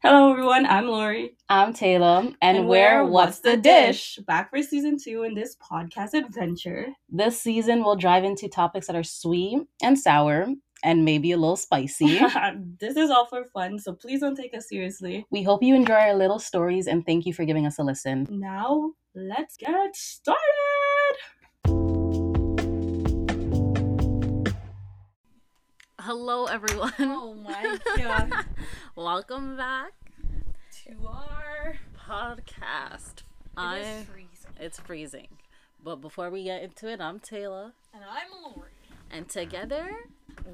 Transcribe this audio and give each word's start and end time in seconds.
Hello, 0.00 0.30
everyone. 0.30 0.64
I'm 0.64 0.86
Lori. 0.86 1.36
I'm 1.48 1.72
Taylor, 1.74 2.30
and, 2.40 2.68
we're 2.68 3.04
What's 3.04 3.40
the 3.40 3.56
Dish? 3.56 4.16
Back 4.28 4.48
for 4.48 4.62
season 4.62 4.96
two 4.96 5.24
in 5.24 5.34
this 5.34 5.56
podcast 5.56 6.14
adventure. 6.14 6.86
This 7.08 7.40
season, 7.40 7.82
we'll 7.82 7.96
dive 7.96 8.22
into 8.22 8.48
topics 8.48 8.86
that 8.86 8.94
are 8.94 9.02
sweet 9.02 9.58
and 9.82 9.98
sour 9.98 10.46
and 10.84 11.04
maybe 11.04 11.32
a 11.32 11.36
little 11.36 11.56
spicy. 11.56 12.20
this 12.78 12.96
is 12.96 13.10
all 13.10 13.26
for 13.26 13.42
fun, 13.46 13.80
so 13.80 13.92
please 13.92 14.20
don't 14.20 14.36
take 14.36 14.54
us 14.54 14.68
seriously. 14.68 15.26
we 15.32 15.42
hope 15.42 15.64
you 15.64 15.74
enjoy 15.74 15.94
our 15.94 16.14
little 16.14 16.38
stories 16.38 16.86
and 16.86 17.04
thank 17.04 17.26
you 17.26 17.34
for 17.34 17.44
giving 17.44 17.66
us 17.66 17.80
a 17.80 17.82
listen. 17.82 18.24
Now, 18.30 18.92
let's 19.16 19.56
get 19.56 19.96
started. 19.96 20.67
Hello, 26.08 26.46
everyone. 26.46 26.94
Oh 27.00 27.34
my 27.34 27.78
god. 27.98 28.32
Welcome 28.96 29.58
back, 29.58 29.92
to 30.86 31.06
our. 31.06 31.76
podcast. 32.08 33.18
It 33.18 33.24
I 33.58 33.78
is 33.80 34.04
freezing. 34.06 34.50
it's 34.58 34.80
freezing, 34.80 35.28
but 35.84 35.96
before 35.96 36.30
we 36.30 36.44
get 36.44 36.62
into 36.62 36.88
it, 36.88 37.02
I'm 37.02 37.20
Taylor, 37.20 37.72
And 37.92 38.02
I'm 38.04 38.30
Lori. 38.42 38.70
and 39.10 39.28
together 39.28 39.90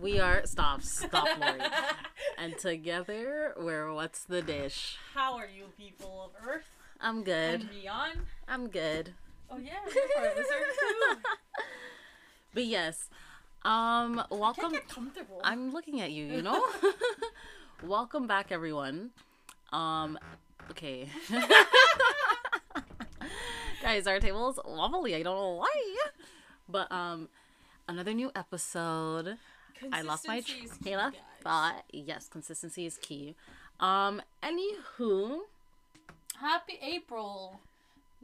we 0.02 0.18
are 0.18 0.44
stop 0.44 0.82
stop 0.82 1.28
Lori, 1.38 1.60
and 2.36 2.58
together 2.58 3.54
we're 3.56 3.92
What's 3.94 4.24
the 4.24 4.42
Dish? 4.42 4.96
How 5.14 5.36
are 5.36 5.46
you, 5.46 5.66
people 5.78 6.20
of 6.34 6.48
Earth 6.48 6.66
I'm 7.00 7.22
good. 7.22 7.60
and 7.60 7.70
beyond? 7.70 8.18
I'm 8.48 8.66
good. 8.66 9.12
Oh, 9.48 9.58
yeah, 9.58 9.74
part 10.16 10.30
of 10.32 10.36
this 10.36 10.48
Earth 10.48 10.76
too. 10.80 11.16
But 12.54 12.66
yes, 12.66 13.08
um, 13.64 14.22
welcome. 14.30 14.72
I'm 15.42 15.72
looking 15.72 16.00
at 16.00 16.10
you. 16.10 16.26
You 16.26 16.42
know. 16.42 16.64
welcome 17.82 18.26
back, 18.26 18.52
everyone. 18.52 19.10
Um, 19.72 20.18
okay. 20.70 21.08
Guys, 23.82 24.06
our 24.06 24.20
table 24.20 24.50
is 24.50 24.58
wobbly. 24.64 25.14
I 25.14 25.22
don't 25.22 25.36
know 25.36 25.54
why, 25.56 25.96
but 26.68 26.90
um, 26.90 27.28
another 27.88 28.14
new 28.14 28.30
episode. 28.34 29.36
I 29.92 30.00
lost 30.02 30.26
my 30.26 30.36
Consistency 30.36 30.64
is 30.64 30.72
key, 30.78 30.84
train 30.84 30.98
of 30.98 31.14
thought. 31.42 31.84
Yes, 31.92 32.28
consistency 32.28 32.86
is 32.86 32.96
key. 32.96 33.34
Um, 33.80 34.22
anywho, 34.42 35.40
Happy 36.40 36.78
April. 36.82 37.60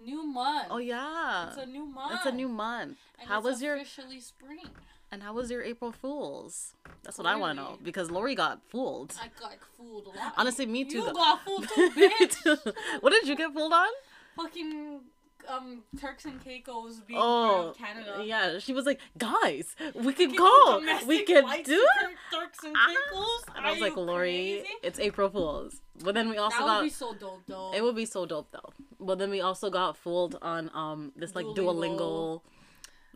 New 0.02 0.22
month. 0.22 0.68
oh 0.70 0.78
yeah, 0.78 1.48
It's 1.48 1.58
a 1.58 1.66
new 1.66 1.84
month. 1.84 2.14
it's 2.14 2.24
a 2.24 2.32
new 2.32 2.48
month. 2.48 2.96
And 3.18 3.28
how 3.28 3.42
was 3.42 3.60
your 3.60 3.74
officially 3.76 4.20
spring? 4.20 4.70
And 5.12 5.22
how 5.22 5.32
was 5.32 5.50
your 5.50 5.62
April 5.62 5.92
Fools? 5.92 6.74
That's 7.02 7.18
what 7.18 7.26
I 7.26 7.36
want 7.36 7.56
to 7.58 7.62
know 7.62 7.78
because 7.82 8.10
Lori 8.10 8.34
got 8.34 8.60
fooled. 8.68 9.14
I 9.20 9.28
got 9.40 9.54
fooled 9.76 10.06
a 10.06 10.10
lot. 10.10 10.34
Honestly, 10.36 10.66
me 10.66 10.84
too. 10.84 10.98
You 10.98 11.06
though. 11.06 11.12
got 11.14 11.44
fooled 11.44 11.68
too, 11.68 11.90
bitch. 11.96 12.74
what 13.00 13.10
did 13.12 13.26
you 13.28 13.36
get 13.36 13.52
fooled 13.52 13.72
on? 13.72 13.88
Fucking 14.36 15.00
um 15.48 15.82
Turks 15.98 16.26
and 16.26 16.38
Caicos 16.44 17.00
being 17.00 17.18
Oh, 17.20 17.74
Canada. 17.76 18.22
yeah. 18.24 18.58
She 18.58 18.72
was 18.74 18.84
like, 18.86 19.00
"Guys, 19.18 19.74
we 19.94 20.12
can 20.12 20.34
go. 20.36 20.80
We 21.06 21.22
can 21.24 21.44
do 21.64 21.86
it." 22.02 22.16
Turks 22.32 22.62
and 22.64 22.76
Ah. 22.76 22.86
Caicos. 22.88 23.56
And 23.56 23.66
I 23.66 23.70
was 23.72 23.80
like, 23.80 23.96
"Lori, 23.96 24.62
crazy? 24.62 24.68
it's 24.82 25.00
April 25.00 25.30
Fools." 25.30 25.80
But 26.04 26.14
then 26.14 26.28
we 26.28 26.36
also 26.36 26.58
that 26.58 26.66
got 26.66 26.80
would 26.82 26.86
be 26.86 26.90
so 26.90 27.14
dope, 27.14 27.42
though. 27.46 27.72
it 27.74 27.82
would 27.82 27.96
be 27.96 28.04
so 28.06 28.26
dope 28.26 28.50
though. 28.52 28.70
But 29.00 29.18
then 29.18 29.30
we 29.30 29.40
also 29.40 29.70
got 29.70 29.96
fooled 29.96 30.36
on 30.42 30.70
um 30.74 31.12
this 31.16 31.34
like 31.34 31.46
Duolingo, 31.46 31.98
Duolingo. 31.98 32.40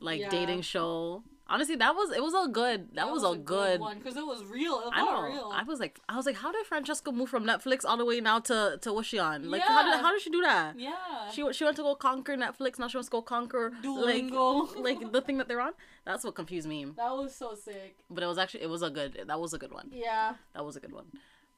like 0.01 0.21
Yeah. 0.23 0.29
dating 0.31 0.63
show. 0.63 1.23
Honestly, 1.47 1.77
that 1.77 1.95
was 1.95 2.11
it 2.11 2.23
was 2.23 2.33
a 2.33 2.49
good 2.49 2.89
that, 2.95 3.11
was, 3.11 3.23
a 3.23 3.37
good. 3.37 3.79
one 3.79 3.99
because 3.99 4.17
it 4.17 4.27
was 4.27 4.43
real. 4.45 4.81
It 4.81 4.93
I 4.93 5.05
know. 5.05 5.23
real. 5.23 5.53
I 5.55 5.63
was 5.63 5.79
like, 5.79 6.01
I 6.09 6.17
was 6.17 6.25
like, 6.25 6.37
how 6.37 6.51
did 6.51 6.65
Francesca 6.65 7.13
move 7.13 7.29
from 7.29 7.45
Netflix 7.45 7.85
all 7.85 7.99
the 7.99 8.05
way 8.05 8.21
now 8.21 8.39
to 8.41 8.79
to 8.81 8.93
what's 8.95 9.09
she 9.09 9.19
on? 9.19 9.51
Like, 9.51 9.61
how 9.61 9.83
did 9.85 10.01
how 10.01 10.11
did 10.11 10.23
she 10.23 10.31
do 10.31 10.41
that? 10.41 10.79
yeah. 10.79 10.95
She 11.31 11.53
she 11.53 11.65
went 11.65 11.77
to 11.77 11.83
go 11.83 11.95
conquer 11.97 12.37
Netflix. 12.37 12.79
Now 12.79 12.89
she 12.89 12.97
wants 12.97 13.09
to 13.09 13.13
go 13.13 13.21
conquer 13.21 13.73
Duolingo. 13.83 14.75
like 14.77 15.01
like 15.03 15.13
the 15.13 15.21
thing 15.21 15.37
that 15.37 15.49
they're 15.49 15.61
on. 15.61 15.73
That's 16.07 16.25
what 16.25 16.35
confused 16.35 16.67
me. 16.67 16.87
that 16.97 17.15
was 17.15 17.35
so 17.35 17.55
sick. 17.55 17.97
But 18.09 18.23
it 18.23 18.27
was 18.27 18.39
actually 18.39 18.63
it 18.63 18.71
was 18.71 18.83
a 18.83 18.89
good 18.89 19.25
that 19.27 19.39
was 19.39 19.53
a 19.53 19.59
good 19.59 19.73
one. 19.73 19.91
Yeah. 19.93 20.35
That 20.55 20.65
was 20.65 20.77
a 20.77 20.81
good 20.81 20.93
one. 20.93 21.07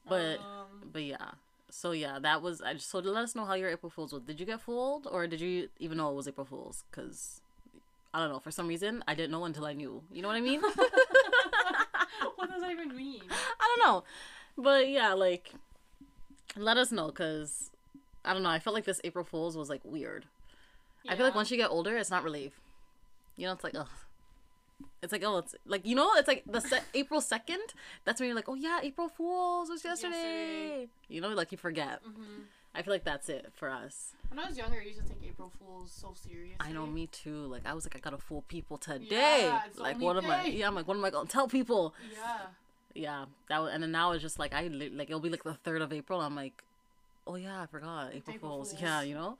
But 0.07 0.39
um, 0.39 0.89
but 0.91 1.03
yeah. 1.03 1.31
So 1.69 1.91
yeah, 1.91 2.19
that 2.19 2.41
was 2.41 2.61
I 2.61 2.73
just 2.73 2.89
so 2.89 2.99
let 2.99 3.23
us 3.23 3.35
know 3.35 3.45
how 3.45 3.53
your 3.53 3.69
April 3.69 3.89
Fools 3.89 4.11
was. 4.11 4.23
Did 4.23 4.39
you 4.39 4.45
get 4.45 4.59
fooled 4.59 5.07
or 5.09 5.27
did 5.27 5.39
you 5.39 5.69
even 5.79 5.97
know 5.97 6.09
it 6.09 6.15
was 6.15 6.27
April 6.27 6.45
Fools? 6.45 6.83
Because 6.89 7.41
I 8.17 8.21
don't 8.21 8.31
know. 8.31 8.39
For 8.39 8.49
some 8.49 8.67
reason, 8.67 9.03
I 9.07 9.13
didn't 9.13 9.29
know 9.29 9.45
until 9.45 9.63
I 9.67 9.73
knew. 9.73 10.01
You 10.11 10.23
know 10.23 10.27
what 10.27 10.37
I 10.37 10.41
mean? 10.41 10.59
what 12.35 12.49
does 12.49 12.61
that 12.61 12.71
even 12.71 12.95
mean? 12.95 13.21
I 13.29 13.75
don't 13.77 13.87
know. 13.87 14.03
But 14.57 14.89
yeah, 14.89 15.13
like 15.13 15.53
let 16.55 16.77
us 16.77 16.91
know 16.91 17.07
because 17.07 17.69
I 18.25 18.33
don't 18.33 18.41
know. 18.41 18.49
I 18.49 18.57
felt 18.57 18.73
like 18.73 18.85
this 18.85 18.99
April 19.03 19.23
Fools 19.23 19.55
was 19.55 19.69
like 19.69 19.81
weird. 19.83 20.25
I 21.07 21.15
feel 21.15 21.27
like 21.27 21.35
once 21.35 21.51
you 21.51 21.57
get 21.57 21.69
older, 21.69 21.95
it's 21.95 22.09
not 22.09 22.23
relief. 22.23 22.59
You 23.35 23.45
know, 23.45 23.53
it's 23.53 23.63
like 23.63 23.75
ugh. 23.75 23.87
It's 25.03 25.11
like 25.13 25.23
oh, 25.23 25.37
it's 25.37 25.53
like 25.67 25.85
you 25.85 25.95
know, 25.95 26.09
it's 26.15 26.27
like 26.27 26.43
the 26.47 26.59
se- 26.59 26.81
April 26.95 27.21
second. 27.21 27.61
That's 28.03 28.19
when 28.19 28.29
you're 28.29 28.35
like, 28.35 28.49
oh 28.49 28.55
yeah, 28.55 28.79
April 28.81 29.09
Fools 29.09 29.69
was 29.69 29.83
yesterday. 29.83 30.15
Yesterday. 30.15 30.87
You 31.07 31.21
know, 31.21 31.29
like 31.29 31.51
you 31.51 31.57
forget. 31.59 32.01
Mhm. 32.03 32.45
I 32.77 32.83
feel 32.83 32.93
like 32.93 33.03
that's 33.03 33.27
it 33.27 33.51
for 33.55 33.69
us. 33.69 34.13
When 34.29 34.39
I 34.39 34.47
was 34.47 34.57
younger, 34.57 34.79
I 34.79 34.85
used 34.85 34.99
to 34.99 35.05
take 35.05 35.17
April 35.27 35.51
Fools 35.59 35.91
so 35.91 36.13
seriously. 36.13 36.57
I 36.59 36.71
know 36.71 36.85
me 36.85 37.07
too. 37.07 37.47
Like 37.47 37.63
I 37.65 37.73
was 37.73 37.85
like, 37.85 37.95
I 37.95 37.99
gotta 37.99 38.19
fool 38.19 38.43
people 38.47 38.77
today. 38.77 39.07
Yeah, 39.09 39.61
it's 39.65 39.79
like 39.79 39.95
only 39.95 40.05
what 40.05 40.17
am 40.17 40.29
I? 40.29 40.45
Yeah, 40.45 40.67
I'm 40.67 40.75
like, 40.75 40.87
what 40.87 40.95
am 40.95 41.03
I 41.03 41.09
gonna 41.09 41.27
tell 41.27 41.47
people? 41.47 41.95
Yeah. 42.13 42.37
Yeah, 42.93 43.25
that 43.49 43.59
was, 43.59 43.71
and 43.73 43.81
then 43.81 43.91
now 43.91 44.11
it's 44.11 44.21
just 44.21 44.37
like 44.37 44.53
I 44.53 44.67
like 44.67 45.09
it'll 45.09 45.19
be 45.19 45.29
like 45.29 45.43
the 45.43 45.53
third 45.55 45.81
of 45.81 45.91
April. 45.91 46.21
I'm 46.21 46.35
like, 46.35 46.63
oh 47.25 47.35
yeah, 47.35 47.61
I 47.61 47.65
forgot 47.65 48.09
April, 48.13 48.35
April 48.35 48.51
Fools. 48.51 48.71
Fools. 48.71 48.81
Yeah, 48.81 49.01
you 49.01 49.15
know. 49.15 49.37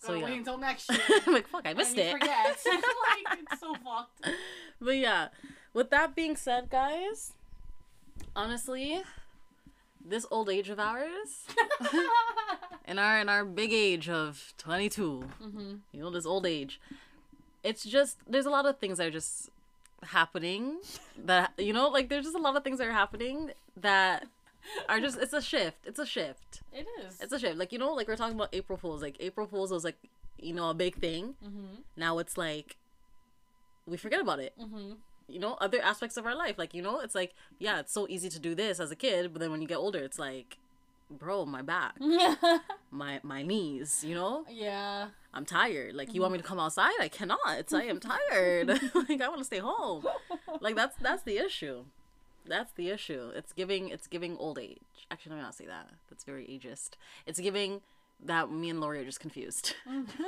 So 0.00 0.14
yeah, 0.14 0.24
wait 0.24 0.38
until 0.38 0.58
next 0.58 0.90
year. 0.90 1.00
I'm 1.26 1.32
like 1.32 1.46
fuck, 1.46 1.62
I 1.66 1.74
missed 1.74 1.96
it. 1.98 2.10
forget. 2.10 2.58
like, 2.66 3.38
it's 3.52 3.60
so 3.60 3.74
fucked. 3.74 4.28
But 4.80 4.96
yeah, 4.96 5.28
with 5.72 5.90
that 5.90 6.16
being 6.16 6.36
said, 6.36 6.70
guys, 6.70 7.32
honestly, 8.34 9.02
this 10.04 10.26
old 10.30 10.48
age 10.48 10.68
of 10.70 10.78
ours, 10.78 11.46
in 12.86 12.98
our 12.98 13.20
in 13.20 13.28
our 13.28 13.44
big 13.44 13.72
age 13.72 14.08
of 14.08 14.54
22, 14.58 15.24
mm-hmm. 15.42 15.74
you 15.92 16.00
know, 16.00 16.10
this 16.10 16.26
old 16.26 16.46
age, 16.46 16.80
it's 17.62 17.84
just 17.84 18.18
there's 18.26 18.46
a 18.46 18.50
lot 18.50 18.66
of 18.66 18.78
things 18.78 18.98
that 18.98 19.06
are 19.06 19.10
just 19.10 19.50
happening 20.02 20.78
that 21.16 21.52
you 21.58 21.72
know, 21.72 21.88
like 21.88 22.08
there's 22.08 22.24
just 22.24 22.36
a 22.36 22.40
lot 22.40 22.56
of 22.56 22.64
things 22.64 22.78
that 22.78 22.86
are 22.88 22.92
happening 22.92 23.50
that 23.76 24.26
are 24.88 25.00
just 25.00 25.18
it's 25.18 25.32
a 25.32 25.42
shift. 25.42 25.78
It's 25.86 25.98
a 25.98 26.06
shift. 26.06 26.62
It 26.72 26.86
is. 27.04 27.20
It's 27.20 27.32
a 27.32 27.38
shift. 27.38 27.56
Like 27.58 27.72
you 27.72 27.78
know, 27.78 27.92
like 27.94 28.08
we're 28.08 28.16
talking 28.16 28.36
about 28.36 28.50
April 28.52 28.78
Fools. 28.78 29.02
Like 29.02 29.16
April 29.20 29.46
Fools 29.46 29.70
was 29.70 29.84
like 29.84 29.96
you 30.38 30.54
know 30.54 30.70
a 30.70 30.74
big 30.74 30.96
thing. 30.96 31.34
mm-hmm. 31.44 31.82
Now 31.96 32.18
it's 32.18 32.36
like 32.38 32.76
we 33.86 33.96
forget 33.96 34.20
about 34.20 34.38
it 34.38 34.54
Mm-hmm. 34.60 34.92
You 35.30 35.38
know 35.38 35.56
other 35.60 35.80
aspects 35.80 36.16
of 36.16 36.26
our 36.26 36.34
life. 36.34 36.58
Like 36.58 36.74
you 36.74 36.82
know 36.82 37.00
it's 37.00 37.14
like 37.14 37.34
yeah 37.58 37.80
it's 37.80 37.92
so 37.92 38.06
easy 38.08 38.28
to 38.28 38.38
do 38.38 38.54
this 38.54 38.80
as 38.80 38.90
a 38.90 38.96
kid 38.96 39.32
but 39.32 39.40
then 39.40 39.50
when 39.50 39.62
you 39.62 39.68
get 39.68 39.76
older 39.76 39.98
it's 39.98 40.18
like 40.18 40.58
bro 41.10 41.44
my 41.44 41.60
back 41.60 41.96
my 42.90 43.18
my 43.22 43.42
knees 43.42 44.04
you 44.06 44.14
know? 44.14 44.44
Yeah. 44.48 45.08
i'm 45.34 45.44
tired. 45.44 45.94
Like 45.94 46.14
you 46.14 46.20
want 46.20 46.32
me 46.32 46.38
to 46.38 46.44
mm-hmm. 46.44 46.48
come 46.48 46.60
outside? 46.60 46.92
I 47.00 47.08
cannot. 47.08 47.38
I 47.72 47.84
am 47.84 48.00
tired. 48.00 48.68
Like 49.08 49.20
i 49.20 49.28
want 49.28 49.38
to 49.38 49.44
stay 49.44 49.58
home. 49.58 50.06
Like 50.60 50.76
that's 50.76 50.96
that's 50.96 51.22
the 51.22 51.38
issue. 51.38 51.84
That's 52.46 52.72
the 52.72 52.90
issue. 52.90 53.30
It's 53.34 53.52
giving 53.52 53.88
it's 53.88 54.06
giving 54.06 54.36
old 54.36 54.58
age. 54.58 54.78
Actually 55.10 55.30
let 55.30 55.36
me 55.36 55.42
not 55.42 55.54
say 55.54 55.66
that. 55.66 55.88
That's 56.08 56.24
very 56.24 56.44
ageist. 56.44 56.90
It's 57.26 57.40
giving 57.40 57.80
that 58.24 58.50
me 58.50 58.70
and 58.70 58.80
Lori 58.80 59.00
are 59.00 59.04
just 59.04 59.20
confused 59.20 59.74
mm-hmm. 59.88 60.22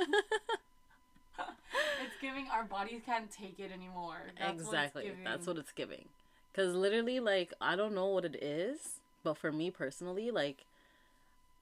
It's 1.37 2.15
giving 2.21 2.47
our 2.53 2.63
bodies 2.63 3.01
can't 3.05 3.31
take 3.31 3.59
it 3.59 3.71
anymore. 3.71 4.17
That's 4.39 4.61
exactly. 4.61 5.05
What 5.09 5.23
that's 5.23 5.47
what 5.47 5.57
it's 5.57 5.71
giving. 5.71 6.05
Because 6.51 6.75
literally 6.75 7.19
like 7.19 7.53
i 7.61 7.75
don't 7.75 7.95
know 7.95 8.07
what 8.07 8.25
it 8.25 8.35
is 8.41 8.99
but 9.23 9.37
for 9.37 9.51
me 9.51 9.71
personally 9.71 10.29
like 10.29 10.65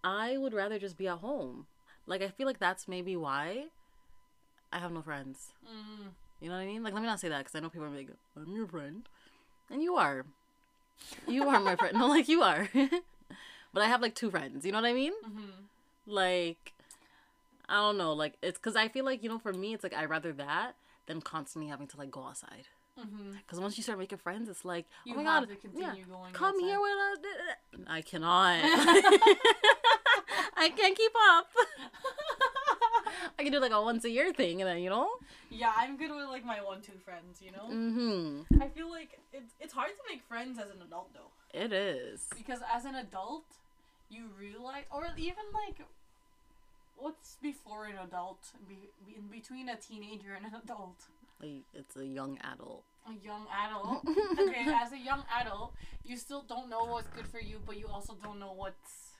i 0.03 0.35
would 0.37 0.53
rather 0.53 0.79
just 0.79 0.97
be 0.97 1.07
at 1.07 1.19
home. 1.19 1.67
Like 2.07 2.21
i 2.21 2.27
feel 2.29 2.47
like 2.47 2.59
that's 2.59 2.87
maybe 2.87 3.15
why 3.15 3.65
i 4.73 4.79
have 4.79 4.91
no 4.91 5.01
friends. 5.01 5.53
Mm. 5.65 6.09
you 6.41 6.49
know 6.49 6.55
what 6.55 6.61
i 6.61 6.65
mean? 6.65 6.83
Like 6.83 6.93
let 6.93 7.01
me 7.01 7.07
not 7.07 7.19
say 7.19 7.29
that 7.29 7.39
because 7.39 7.55
i 7.55 7.59
know 7.59 7.69
people 7.69 7.87
are 7.87 7.89
like 7.95 8.09
i'm 8.35 8.55
your 8.55 8.67
friend. 8.67 9.03
And 9.69 9.81
you 9.81 9.95
are. 9.95 10.25
You 11.27 11.47
are 11.47 11.59
my 11.61 11.75
friend. 11.77 11.97
No 11.99 12.07
like 12.07 12.27
you 12.27 12.41
are. 12.41 12.67
But 13.73 13.83
i 13.83 13.87
have 13.87 14.01
like 14.01 14.15
two 14.15 14.29
friends. 14.29 14.65
You 14.65 14.71
know 14.73 14.81
what 14.81 14.89
i 14.89 14.93
mean? 14.93 15.13
Mm-hmm. 15.25 15.51
like 16.07 16.73
i 17.71 17.75
don't 17.77 17.97
know 17.97 18.13
like 18.13 18.35
it's 18.43 18.59
because 18.59 18.75
i 18.75 18.87
feel 18.87 19.05
like 19.05 19.23
you 19.23 19.29
know 19.29 19.39
for 19.39 19.53
me 19.53 19.73
it's 19.73 19.83
like 19.83 19.93
i'd 19.95 20.09
rather 20.09 20.31
that 20.33 20.75
than 21.07 21.21
constantly 21.21 21.69
having 21.69 21.87
to 21.87 21.97
like 21.97 22.11
go 22.11 22.23
outside 22.23 22.67
Mm-hmm. 22.99 23.31
Because 23.31 23.59
once 23.59 23.77
you 23.77 23.83
start 23.83 23.97
making 23.97 24.17
friends, 24.17 24.49
it's 24.49 24.65
like, 24.65 24.85
You 25.05 25.13
oh 25.13 25.17
my 25.17 25.23
god, 25.23 25.47
going. 25.47 26.33
come 26.33 26.55
outside. 26.55 26.61
here 26.61 26.79
with 26.79 26.91
us. 26.91 27.87
I 27.87 28.01
cannot. 28.01 28.59
I 30.57 30.69
can't 30.75 30.95
keep 30.95 31.11
up. 31.31 31.47
I 33.39 33.43
can 33.43 33.51
do 33.51 33.59
like 33.59 33.71
a 33.71 33.81
once 33.81 34.03
a 34.03 34.09
year 34.09 34.33
thing, 34.33 34.61
and 34.61 34.69
then 34.69 34.79
you 34.79 34.89
know. 34.89 35.09
Yeah, 35.49 35.71
I'm 35.75 35.97
good 35.97 36.11
with 36.11 36.27
like 36.27 36.45
my 36.45 36.61
one 36.61 36.81
two 36.81 36.97
friends. 37.03 37.41
You 37.41 37.51
know. 37.53 37.69
Mm-hmm. 37.71 38.61
I 38.61 38.67
feel 38.67 38.89
like 38.89 39.19
it's 39.33 39.53
it's 39.59 39.73
hard 39.73 39.91
to 39.91 40.03
make 40.13 40.21
friends 40.23 40.59
as 40.59 40.69
an 40.69 40.81
adult 40.85 41.13
though, 41.13 41.31
It 41.57 41.71
is. 41.73 42.27
because 42.37 42.59
as 42.71 42.85
an 42.85 42.95
adult, 42.95 43.45
you 44.09 44.25
realize, 44.37 44.83
or 44.91 45.07
even 45.17 45.45
like, 45.53 45.79
what's 47.01 47.37
before 47.41 47.85
an 47.85 47.97
adult, 48.07 48.39
be, 48.67 48.89
in 49.17 49.27
between 49.27 49.69
a 49.69 49.75
teenager 49.75 50.33
and 50.35 50.45
an 50.45 50.53
adult, 50.63 50.99
Like 51.41 51.63
it's 51.73 51.95
a 51.97 52.05
young 52.05 52.37
adult. 52.53 52.83
a 53.07 53.13
young 53.25 53.45
adult. 53.65 54.05
okay, 54.39 54.65
as 54.83 54.91
a 54.91 54.97
young 54.97 55.23
adult, 55.39 55.73
you 56.05 56.15
still 56.17 56.43
don't 56.47 56.69
know 56.69 56.85
what's 56.85 57.09
good 57.09 57.27
for 57.27 57.39
you, 57.41 57.57
but 57.65 57.77
you 57.79 57.87
also 57.87 58.15
don't 58.23 58.39
know 58.39 58.53
what's, 58.53 59.15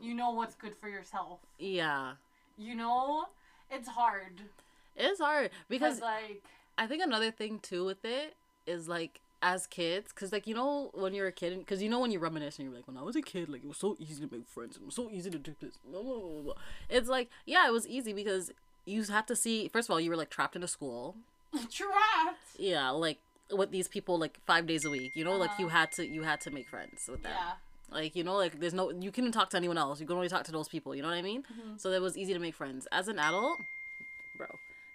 you 0.00 0.14
know 0.14 0.30
what's 0.30 0.54
good 0.54 0.74
for 0.76 0.88
yourself. 0.88 1.40
Yeah. 1.58 2.12
You 2.56 2.74
know, 2.74 3.24
it's 3.70 3.88
hard 3.88 4.42
It's 4.96 5.20
hard 5.20 5.50
because 5.68 6.00
like 6.00 6.42
I 6.76 6.86
think 6.86 7.02
another 7.02 7.30
thing 7.30 7.58
too 7.60 7.84
with 7.84 8.04
it 8.04 8.34
is 8.66 8.88
like 8.88 9.20
as 9.42 9.66
kids, 9.66 10.12
because 10.12 10.32
like 10.32 10.46
you 10.46 10.54
know 10.54 10.90
when 10.94 11.14
you're 11.14 11.26
a 11.28 11.32
kid, 11.32 11.58
because 11.58 11.82
you 11.82 11.88
know 11.88 12.00
when 12.00 12.10
you 12.10 12.18
reminisce 12.18 12.58
and 12.58 12.66
you're 12.68 12.76
like, 12.76 12.86
when 12.86 12.96
I 12.96 13.02
was 13.02 13.16
a 13.16 13.22
kid, 13.22 13.48
like 13.48 13.62
it 13.64 13.68
was 13.68 13.78
so 13.78 13.96
easy 13.98 14.26
to 14.26 14.34
make 14.34 14.46
friends, 14.48 14.76
it 14.76 14.84
was 14.84 14.94
so 14.94 15.10
easy 15.10 15.30
to 15.30 15.38
do 15.38 15.54
this. 15.60 15.74
Blah, 15.90 16.02
blah, 16.02 16.18
blah, 16.18 16.42
blah. 16.42 16.54
It's 16.88 17.08
like 17.08 17.28
yeah, 17.46 17.66
it 17.66 17.72
was 17.72 17.86
easy 17.86 18.12
because 18.12 18.50
you 18.86 19.02
have 19.04 19.26
to 19.26 19.36
see. 19.36 19.68
First 19.68 19.88
of 19.88 19.92
all, 19.92 20.00
you 20.00 20.10
were 20.10 20.16
like 20.16 20.30
trapped 20.30 20.56
in 20.56 20.62
a 20.62 20.68
school. 20.68 21.16
trapped. 21.70 22.38
Yeah, 22.58 22.90
like 22.90 23.18
with 23.52 23.70
these 23.70 23.88
people 23.88 24.18
like 24.18 24.38
five 24.46 24.66
days 24.66 24.84
a 24.84 24.90
week. 24.90 25.12
You 25.14 25.24
know, 25.24 25.36
like 25.36 25.50
Uh-huh. 25.50 25.62
you 25.62 25.68
had 25.68 25.92
to 25.92 26.06
you 26.06 26.22
had 26.22 26.40
to 26.42 26.50
make 26.50 26.68
friends 26.68 27.08
with 27.10 27.22
them. 27.22 27.32
Yeah. 27.34 27.52
Like 27.92 28.14
you 28.14 28.22
know, 28.24 28.36
like 28.36 28.60
there's 28.60 28.74
no 28.74 28.90
you 28.90 29.10
couldn't 29.10 29.32
talk 29.32 29.50
to 29.50 29.56
anyone 29.56 29.78
else. 29.78 30.00
You 30.00 30.06
can 30.06 30.16
only 30.16 30.28
talk 30.28 30.44
to 30.44 30.52
those 30.52 30.68
people. 30.68 30.94
You 30.94 31.02
know 31.02 31.08
what 31.08 31.16
I 31.18 31.22
mean? 31.22 31.42
Mhm. 31.42 31.80
So 31.80 31.90
it 31.90 32.00
was 32.00 32.16
easy 32.16 32.32
to 32.34 32.38
make 32.38 32.54
friends. 32.54 32.86
As 32.92 33.08
an 33.08 33.18
adult, 33.18 33.58
bro. 34.36 34.46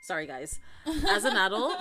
Sorry 0.01 0.27
guys. 0.27 0.59
As 1.09 1.25
an 1.25 1.35
adult, 1.35 1.77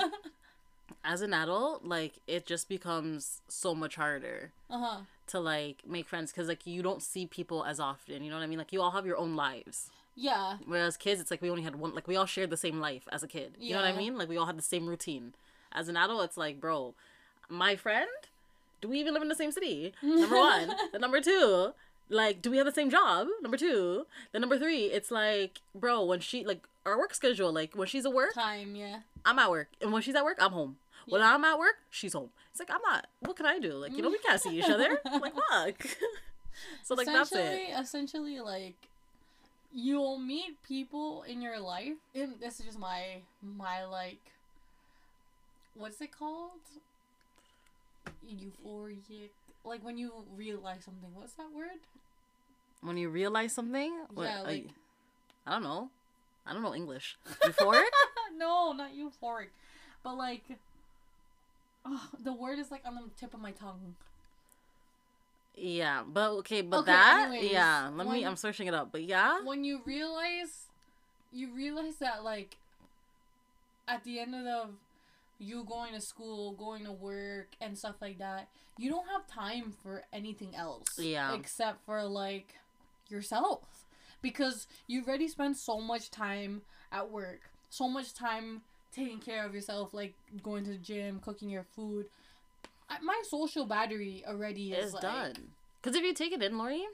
as 1.04 1.20
an 1.20 1.34
adult, 1.34 1.84
like 1.84 2.14
it 2.26 2.46
just 2.46 2.68
becomes 2.68 3.42
so 3.48 3.74
much 3.74 3.96
harder 3.96 4.52
uh 4.70 4.78
huh. 4.78 5.00
to 5.28 5.40
like 5.40 5.82
make 5.86 6.08
friends 6.08 6.32
because 6.32 6.48
like 6.48 6.66
you 6.66 6.82
don't 6.82 7.02
see 7.02 7.26
people 7.26 7.64
as 7.64 7.78
often. 7.78 8.24
You 8.24 8.30
know 8.30 8.36
what 8.36 8.42
I 8.42 8.46
mean? 8.46 8.58
Like 8.58 8.72
you 8.72 8.80
all 8.80 8.92
have 8.92 9.06
your 9.06 9.18
own 9.18 9.36
lives. 9.36 9.90
Yeah. 10.16 10.58
Whereas 10.66 10.96
kids, 10.96 11.20
it's 11.20 11.30
like 11.30 11.42
we 11.42 11.50
only 11.50 11.62
had 11.62 11.76
one. 11.76 11.94
Like 11.94 12.08
we 12.08 12.16
all 12.16 12.26
shared 12.26 12.50
the 12.50 12.56
same 12.56 12.80
life 12.80 13.06
as 13.12 13.22
a 13.22 13.28
kid. 13.28 13.56
You 13.58 13.74
know 13.74 13.82
what 13.82 13.88
I 13.88 13.96
mean? 13.96 14.16
Like 14.16 14.28
we 14.28 14.36
all 14.36 14.46
had 14.46 14.58
the 14.58 14.62
same 14.62 14.86
routine. 14.86 15.34
As 15.72 15.88
an 15.88 15.96
adult, 15.96 16.24
it's 16.24 16.36
like, 16.36 16.60
bro, 16.60 16.94
my 17.48 17.76
friend. 17.76 18.08
Do 18.80 18.88
we 18.90 19.00
even 19.00 19.14
live 19.14 19.22
in 19.22 19.28
the 19.28 19.34
same 19.34 19.50
city? 19.50 19.94
Number 20.02 20.36
one. 20.36 20.74
then 20.92 21.00
number 21.00 21.20
two, 21.20 21.72
like, 22.10 22.42
do 22.42 22.50
we 22.50 22.58
have 22.58 22.66
the 22.66 22.72
same 22.72 22.90
job? 22.90 23.28
Number 23.40 23.56
two. 23.56 24.06
Then 24.30 24.42
number 24.42 24.58
three, 24.58 24.84
it's 24.84 25.10
like, 25.10 25.62
bro, 25.74 26.04
when 26.04 26.20
she 26.20 26.44
like 26.44 26.66
our 26.84 26.98
work 26.98 27.14
schedule, 27.14 27.50
like 27.50 27.74
when 27.74 27.88
she's 27.88 28.04
at 28.04 28.12
work, 28.12 28.34
Time. 28.34 28.76
Yeah. 28.76 29.00
I'm 29.24 29.38
at 29.38 29.50
work, 29.50 29.68
and 29.80 29.90
when 29.90 30.02
she's 30.02 30.14
at 30.14 30.24
work, 30.24 30.36
I'm 30.38 30.52
home. 30.52 30.76
When 31.06 31.20
Yeah. 31.20 31.34
I'm 31.34 31.44
at 31.44 31.58
work, 31.58 31.76
she's 31.90 32.12
home. 32.12 32.30
It's 32.50 32.60
like 32.60 32.70
I'm 32.70 32.80
not. 32.82 33.06
What 33.20 33.36
can 33.36 33.46
I 33.46 33.58
do? 33.58 33.72
Like 33.74 33.92
you 33.96 34.02
know, 34.02 34.10
we 34.10 34.18
can't 34.18 34.40
see 34.40 34.58
each 34.58 34.68
other. 34.70 35.00
like 35.20 35.34
fuck. 35.50 35.86
so 36.84 36.94
like 36.94 37.06
that's 37.06 37.32
it. 37.32 37.38
essentially, 37.38 37.72
essentially, 37.80 38.40
like 38.40 38.74
you'll 39.72 40.18
meet 40.18 40.62
people 40.62 41.24
in 41.24 41.42
your 41.42 41.58
life. 41.58 41.94
And 42.14 42.34
this 42.40 42.60
is 42.60 42.66
just 42.66 42.78
my 42.78 43.22
my 43.42 43.84
like, 43.84 44.20
what's 45.74 46.00
it 46.00 46.16
called? 46.16 46.50
Euphoric. 48.26 49.30
Like 49.64 49.84
when 49.84 49.96
you 49.98 50.12
realize 50.36 50.84
something. 50.84 51.10
What's 51.14 51.32
that 51.34 51.50
word? 51.54 51.80
When 52.82 52.96
you 52.98 53.08
realize 53.08 53.52
something, 53.52 53.92
what, 54.12 54.24
Yeah, 54.24 54.40
I- 54.40 54.42
like- 54.42 54.68
I 55.46 55.52
don't 55.52 55.62
know. 55.62 55.90
I 56.46 56.52
don't 56.52 56.62
know 56.62 56.74
English. 56.74 57.16
Euphoric? 57.42 57.84
no, 58.36 58.72
not 58.72 58.90
euphoric, 58.94 59.48
but 60.02 60.14
like. 60.16 60.42
Oh, 61.84 62.08
the 62.22 62.32
word 62.32 62.58
is 62.58 62.70
like 62.70 62.82
on 62.86 62.94
the 62.94 63.10
tip 63.18 63.34
of 63.34 63.40
my 63.40 63.50
tongue. 63.52 63.94
yeah, 65.56 66.02
but 66.06 66.30
okay, 66.38 66.62
but 66.62 66.80
Okay, 66.80 66.92
that 66.92 67.28
anyways, 67.28 67.50
yeah. 67.52 67.90
Let 67.94 68.08
me. 68.08 68.24
I'm 68.24 68.36
searching 68.36 68.66
it 68.66 68.74
up, 68.74 68.90
but 68.90 69.02
yeah. 69.04 69.40
when 69.44 69.64
you 69.64 69.80
realize 69.84 70.66
you 71.32 71.52
realize 71.54 71.96
that 72.00 72.22
like 72.24 72.56
at 73.88 74.02
the 74.04 74.18
end 74.20 74.34
of 74.34 74.44
the 74.44 74.68
you 75.38 75.64
going 75.64 75.92
to 75.92 76.00
school 76.00 76.52
going 76.52 76.84
to 76.84 76.92
work 76.92 77.48
and 77.60 77.76
stuff 77.76 77.96
like 78.00 78.18
that 78.18 78.48
you 78.78 78.88
don't 78.88 79.06
have 79.08 79.26
time 79.26 79.72
for 79.82 80.04
anything 80.12 80.54
else 80.54 80.86
Yeah. 80.96 81.34
except 81.34 81.84
for 81.84 82.04
like 82.04 82.54
yourself 83.08 83.84
because 84.22 84.68
you 84.86 85.02
already 85.04 85.26
spend 85.26 85.56
so 85.56 85.80
much 85.80 86.10
time 86.12 86.62
at 86.92 87.10
work 87.10 87.50
so 87.68 87.88
much 87.88 88.14
time 88.14 88.62
taking 88.94 89.18
care 89.18 89.44
of 89.44 89.54
yourself 89.54 89.92
like 89.92 90.14
going 90.42 90.64
to 90.64 90.70
the 90.70 90.76
gym 90.78 91.20
cooking 91.24 91.50
your 91.50 91.64
food 91.74 92.06
I- 92.88 93.00
my 93.00 93.20
social 93.28 93.64
battery 93.66 94.22
already 94.26 94.72
is 94.72 94.84
It's 94.86 94.94
like, 94.94 95.02
done. 95.02 95.34
Because 95.82 95.96
if 95.96 96.02
you 96.04 96.12
take 96.14 96.32
it 96.32 96.42
in, 96.42 96.58
Lori, 96.58 96.84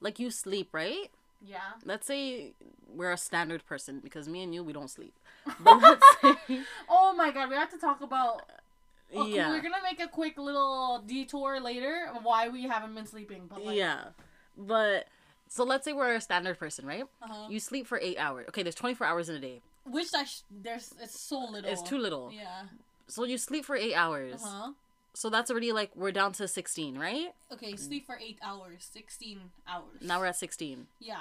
like 0.00 0.18
you 0.18 0.30
sleep, 0.30 0.68
right? 0.72 1.10
yeah 1.44 1.58
Let's 1.84 2.06
say 2.06 2.52
we're 2.88 3.10
a 3.12 3.16
standard 3.16 3.66
person 3.66 4.00
because 4.02 4.28
me 4.28 4.42
and 4.42 4.54
you 4.54 4.62
we 4.62 4.72
don't 4.72 4.88
sleep. 4.88 5.12
Say, 6.22 6.34
Oh 6.88 7.14
my 7.16 7.30
god, 7.32 7.50
we 7.50 7.56
have 7.56 7.70
to 7.70 7.78
talk 7.78 8.00
about. 8.00 8.42
Okay, 9.14 9.34
yeah, 9.34 9.50
We're 9.50 9.60
gonna 9.60 9.82
make 9.82 10.00
a 10.00 10.08
quick 10.08 10.38
little 10.38 11.02
detour 11.06 11.60
later 11.60 12.08
why 12.22 12.48
we 12.48 12.62
haven't 12.64 12.94
been 12.94 13.06
sleeping. 13.06 13.42
But 13.48 13.64
like, 13.64 13.76
yeah. 13.76 14.04
But 14.56 15.06
so 15.48 15.64
let's 15.64 15.84
say 15.84 15.92
we're 15.92 16.14
a 16.14 16.20
standard 16.20 16.58
person, 16.58 16.86
right? 16.86 17.04
uh-huh. 17.22 17.48
You 17.50 17.60
sleep 17.60 17.86
for 17.86 17.98
eight 18.00 18.18
hours. 18.18 18.46
Okay, 18.48 18.62
there's 18.62 18.74
24 18.74 19.06
hours 19.06 19.28
in 19.28 19.36
a 19.36 19.40
day. 19.40 19.60
Which 19.84 20.08
I 20.14 20.24
sh- 20.24 20.42
there's 20.50 20.92
it's 21.00 21.18
so 21.18 21.38
little. 21.50 21.70
It's 21.70 21.82
too 21.82 21.98
little. 21.98 22.32
Yeah. 22.32 22.62
So 23.08 23.24
you 23.24 23.38
sleep 23.38 23.64
for 23.64 23.76
eight 23.76 23.94
hours. 23.94 24.42
Uh 24.42 24.48
huh. 24.48 24.72
So 25.12 25.30
that's 25.30 25.50
already 25.50 25.70
like 25.72 25.92
we're 25.94 26.10
down 26.10 26.32
to 26.32 26.48
16, 26.48 26.98
right? 26.98 27.28
Okay, 27.52 27.76
sleep 27.76 28.04
for 28.06 28.18
eight 28.20 28.38
hours, 28.42 28.88
sixteen 28.92 29.52
hours. 29.68 30.00
Now 30.02 30.18
we're 30.18 30.26
at 30.26 30.36
16. 30.36 30.86
Yeah. 31.00 31.16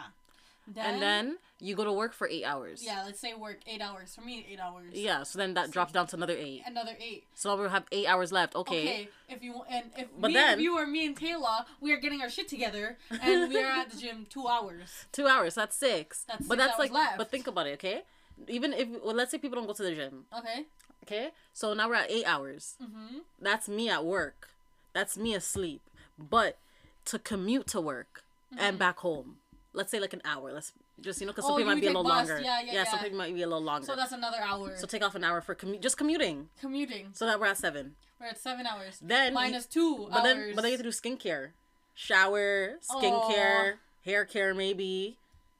Then, 0.66 0.86
and 0.94 1.02
then 1.02 1.38
you 1.60 1.76
go 1.76 1.84
to 1.84 1.92
work 1.92 2.14
for 2.14 2.26
eight 2.26 2.46
hours. 2.46 2.82
yeah, 2.86 3.04
let's 3.06 3.20
say 3.20 3.34
work 3.34 3.58
eight 3.68 3.82
hours. 3.82 4.16
For 4.16 4.22
me, 4.22 4.46
eight 4.50 4.62
hours. 4.62 4.94
Yeah, 4.94 5.24
so 5.24 5.38
then 5.38 5.54
that 5.56 5.72
drops 5.72 5.92
down 5.92 6.08
to 6.08 6.16
another 6.16 6.36
eight. 6.38 6.64
Another 6.66 6.96
eight. 7.02 7.26
So 7.36 7.54
now 7.54 7.62
we 7.62 7.70
have 7.70 7.84
eight 7.92 8.08
hours 8.08 8.32
left. 8.32 8.56
Okay. 8.56 8.84
Okay. 8.84 9.10
If 9.28 9.44
you 9.44 9.62
and 9.70 9.92
if 9.98 10.08
But 10.18 10.30
me, 10.30 10.34
then- 10.36 10.54
if 10.60 10.64
you 10.64 10.78
or 10.78 10.88
me 10.88 11.06
and 11.06 11.18
Taylor, 11.18 11.66
we 11.82 11.92
are 11.92 11.98
getting 11.98 12.22
our 12.22 12.30
shit 12.30 12.48
together, 12.48 12.98
and 13.12 13.50
we 13.52 13.62
are 13.62 13.72
at 13.72 13.90
the 13.90 13.98
gym 13.98 14.26
two 14.30 14.48
hours. 14.48 15.06
Two 15.12 15.28
hours. 15.28 15.56
That's 15.56 15.76
six. 15.76 16.24
That's 16.30 16.48
but 16.48 16.58
six 16.58 16.68
that's 16.68 16.80
like. 16.80 16.92
left. 16.94 17.18
But 17.18 17.30
think 17.30 17.46
about 17.48 17.68
it, 17.68 17.74
okay? 17.74 18.04
Even 18.48 18.74
if 18.74 18.88
well, 19.04 19.16
let's 19.16 19.32
say 19.32 19.38
people 19.38 19.58
don't 19.58 19.68
go 19.68 19.74
to 19.74 19.84
the 19.84 19.96
gym, 19.96 20.26
Okay. 20.38 20.66
okay? 21.04 21.32
So 21.54 21.74
now 21.74 21.88
we're 21.88 21.96
at 21.96 22.12
eight 22.12 22.26
hours. 22.26 22.76
Mhm. 22.82 23.22
That's 23.40 23.68
me 23.70 23.90
at 23.90 24.04
work. 24.06 24.50
That's 24.94 25.18
me 25.18 25.34
asleep. 25.34 25.82
But 26.18 26.58
to 27.06 27.20
commute 27.20 27.68
to 27.68 27.82
work 27.82 28.24
and 28.58 28.78
back 28.78 29.00
home, 29.00 29.38
let's 29.74 29.92
say 29.92 30.00
like 30.00 30.14
an 30.14 30.22
hour. 30.26 30.52
Let's 30.52 30.74
just 31.02 31.20
you 31.22 31.26
know 31.28 31.34
because 31.34 31.46
some 31.46 31.54
Mm-hmm. 31.56 31.70
Oh, 31.70 31.74
people 31.74 31.76
might 31.76 31.82
be 31.82 31.88
a 31.88 31.90
little 31.90 32.04
bus. 32.04 32.28
longer. 32.30 32.40
Yeah, 32.44 32.62
yeah, 32.62 32.84
some 32.84 32.98
yeah. 33.00 33.04
people 33.04 33.18
might 33.18 33.34
be 33.34 33.42
a 33.42 33.48
little 33.48 33.64
longer. 33.64 33.86
So 33.88 33.96
that's 33.96 34.12
another 34.12 34.38
hour. 34.42 34.76
So 34.78 34.86
take 34.88 35.04
off 35.04 35.16
an 35.16 35.24
hour 35.24 35.42
for 35.42 35.56
commu- 35.56 35.82
just 35.82 35.98
commuting. 35.98 36.50
Commuting. 36.62 37.10
So 37.14 37.26
that 37.26 37.40
we're 37.40 37.48
at 37.48 37.58
seven. 37.58 37.96
We're 38.20 38.28
at 38.28 38.38
seven 38.40 38.66
hours. 38.68 39.00
Then 39.02 39.34
minus 39.34 39.66
two 39.66 40.08
But 40.10 40.20
hours. 40.20 40.24
then, 40.24 40.56
but 40.56 40.62
then 40.62 40.72
you 40.72 40.78
have 40.78 40.86
to 40.86 40.92
do 40.92 40.96
skincare, 40.96 41.50
shower, 41.96 42.78
skincare, 42.82 43.76
hair 44.06 44.26
care, 44.26 44.54
maybe. 44.54 45.18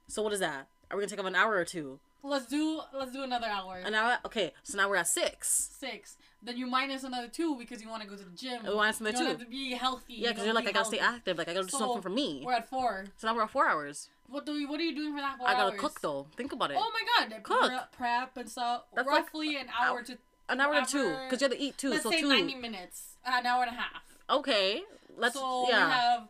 So 0.08 0.22
what 0.22 0.34
is 0.34 0.40
that? 0.40 0.68
Are 0.92 0.98
we 0.98 1.02
gonna 1.02 1.10
take 1.10 1.20
up 1.20 1.26
an 1.26 1.36
hour 1.36 1.56
or 1.56 1.66
two? 1.66 2.00
Let's 2.24 2.46
do 2.48 2.82
let's 2.94 3.12
do 3.12 3.24
another 3.24 3.48
hour. 3.48 3.78
An 3.86 3.94
hour? 3.94 4.18
Okay, 4.26 4.54
so 4.64 4.78
now 4.78 4.90
we're 4.90 4.96
at 4.98 5.08
six. 5.08 5.70
Six. 5.78 6.18
Then 6.42 6.58
you 6.58 6.68
minus 6.68 7.04
another 7.04 7.28
two 7.30 7.56
because 7.58 7.82
you 7.82 7.90
want 7.90 8.04
to 8.04 8.10
go 8.10 8.16
to 8.18 8.24
the 8.24 8.36
gym. 8.36 8.62
Oh, 8.68 8.76
minus 8.76 9.00
another 9.00 9.18
you 9.18 9.24
two. 9.24 9.30
have 9.30 9.40
to 9.40 9.46
be 9.46 9.72
healthy. 9.74 10.16
Yeah, 10.16 10.30
because 10.30 10.42
you 10.44 10.46
you're 10.48 10.56
like, 10.56 10.66
be 10.66 10.70
I 10.72 10.74
gotta 10.74 10.86
stay 10.86 11.00
active. 11.00 11.38
Like 11.38 11.48
I 11.48 11.54
gotta 11.54 11.66
do 11.66 11.72
So, 11.72 11.78
something 11.80 12.02
for 12.02 12.10
me. 12.10 12.42
We're 12.46 12.54
at 12.54 12.70
four. 12.70 13.06
So 13.18 13.28
now 13.28 13.36
we're 13.36 13.44
at 13.44 13.50
four 13.52 13.68
hours. 13.68 14.10
What 14.28 14.46
do 14.46 14.54
you 14.54 14.68
What 14.68 14.80
are 14.80 14.84
you 14.84 14.96
doing 14.96 15.14
for 15.14 15.22
that 15.22 15.38
four 15.38 15.48
I 15.48 15.54
gotta 15.54 15.72
hours? 15.72 15.80
cook 15.80 16.02
though. 16.02 16.28
Think 16.36 16.52
about 16.54 16.72
it. 16.72 16.78
Oh 16.80 16.92
my 16.92 17.28
god! 17.30 17.44
Cook. 17.44 17.72
Prep, 17.96 18.36
and 18.38 18.50
stuff. 18.50 18.84
That's 18.96 19.08
like 19.08 19.26
Roughly 19.26 19.56
an 19.58 19.68
hour 19.80 20.02
to 20.04 20.18
An 20.50 20.60
hour 20.60 20.82
to 20.82 20.86
two, 20.92 21.16
because 21.26 21.42
you 21.42 21.46
have 21.48 21.58
to 21.58 21.62
eat 21.64 21.78
two. 21.78 21.92
let's 21.92 22.04
so 22.04 22.12
say 22.12 22.22
two. 22.22 22.30
ninety 22.30 22.56
minutes. 22.56 23.16
An 23.26 23.46
hour 23.46 23.64
and 23.64 23.72
a 23.72 23.80
half. 23.80 24.02
Okay, 24.30 24.82
let's. 25.18 25.36
so 25.36 25.66
we 25.68 25.72
have 25.74 26.28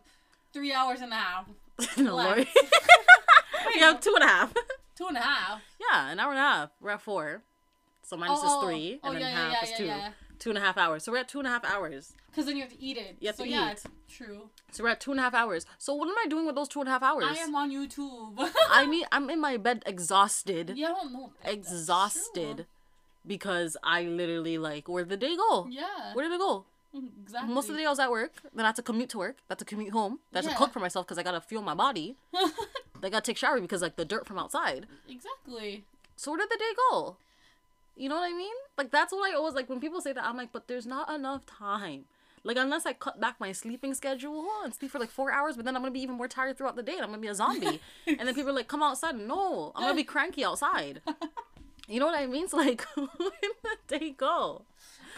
three 0.52 0.72
hours 0.72 1.00
and 1.00 1.12
a 1.12 1.16
half. 1.16 1.46
no, 1.96 2.14
Lori. 2.16 2.48
we 3.74 3.80
have 3.80 4.00
two 4.00 4.12
and 4.14 4.24
a 4.24 4.28
half. 4.28 4.54
Two 4.96 5.06
and 5.08 5.16
a 5.16 5.20
half. 5.20 5.60
yeah, 5.80 6.10
an 6.10 6.20
hour 6.20 6.30
and 6.30 6.38
a 6.38 6.42
half. 6.42 6.70
We're 6.80 6.90
at 6.90 7.02
four. 7.02 7.42
So 8.02 8.16
minus 8.16 8.40
oh, 8.42 8.60
is 8.60 8.64
three, 8.66 9.00
oh, 9.02 9.08
and 9.08 9.16
then 9.16 9.22
yeah, 9.22 9.30
half 9.30 9.52
yeah, 9.52 9.70
is 9.70 9.76
two. 9.78 9.84
yeah. 9.86 10.10
Two 10.38 10.50
and 10.50 10.58
a 10.58 10.60
half 10.60 10.76
hours. 10.76 11.04
So 11.04 11.12
we're 11.12 11.18
at 11.18 11.28
two 11.28 11.38
and 11.38 11.46
a 11.48 11.50
half 11.50 11.64
hours. 11.64 12.12
Because 12.30 12.46
then 12.46 12.56
you 12.56 12.62
have 12.62 12.72
to 12.72 12.82
eat 12.82 12.96
it. 12.98 13.16
You 13.20 13.28
have 13.28 13.36
so 13.36 13.44
to 13.44 13.48
yeah, 13.50 13.68
eat. 13.68 13.72
it's 13.72 13.86
true. 14.08 14.50
So 14.72 14.82
we're 14.84 14.90
at 14.90 15.00
two 15.00 15.12
and 15.12 15.20
a 15.20 15.22
half 15.22 15.32
hours. 15.34 15.64
So 15.78 15.94
what 15.94 16.08
am 16.08 16.14
I 16.22 16.26
doing 16.28 16.44
with 16.44 16.54
those 16.54 16.68
two 16.68 16.80
and 16.80 16.88
a 16.88 16.92
half 16.92 17.02
hours? 17.02 17.24
I 17.26 17.36
am 17.36 17.54
on 17.54 17.70
YouTube. 17.70 18.34
I 18.70 18.84
mean, 18.88 19.04
I'm 19.10 19.30
in 19.30 19.40
my 19.40 19.56
bed 19.56 19.82
exhausted, 19.86 20.72
yeah, 20.76 20.88
I 20.88 20.90
don't 20.90 21.12
know. 21.12 21.32
that's 21.42 21.54
exhausted, 21.54 22.66
because 23.26 23.76
I 23.82 24.02
literally 24.02 24.58
like 24.58 24.88
where 24.88 25.04
did 25.04 25.10
the 25.20 25.26
day 25.28 25.36
go? 25.36 25.66
Yeah. 25.70 26.12
Where 26.12 26.28
did 26.28 26.34
it 26.34 26.38
go? 26.40 26.64
Exactly. 27.24 27.52
Most 27.54 27.68
of 27.68 27.74
the 27.74 27.80
day 27.80 27.86
I 27.86 27.90
was 27.90 27.98
at 27.98 28.10
work. 28.10 28.32
Then 28.54 28.64
I 28.64 28.68
had 28.68 28.76
to 28.76 28.82
commute 28.82 29.08
to 29.10 29.18
work. 29.18 29.36
Then 29.36 29.44
I 29.50 29.52
had 29.52 29.58
to 29.60 29.64
commute 29.64 29.92
home. 29.92 30.18
Then 30.30 30.42
I 30.42 30.44
had 30.44 30.50
Yeah. 30.50 30.58
to 30.58 30.58
cook 30.64 30.72
for 30.72 30.80
myself 30.80 31.06
because 31.06 31.18
I 31.18 31.22
gotta 31.22 31.40
fuel 31.40 31.62
my 31.62 31.74
body. 31.74 32.16
then 33.04 33.12
I 33.12 33.12
gotta 33.12 33.26
take 33.26 33.36
shower 33.36 33.60
because 33.60 33.82
like 33.82 33.96
the 33.96 34.04
dirt 34.04 34.26
from 34.26 34.38
outside. 34.38 34.86
exactly. 35.08 35.84
So 36.16 36.30
where 36.30 36.38
did 36.38 36.48
the 36.50 36.56
day 36.58 36.72
go? 36.90 37.16
You 37.96 38.08
know 38.08 38.16
what 38.16 38.24
I 38.24 38.32
mean? 38.32 38.54
Like 38.78 38.90
that's 38.90 39.12
what 39.12 39.30
I 39.30 39.36
always 39.36 39.54
like 39.54 39.68
when 39.68 39.80
people 39.80 40.00
say 40.00 40.12
that. 40.12 40.24
I'm 40.24 40.36
like, 40.36 40.52
but 40.52 40.68
there's 40.68 40.86
not 40.86 41.10
enough 41.10 41.44
time. 41.46 42.06
Like 42.42 42.56
unless 42.56 42.86
I 42.86 42.92
cut 42.92 43.20
back 43.20 43.36
my 43.40 43.52
sleeping 43.52 43.94
schedule 43.94 44.46
and 44.64 44.74
sleep 44.74 44.90
for 44.90 44.98
like 44.98 45.10
four 45.10 45.32
hours, 45.32 45.56
but 45.56 45.64
then 45.64 45.76
I'm 45.76 45.82
gonna 45.82 45.92
be 45.92 46.00
even 46.00 46.16
more 46.16 46.28
tired 46.28 46.56
throughout 46.56 46.76
the 46.76 46.82
day 46.82 46.94
and 46.94 47.02
I'm 47.02 47.08
gonna 47.10 47.22
be 47.22 47.28
a 47.28 47.34
zombie. 47.34 47.80
and 48.06 48.20
then 48.20 48.34
people 48.34 48.50
are 48.50 48.54
like, 48.54 48.68
come 48.68 48.82
outside. 48.82 49.16
No, 49.16 49.72
I'm 49.74 49.82
gonna 49.82 49.94
be 49.94 50.04
cranky 50.14 50.44
outside. 50.44 51.00
You 51.88 52.00
know 52.00 52.06
what 52.06 52.18
I 52.18 52.26
mean? 52.26 52.48
So 52.48 52.56
like 52.56 52.82
when 52.94 53.08
the 53.18 53.76
day 53.98 54.10
go? 54.10 54.62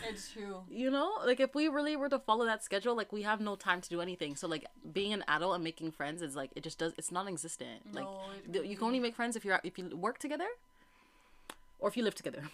It's 0.08 0.30
true. 0.30 0.62
You 0.70 0.90
know? 0.90 1.18
Like 1.24 1.40
if 1.40 1.54
we 1.54 1.68
really 1.68 1.96
were 1.96 2.08
to 2.08 2.18
follow 2.18 2.44
that 2.44 2.62
schedule, 2.64 2.96
like 2.96 3.12
we 3.12 3.22
have 3.22 3.40
no 3.40 3.56
time 3.56 3.80
to 3.80 3.88
do 3.88 4.00
anything. 4.00 4.36
So 4.36 4.46
like 4.48 4.66
being 4.92 5.12
an 5.12 5.24
adult 5.28 5.54
and 5.54 5.64
making 5.64 5.92
friends 5.92 6.22
is 6.22 6.36
like 6.36 6.50
it 6.56 6.62
just 6.62 6.78
does 6.78 6.92
it's 6.98 7.10
non 7.10 7.28
existent. 7.28 7.94
Like 7.94 8.04
No, 8.04 8.20
it 8.44 8.52
th- 8.52 8.66
you 8.66 8.76
can 8.76 8.86
only 8.86 9.00
make 9.00 9.14
friends 9.14 9.36
if 9.36 9.44
you're 9.44 9.60
if 9.64 9.78
you 9.78 9.96
work 9.96 10.18
together 10.18 10.48
or 11.78 11.88
if 11.88 11.96
you 11.96 12.02
live 12.04 12.14
together. 12.14 12.44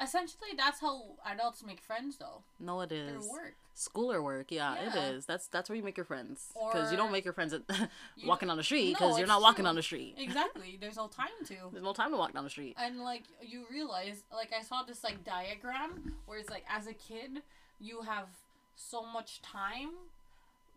Essentially, 0.00 0.50
that's 0.56 0.80
how 0.80 1.02
adults 1.26 1.64
make 1.64 1.80
friends, 1.80 2.16
though. 2.18 2.42
No, 2.60 2.80
it 2.82 2.92
is 2.92 3.10
Through 3.24 3.30
work. 3.32 3.54
School 3.74 4.12
or 4.12 4.20
work, 4.22 4.50
yeah, 4.50 4.74
Yeah. 4.74 4.88
it 4.88 5.14
is. 5.14 5.26
That's 5.26 5.46
that's 5.46 5.68
where 5.68 5.76
you 5.76 5.82
make 5.84 5.96
your 5.96 6.04
friends. 6.06 6.48
Because 6.54 6.90
you 6.90 6.96
don't 6.96 7.12
make 7.12 7.24
your 7.24 7.32
friends 7.34 7.52
at 7.52 7.62
walking 8.26 8.50
on 8.50 8.56
the 8.56 8.62
street 8.64 8.88
No, 8.88 8.98
because 8.98 9.18
you're 9.18 9.24
it's 9.24 9.28
not 9.28 9.40
walking 9.40 9.62
true. 9.64 9.68
on 9.70 9.76
the 9.76 9.82
street. 9.82 10.14
Exactly. 10.18 10.76
There's 10.80 10.96
no 10.96 11.06
time 11.06 11.28
to. 11.46 11.54
There's 11.72 11.84
no 11.84 11.92
time 11.92 12.10
to 12.10 12.16
walk 12.16 12.32
down 12.32 12.42
the 12.44 12.50
street. 12.50 12.74
And 12.78 13.00
like 13.00 13.22
you 13.40 13.66
realize, 13.70 14.24
like 14.32 14.52
I 14.58 14.62
saw 14.62 14.82
this 14.82 15.04
like 15.04 15.24
diagram 15.24 16.14
where 16.26 16.38
it's 16.38 16.50
like 16.50 16.64
as 16.68 16.86
a 16.88 16.92
kid 16.94 17.42
you 17.80 18.02
have 18.02 18.26
so 18.74 19.04
much 19.06 19.40
time, 19.42 19.90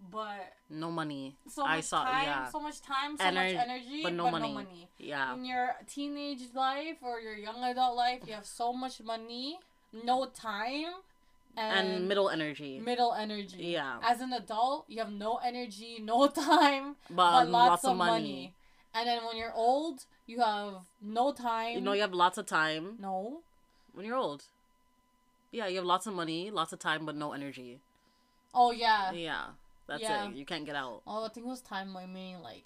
but 0.09 0.53
No 0.69 0.89
money. 0.91 1.35
so 1.47 1.63
I 1.65 1.75
much 1.77 1.85
saw- 1.85 2.03
time, 2.05 2.23
yeah. 2.23 2.49
so 2.49 2.59
much 2.59 2.81
time, 2.81 3.17
so 3.17 3.23
Ener- 3.23 3.33
much 3.55 3.67
energy, 3.67 4.03
but 4.03 4.13
no 4.13 4.31
money. 4.31 4.89
Yeah. 4.97 5.33
In 5.33 5.45
your 5.45 5.75
teenage 5.87 6.41
life 6.53 6.97
or 7.01 7.19
your 7.19 7.35
young 7.35 7.63
adult 7.63 7.95
life, 7.95 8.21
you 8.25 8.33
have 8.33 8.45
so 8.45 8.73
much 8.73 9.01
money, 9.01 9.59
no 9.93 10.25
time, 10.25 10.93
and, 11.57 11.87
And 11.89 12.07
middle 12.07 12.29
energy. 12.29 12.79
middle 12.79 13.13
energy. 13.13 13.57
Yeah. 13.65 13.99
As 14.01 14.21
an 14.21 14.31
adult, 14.33 14.85
you 14.87 14.99
have 14.99 15.11
no 15.11 15.37
energy, 15.37 15.99
no 16.01 16.27
time, 16.47 16.95
But, 17.09 17.31
but 17.31 17.45
um, 17.47 17.51
lots, 17.51 17.83
of 17.83 17.97
money. 17.97 18.53
And 18.93 19.07
then 19.07 19.23
when 19.25 19.37
you're 19.37 19.53
old, 19.53 20.05
you 20.25 20.39
have 20.41 20.75
no 21.01 21.31
time. 21.33 21.75
You 21.75 21.81
know 21.81 21.93
you 21.93 22.01
have 22.01 22.13
lots 22.13 22.37
of 22.37 22.45
time 22.45 22.97
no. 22.99 23.41
when 23.93 24.05
you're 24.05 24.17
old. 24.17 24.43
Yeah, 25.51 25.67
you 25.67 25.75
have 25.77 25.85
lots 25.85 26.07
of 26.07 26.13
money, 26.13 26.49
lots 26.49 26.71
of 26.71 26.79
time, 26.79 27.05
but 27.05 27.15
no 27.15 27.33
energy. 27.33 27.79
Oh 28.53 28.71
yeah. 28.71 29.11
Yeah. 29.11 29.45
That's 29.91 30.03
Yeah. 30.03 30.29
it. 30.29 30.35
You 30.35 30.45
can't 30.45 30.65
get 30.65 30.75
out. 30.75 31.01
Oh, 31.05 31.25
I 31.25 31.29
think 31.29 31.45
it 31.45 31.49
was 31.49 31.61
time 31.61 31.95
I 31.97 32.05
mean 32.05 32.41
like 32.41 32.63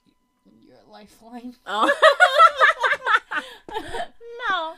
your 0.61 0.77
lifeline. 0.89 1.55
Oh. 1.65 1.89
no. 4.49 4.73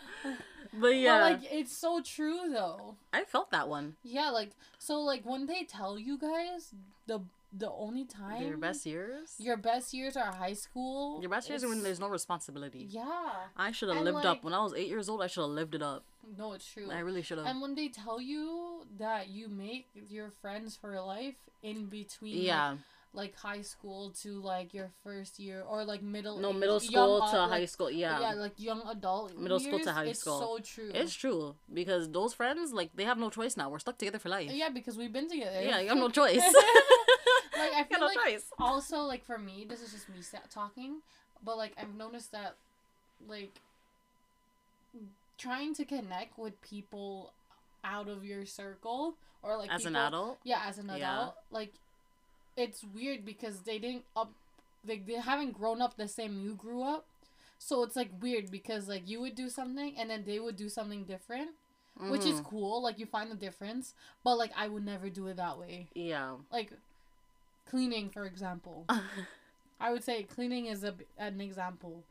But 0.73 0.95
yeah. 0.95 1.19
But 1.19 1.41
like 1.41 1.51
it's 1.51 1.75
so 1.75 2.01
true 2.01 2.49
though. 2.51 2.95
I 3.13 3.23
felt 3.23 3.51
that 3.51 3.67
one. 3.67 3.95
Yeah, 4.03 4.29
like 4.29 4.51
so 4.79 4.99
like 5.01 5.25
when 5.25 5.45
they 5.45 5.63
tell 5.63 5.97
you 5.99 6.17
guys 6.17 6.73
the 7.07 7.19
the 7.57 7.71
only 7.71 8.03
time 8.03 8.43
Your 8.45 8.57
best 8.57 8.85
years? 8.85 9.35
your 9.39 9.55
best 9.57 9.93
years 9.93 10.17
are 10.17 10.31
high 10.31 10.53
school. 10.53 11.19
Your 11.21 11.29
best 11.29 11.49
years 11.49 11.63
are 11.63 11.69
when 11.69 11.81
there's 11.81 11.99
no 11.99 12.07
responsibility. 12.09 12.85
Yeah. 12.89 13.05
I 13.55 13.71
should 13.71 13.89
have 13.89 14.03
lived 14.03 14.15
like- 14.15 14.25
up. 14.25 14.43
When 14.43 14.53
I 14.53 14.61
was 14.61 14.73
eight 14.73 14.87
years 14.89 15.07
old, 15.09 15.21
I 15.21 15.27
should 15.27 15.41
have 15.41 15.51
lived 15.51 15.73
it 15.75 15.81
up. 15.81 16.03
No, 16.37 16.53
it's 16.53 16.65
true. 16.67 16.89
I 16.91 16.99
really 16.99 17.21
should 17.21 17.37
have. 17.37 17.47
and 17.47 17.61
when 17.61 17.75
they 17.75 17.87
tell 17.87 18.19
you 18.19 18.83
that 18.99 19.29
you 19.29 19.47
make 19.47 19.87
your 20.09 20.29
friends 20.41 20.75
for 20.75 20.99
life 21.01 21.35
in 21.63 21.85
between 21.87 22.37
like, 22.37 22.45
Yeah. 22.45 22.77
like, 23.13 23.35
high 23.35 23.61
school 23.61 24.11
to 24.23 24.41
like 24.41 24.73
your 24.73 24.91
first 25.03 25.39
year 25.39 25.61
or 25.63 25.85
like 25.85 26.01
middle 26.01 26.37
No, 26.37 26.49
age- 26.49 26.55
middle 26.57 26.81
young 26.83 26.91
school 26.91 27.23
ad- 27.23 27.31
to 27.33 27.37
like, 27.39 27.49
high 27.49 27.65
school. 27.65 27.89
Yeah. 27.91 28.19
yeah 28.19 28.33
like 28.33 28.53
young 28.59 28.81
adult 28.87 29.37
Middle 29.37 29.59
school 29.59 29.79
to 29.79 29.85
years, 29.85 29.95
high 29.95 30.05
it's 30.05 30.19
school. 30.19 30.39
so 30.39 30.59
true 30.63 30.91
It's 30.93 31.13
true. 31.13 31.55
Because 31.73 32.09
those 32.11 32.33
friends, 32.33 32.73
like, 32.73 32.91
they 32.95 33.05
have 33.05 33.17
no 33.17 33.29
choice 33.29 33.55
now. 33.55 33.69
We're 33.69 33.79
stuck 33.79 33.97
together 33.97 34.19
for 34.19 34.29
life. 34.29 34.51
yeah 34.51 34.69
because 34.69 34.97
we've 34.97 35.13
been 35.13 35.29
together 35.29 35.61
Yeah, 35.61 35.79
you 35.79 35.89
have 35.89 35.97
no 35.97 36.09
choice. 36.21 36.43
like 37.57 37.73
i 37.73 37.83
feel 37.89 37.99
no 38.01 38.05
like 38.07 38.17
choice. 38.23 38.45
also 38.59 38.99
like 39.01 39.23
for 39.25 39.37
me 39.37 39.65
this 39.67 39.81
is 39.81 39.91
just 39.91 40.07
me 40.09 40.17
talking 40.51 41.01
but 41.43 41.57
like 41.57 41.73
i've 41.79 41.95
noticed 41.95 42.31
that 42.31 42.55
like 43.27 43.53
trying 45.37 45.73
to 45.75 45.85
connect 45.85 46.37
with 46.37 46.59
people 46.61 47.31
out 47.83 48.07
of 48.07 48.23
your 48.25 48.45
circle 48.45 49.15
or 49.43 49.55
like 49.57 49.69
As 49.71 49.85
an 49.85 49.95
adult, 49.95 50.39
yeah 50.43 50.61
as 50.65 50.77
an 50.77 50.89
adult. 50.89 50.99
Yeah. 50.99 51.29
like 51.51 51.73
it's 52.55 52.83
weird 52.83 53.23
because 53.23 53.61
they 53.61 53.77
didn't 53.79 54.03
up 54.15 54.31
like 54.87 55.05
they 55.05 55.13
haven't 55.13 55.53
grown 55.53 55.81
up 55.81 55.95
the 55.97 56.07
same 56.07 56.39
you 56.41 56.53
grew 56.55 56.81
up. 56.83 57.05
So 57.59 57.83
it's 57.83 57.95
like 57.95 58.09
weird 58.21 58.49
because 58.51 58.87
like 58.87 59.07
you 59.09 59.19
would 59.21 59.35
do 59.35 59.49
something 59.49 59.95
and 59.97 60.09
then 60.09 60.23
they 60.25 60.39
would 60.39 60.55
do 60.55 60.69
something 60.69 61.03
different 61.05 61.51
which 61.99 62.25
is 62.25 62.39
Mhm. 62.41 62.45
cool. 62.45 62.81
Like 62.83 62.99
you 62.99 63.05
find 63.07 63.31
the 63.31 63.35
difference. 63.35 63.93
But 64.23 64.37
like 64.37 64.51
i 64.55 64.67
would 64.67 64.85
never 64.85 65.09
do 65.09 65.27
it 65.27 65.37
that 65.37 65.57
way. 65.59 65.87
Yeah. 65.95 66.35
like 66.51 66.71
cleaning 67.69 68.09
for 68.09 68.25
example. 68.25 68.85
I 69.79 69.91
would 69.91 70.03
say 70.03 70.23
cleaning 70.23 70.65
is 70.65 70.83
a, 70.83 70.95
an 71.17 71.39
example. 71.41 72.03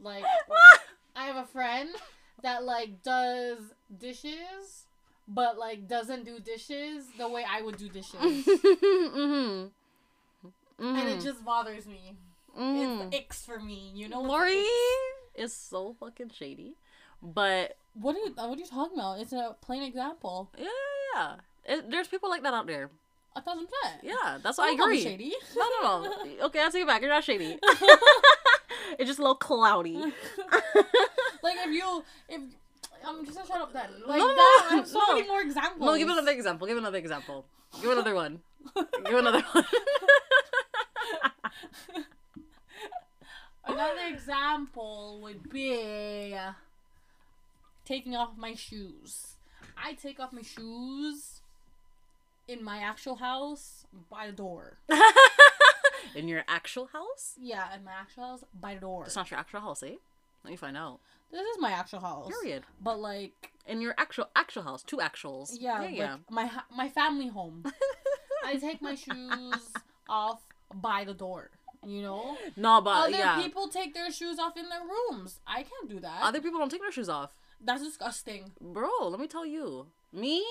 Like 0.00 0.24
i 1.16 1.26
have 1.26 1.36
a 1.36 1.46
friend 1.46 1.90
that 2.42 2.64
like 2.64 3.02
does 3.02 3.58
dishes 3.98 4.86
but 5.26 5.58
like 5.58 5.88
doesn't 5.88 6.24
do 6.24 6.38
dishes 6.40 7.04
the 7.18 7.28
way 7.28 7.44
i 7.48 7.60
would 7.62 7.76
do 7.76 7.88
dishes 7.88 8.14
mm-hmm. 8.46 9.66
and 10.78 11.08
it 11.08 11.20
just 11.20 11.44
bothers 11.44 11.86
me 11.86 12.16
mm. 12.58 13.06
it's 13.10 13.16
icks 13.16 13.44
for 13.44 13.58
me 13.58 13.90
you 13.94 14.08
know 14.08 14.22
Lori 14.22 14.64
is 15.38 15.52
so 15.52 15.94
fucking 15.98 16.30
shady. 16.30 16.74
But 17.22 17.76
what 17.94 18.16
are 18.16 18.18
you 18.18 18.32
what 18.36 18.56
are 18.56 18.60
you 18.60 18.66
talking 18.66 18.98
about 18.98 19.20
it's 19.20 19.32
a 19.32 19.56
plain 19.60 19.82
example 19.82 20.50
yeah, 20.58 20.66
yeah. 21.14 21.34
It, 21.64 21.90
there's 21.90 22.08
people 22.08 22.30
like 22.30 22.42
that 22.42 22.54
out 22.54 22.66
there. 22.66 22.90
a 23.36 23.42
thousand 23.42 23.66
percent 23.66 24.00
Yeah, 24.02 24.38
that's 24.42 24.58
why 24.58 24.68
I 24.68 24.72
agree. 24.72 25.02
shady 25.02 25.34
No, 25.56 25.64
no, 25.82 26.02
no. 26.02 26.44
Okay, 26.46 26.60
I'll 26.60 26.70
take 26.70 26.82
it 26.82 26.86
back. 26.86 27.00
You're 27.00 27.10
not 27.10 27.24
shady. 27.24 27.58
it's 28.98 29.08
just 29.08 29.18
a 29.18 29.22
little 29.22 29.34
cloudy. 29.36 29.96
like 31.42 31.56
if 31.64 31.72
you 31.72 32.04
if 32.28 32.40
I'm 33.06 33.24
just 33.24 33.36
gonna 33.36 33.48
shut 33.48 33.60
up 33.60 33.72
then. 33.72 33.90
Like 34.06 34.18
No, 34.18 34.26
no, 34.28 34.34
that, 34.34 34.68
I 34.70 34.74
have 34.76 34.86
so 34.86 34.98
no. 34.98 35.14
many 35.14 35.26
more 35.26 35.40
examples. 35.40 35.80
No, 35.80 35.96
give 35.96 36.08
another 36.08 36.32
example. 36.32 36.66
Give 36.66 36.76
another 36.78 36.98
example. 36.98 37.46
Give 37.80 37.90
another 37.90 38.14
one. 38.14 38.40
Give 39.04 39.18
another 39.18 39.42
one. 39.52 39.64
Another 43.68 44.06
example 44.08 45.20
would 45.22 45.50
be 45.50 46.34
taking 47.84 48.16
off 48.16 48.30
my 48.36 48.54
shoes. 48.54 49.36
I 49.76 49.92
take 49.92 50.18
off 50.18 50.32
my 50.32 50.40
shoes 50.42 51.42
in 52.48 52.64
my 52.64 52.78
actual 52.78 53.16
house 53.16 53.84
by 54.10 54.26
the 54.26 54.32
door. 54.32 54.78
In 56.14 56.28
your 56.28 56.44
actual 56.48 56.86
house? 56.86 57.34
Yeah, 57.40 57.74
in 57.74 57.84
my 57.84 57.92
actual 57.92 58.24
house 58.24 58.44
by 58.58 58.74
the 58.74 58.80
door. 58.80 59.04
It's 59.04 59.16
not 59.16 59.30
your 59.30 59.40
actual 59.40 59.60
house, 59.60 59.82
eh? 59.82 59.94
Let 60.44 60.50
me 60.50 60.56
find 60.56 60.76
out. 60.76 61.00
This 61.30 61.40
is 61.42 61.58
my 61.60 61.70
actual 61.72 62.00
house. 62.00 62.28
Period. 62.28 62.62
But 62.80 62.98
like, 63.00 63.50
In 63.66 63.80
your 63.80 63.94
actual 63.98 64.28
actual 64.34 64.62
house, 64.62 64.82
two 64.82 64.96
actuals. 64.98 65.50
yeah, 65.58 65.86
yeah. 65.86 66.12
like 66.12 66.30
my 66.30 66.50
my 66.74 66.88
family 66.88 67.28
home. 67.28 67.64
I 68.44 68.56
take 68.56 68.80
my 68.80 68.94
shoes 68.94 69.72
off 70.08 70.40
by 70.74 71.04
the 71.04 71.14
door. 71.14 71.50
You 71.86 72.02
know. 72.02 72.36
No, 72.56 72.80
but 72.80 72.90
Other 73.08 73.10
yeah. 73.18 73.42
people 73.42 73.68
take 73.68 73.94
their 73.94 74.10
shoes 74.10 74.38
off 74.38 74.56
in 74.56 74.68
their 74.68 74.80
rooms. 74.82 75.40
I 75.46 75.62
can't 75.62 75.88
do 75.88 76.00
that. 76.00 76.22
Other 76.22 76.40
people 76.40 76.58
don't 76.58 76.70
take 76.70 76.80
their 76.80 76.92
shoes 76.92 77.08
off. 77.08 77.34
That's 77.60 77.82
disgusting. 77.82 78.52
Bro, 78.60 79.08
let 79.10 79.20
me 79.20 79.26
tell 79.26 79.44
you. 79.46 79.86
Me, 80.12 80.44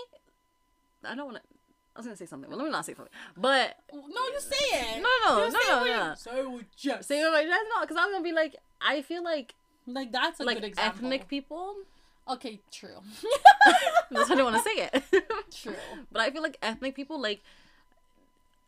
I 1.04 1.16
don't 1.16 1.26
want 1.26 1.38
to. 1.38 1.44
I 1.98 2.00
was 2.00 2.06
gonna 2.06 2.16
say 2.16 2.28
something, 2.28 2.48
but 2.48 2.58
let 2.58 2.66
me 2.66 2.70
not 2.72 2.86
say 2.86 2.94
something. 2.94 3.12
But 3.36 3.76
No, 3.92 4.00
you 4.02 4.40
say 4.40 4.56
it. 4.70 5.02
no, 5.02 5.10
no, 5.28 5.46
You 5.48 5.52
no, 5.52 5.60
say 5.60 5.68
no, 5.68 5.78
what 5.80 6.10
you- 6.12 6.16
Say 6.16 6.40
it 6.42 6.52
with 6.52 6.76
chest. 6.78 7.08
Say 7.08 7.22
it 7.22 7.30
like 7.32 7.48
that, 7.48 7.64
no, 7.74 7.82
because 7.82 7.98
I 7.98 8.06
was 8.06 8.14
gonna 8.14 8.24
be 8.24 8.32
like, 8.34 8.56
I 8.80 9.02
feel 9.02 9.24
like 9.24 9.56
Like 9.88 10.12
that's 10.12 10.40
a 10.40 10.44
like 10.44 10.58
good 10.58 10.64
example. 10.66 11.06
ethnic 11.06 11.28
people. 11.28 11.76
Okay, 12.30 12.60
true. 12.72 12.98
That's 14.12 14.30
why 14.30 14.36
I 14.36 14.36
didn't 14.36 14.44
want 14.52 14.58
to 14.58 14.62
say 14.64 14.90
it. 14.94 15.04
true. 15.64 15.74
But 16.12 16.22
I 16.22 16.30
feel 16.30 16.42
like 16.44 16.58
ethnic 16.62 16.94
people, 16.94 17.20
like, 17.22 17.42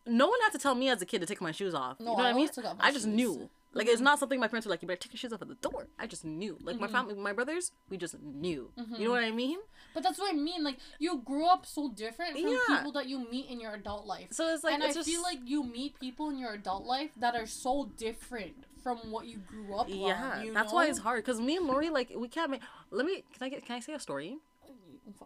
no 0.05 0.27
one 0.27 0.39
had 0.43 0.51
to 0.53 0.57
tell 0.57 0.75
me 0.75 0.87
as 0.89 1.01
a 1.01 1.05
kid 1.05 1.19
to 1.19 1.27
take 1.27 1.41
my 1.41 1.51
shoes 1.51 1.73
off. 1.75 1.99
No, 1.99 2.11
you 2.11 2.17
know 2.17 2.23
I 2.23 2.27
what 2.27 2.29
I 2.31 2.33
mean? 2.37 2.47
took 2.49 2.63
off 2.65 2.77
my 2.77 2.85
I 2.85 2.91
just 2.93 3.03
shoes. 3.05 3.13
knew. 3.13 3.49
Like, 3.71 3.87
it's 3.87 4.01
not 4.01 4.17
something 4.17 4.39
my 4.39 4.47
parents 4.47 4.65
were 4.65 4.71
like, 4.71 4.81
you 4.81 4.87
better 4.87 4.99
take 4.99 5.13
your 5.13 5.19
shoes 5.19 5.31
off 5.31 5.43
at 5.43 5.47
the 5.47 5.55
door. 5.55 5.87
I 5.99 6.07
just 6.07 6.25
knew. 6.25 6.57
Like, 6.61 6.79
my 6.79 6.87
Mhm. 6.87 6.91
family, 6.91 7.13
my 7.15 7.33
brothers, 7.33 7.71
we 7.87 7.97
just 7.97 8.19
knew. 8.19 8.71
You 8.75 8.83
Mhm. 8.83 8.99
know 8.99 9.11
what 9.11 9.23
I 9.23 9.31
mean? 9.31 9.59
But 9.93 10.01
that's 10.03 10.17
what 10.17 10.33
I 10.33 10.37
mean. 10.37 10.63
Like 10.63 10.77
you 10.97 11.19
grew 11.19 11.45
up 11.45 11.65
so 11.65 11.89
different 11.89 12.33
from 12.39 12.51
Yeah. 12.51 12.77
people 12.77 12.91
that 12.93 13.07
you 13.07 13.19
meet 13.29 13.47
in 13.47 13.59
your 13.59 13.73
adult 13.73 14.05
life. 14.05 14.29
So 14.31 14.51
it's 14.53 14.63
like, 14.63 14.73
and 14.73 14.83
it's 14.83 14.95
I 14.95 14.99
just, 14.99 15.09
feel 15.09 15.21
like 15.21 15.39
you 15.43 15.63
meet 15.63 15.99
people 15.99 16.29
in 16.29 16.37
your 16.39 16.53
adult 16.53 16.85
life 16.85 17.11
that 17.17 17.35
are 17.35 17.45
so 17.45 17.91
different 17.97 18.65
from 18.81 18.97
what 19.11 19.27
you 19.27 19.37
grew 19.37 19.75
up 19.75 19.87
yeah, 19.89 20.37
on. 20.39 20.45
You 20.45 20.53
that's 20.53 20.71
know? 20.71 20.75
why 20.77 20.87
it's 20.87 20.99
hard. 20.99 21.23
Because 21.23 21.39
me 21.39 21.57
and 21.57 21.67
Lori, 21.67 21.89
like, 21.89 22.11
we 22.15 22.27
can't 22.27 22.49
make. 22.51 22.61
Let 22.91 23.05
me, 23.05 23.23
can 23.33 23.43
I 23.45 23.49
get, 23.49 23.65
can 23.65 23.75
I 23.75 23.79
say 23.81 23.93
a 23.93 23.99
story? 23.99 24.39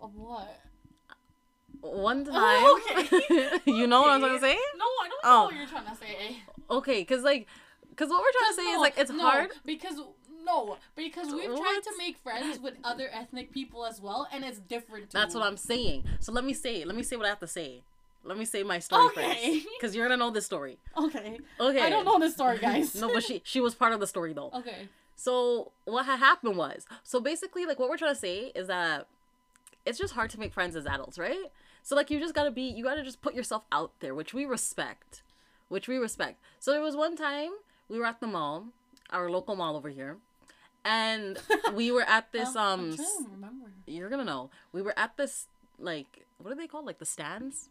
Of 0.01 0.15
what? 0.15 0.59
One 1.81 2.23
time, 2.25 2.33
Oh, 2.35 2.81
okay. 2.89 3.59
you 3.65 3.87
know 3.87 4.01
what 4.01 4.11
I'm 4.11 4.21
trying 4.21 4.35
to 4.35 4.41
say? 4.41 4.57
No, 4.77 4.85
I 4.85 5.07
don't 5.09 5.23
know 5.23 5.29
Oh. 5.41 5.43
what 5.45 5.55
you're 5.55 5.67
trying 5.67 5.85
to 5.85 5.95
say. 5.95 6.37
Okay, 6.69 7.01
because 7.01 7.23
like, 7.23 7.47
because 7.95 8.09
what 8.09 8.21
we're 8.21 8.31
trying 8.39 8.51
to 8.51 8.55
say 8.55 8.71
is 8.71 8.79
like 8.79 8.97
it's 8.97 9.11
no, 9.11 9.29
hard. 9.29 9.51
because 9.65 9.97
no, 10.45 10.77
because 10.95 11.33
we've 11.33 11.55
tried 11.55 11.79
to 11.83 11.91
make 11.97 12.17
friends 12.17 12.59
with 12.59 12.75
other 12.83 13.09
ethnic 13.13 13.51
people 13.51 13.85
as 13.85 14.01
well, 14.01 14.27
and 14.31 14.43
it's 14.43 14.59
different. 14.59 15.11
Too. 15.11 15.17
That's 15.17 15.35
what 15.35 15.43
I'm 15.43 15.57
saying. 15.57 16.03
So 16.19 16.31
let 16.31 16.43
me 16.43 16.53
say, 16.53 16.83
let 16.85 16.95
me 16.95 17.03
say 17.03 17.15
what 17.15 17.25
I 17.25 17.29
have 17.29 17.39
to 17.39 17.47
say. 17.47 17.83
Let 18.25 18.37
me 18.37 18.45
say 18.45 18.63
my 18.63 18.79
story 18.79 19.05
Okay. 19.07 19.59
first, 19.59 19.67
because 19.79 19.95
you're 19.95 20.07
gonna 20.07 20.17
know 20.17 20.31
this 20.31 20.45
story. 20.45 20.77
Okay. 20.97 21.39
Okay. 21.59 21.81
I 21.81 21.89
don't 21.89 22.05
know 22.05 22.19
this 22.19 22.33
story, 22.33 22.57
guys. 22.57 22.95
no, 23.01 23.11
but 23.11 23.23
she 23.23 23.41
she 23.43 23.59
was 23.59 23.75
part 23.75 23.93
of 23.93 23.99
the 23.99 24.07
story 24.07 24.33
though. 24.33 24.49
Okay. 24.53 24.87
So 25.15 25.71
what 25.85 26.05
had 26.05 26.19
happened 26.19 26.57
was, 26.57 26.85
so 27.03 27.19
basically, 27.19 27.65
like 27.65 27.79
what 27.79 27.89
we're 27.89 27.97
trying 27.97 28.13
to 28.13 28.19
say 28.19 28.51
is 28.55 28.67
that 28.67 29.07
it's 29.85 29.97
just 29.97 30.13
hard 30.13 30.29
to 30.31 30.39
make 30.39 30.53
friends 30.53 30.75
as 30.75 30.85
adults, 30.85 31.17
right? 31.17 31.51
So 31.83 31.95
like 31.95 32.09
you 32.09 32.19
just 32.19 32.33
gotta 32.33 32.51
be, 32.51 32.63
you 32.63 32.83
gotta 32.83 33.03
just 33.03 33.21
put 33.21 33.33
yourself 33.33 33.63
out 33.71 33.91
there, 33.99 34.15
which 34.15 34.33
we 34.33 34.45
respect, 34.45 35.21
which 35.67 35.87
we 35.87 35.97
respect. 35.97 36.41
So 36.59 36.71
there 36.71 36.81
was 36.81 36.95
one 36.95 37.17
time 37.17 37.51
we 37.93 37.99
were 37.99 38.07
at 38.07 38.19
the 38.19 38.25
mall, 38.27 38.65
our 39.11 39.29
local 39.29 39.55
mall 39.55 39.75
over 39.77 39.89
here, 39.89 40.17
and 40.83 41.37
we 41.75 41.91
were 41.91 42.01
at 42.01 42.31
this 42.31 42.55
Uh, 42.55 42.59
um. 42.59 42.79
I'm 42.89 42.95
trying 42.95 43.07
to 43.25 43.29
remember. 43.31 43.71
You're 43.85 44.09
gonna 44.09 44.25
know. 44.25 44.49
We 44.71 44.81
were 44.81 44.97
at 44.97 45.15
this 45.15 45.45
like 45.77 46.25
what 46.39 46.51
are 46.51 46.55
they 46.55 46.65
called? 46.67 46.85
Like 46.87 46.97
the 46.97 47.05
stands 47.05 47.69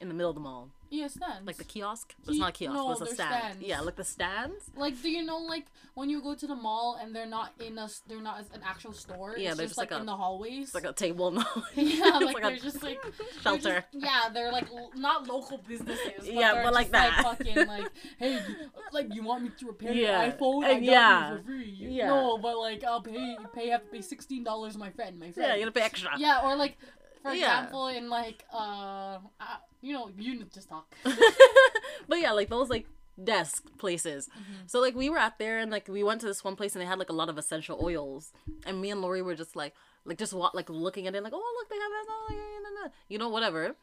in 0.00 0.08
the 0.08 0.14
middle 0.14 0.30
of 0.30 0.34
the 0.34 0.40
mall, 0.40 0.70
Yeah, 0.88 1.08
stands. 1.08 1.46
like 1.46 1.56
the 1.58 1.64
kiosk. 1.64 2.14
It's 2.26 2.38
not 2.38 2.48
a 2.50 2.52
kiosk. 2.52 2.74
no, 2.74 2.92
it's 2.92 3.00
a 3.02 3.06
stand. 3.06 3.16
stands. 3.34 3.62
Yeah, 3.62 3.80
like 3.80 3.96
the 3.96 4.04
stands. 4.04 4.70
Like, 4.74 5.00
do 5.02 5.10
you 5.10 5.22
know, 5.24 5.38
like, 5.38 5.66
when 5.94 6.08
you 6.08 6.22
go 6.22 6.34
to 6.34 6.46
the 6.46 6.54
mall 6.54 6.98
and 7.00 7.14
they're 7.14 7.26
not 7.26 7.52
in 7.60 7.76
a 7.76 7.86
they're 8.08 8.20
not 8.22 8.40
an 8.54 8.62
actual 8.64 8.92
store. 8.94 9.34
Yeah, 9.36 9.48
it's 9.50 9.58
they're 9.58 9.66
just, 9.66 9.70
just 9.72 9.78
like, 9.78 9.90
like 9.90 9.98
a- 9.98 10.00
in 10.00 10.06
the 10.06 10.16
hallways. 10.16 10.66
It's 10.68 10.74
like 10.74 10.84
a 10.84 10.92
table. 10.94 11.30
No. 11.32 11.42
yeah, 11.74 12.18
It's 12.20 12.24
like, 12.34 12.42
they're 12.42 12.56
just 12.56 12.82
like 12.82 12.98
shelter. 13.42 13.84
just- 13.92 14.04
yeah, 14.04 14.30
they're 14.32 14.50
like 14.52 14.68
l- 14.70 14.90
not 14.96 15.26
local 15.26 15.58
businesses. 15.58 16.00
But 16.18 16.26
Yeah, 16.32 16.62
but 16.64 16.72
like 16.72 16.90
that. 16.92 17.22
fucking 17.22 17.56
like, 17.66 17.90
hey, 18.18 18.34
you- 18.34 18.70
like 18.92 19.14
you 19.14 19.22
want 19.22 19.42
me 19.44 19.50
to 19.58 19.66
repair 19.66 19.92
Yeah, 19.92 20.24
your 20.24 20.32
iPhone? 20.32 20.64
I 20.64 20.72
got 20.74 20.82
yeah, 20.82 21.36
for 21.36 21.42
free. 21.42 21.76
yeah. 21.78 22.06
No, 22.06 22.38
but 22.38 22.58
like 22.58 22.82
I'll 22.84 23.02
pay. 23.02 23.12
You 23.18 23.46
pay. 23.54 23.68
Have 23.68 23.82
to 23.84 23.90
pay 23.90 24.00
sixteen 24.00 24.44
dollars, 24.44 24.78
my 24.78 24.90
friend. 24.90 25.18
My 25.20 25.30
friend. 25.30 25.48
Yeah, 25.50 25.54
you 25.56 25.60
gotta 25.60 25.72
pay 25.72 25.82
extra. 25.84 26.12
Yeah, 26.18 26.40
or 26.42 26.56
like, 26.56 26.78
for 27.22 27.32
Yeah. 27.32 27.58
example, 27.58 27.86
in 27.88 28.08
like 28.08 28.44
uh, 28.52 29.18
uh 29.40 29.56
you 29.82 29.92
know, 29.94 30.10
you 30.18 30.44
just 30.52 30.68
talk. 30.68 30.86
but 32.08 32.18
yeah, 32.20 32.32
like 32.32 32.48
those 32.50 32.68
like 32.68 32.86
desk 33.22 33.64
places. 33.78 34.28
Mm-hmm. 34.28 34.66
So 34.66 34.80
like 34.80 34.94
we 34.94 35.08
were 35.10 35.18
out 35.18 35.38
there 35.38 35.58
and 35.58 35.70
like 35.70 35.88
we 35.88 36.02
went 36.02 36.20
to 36.22 36.26
this 36.26 36.42
one 36.44 36.56
place 36.56 36.74
and 36.74 36.82
they 36.82 36.86
had 36.86 36.98
like 36.98 37.10
a 37.10 37.14
lot 37.14 37.28
of 37.28 37.38
essential 37.38 37.78
oils, 37.82 38.32
and 38.66 38.80
me 38.80 38.90
and 38.90 39.00
Lori 39.00 39.22
were 39.22 39.34
just 39.34 39.56
like 39.56 39.74
like 40.04 40.18
just 40.18 40.32
wa- 40.32 40.50
like 40.54 40.68
looking 40.70 41.06
at 41.06 41.14
it 41.14 41.22
like 41.22 41.32
oh 41.34 41.56
look 41.58 41.68
they 41.68 41.76
have 41.76 41.90
that 41.90 42.06
oh, 42.08 42.90
you 43.08 43.18
know 43.18 43.28
whatever, 43.28 43.74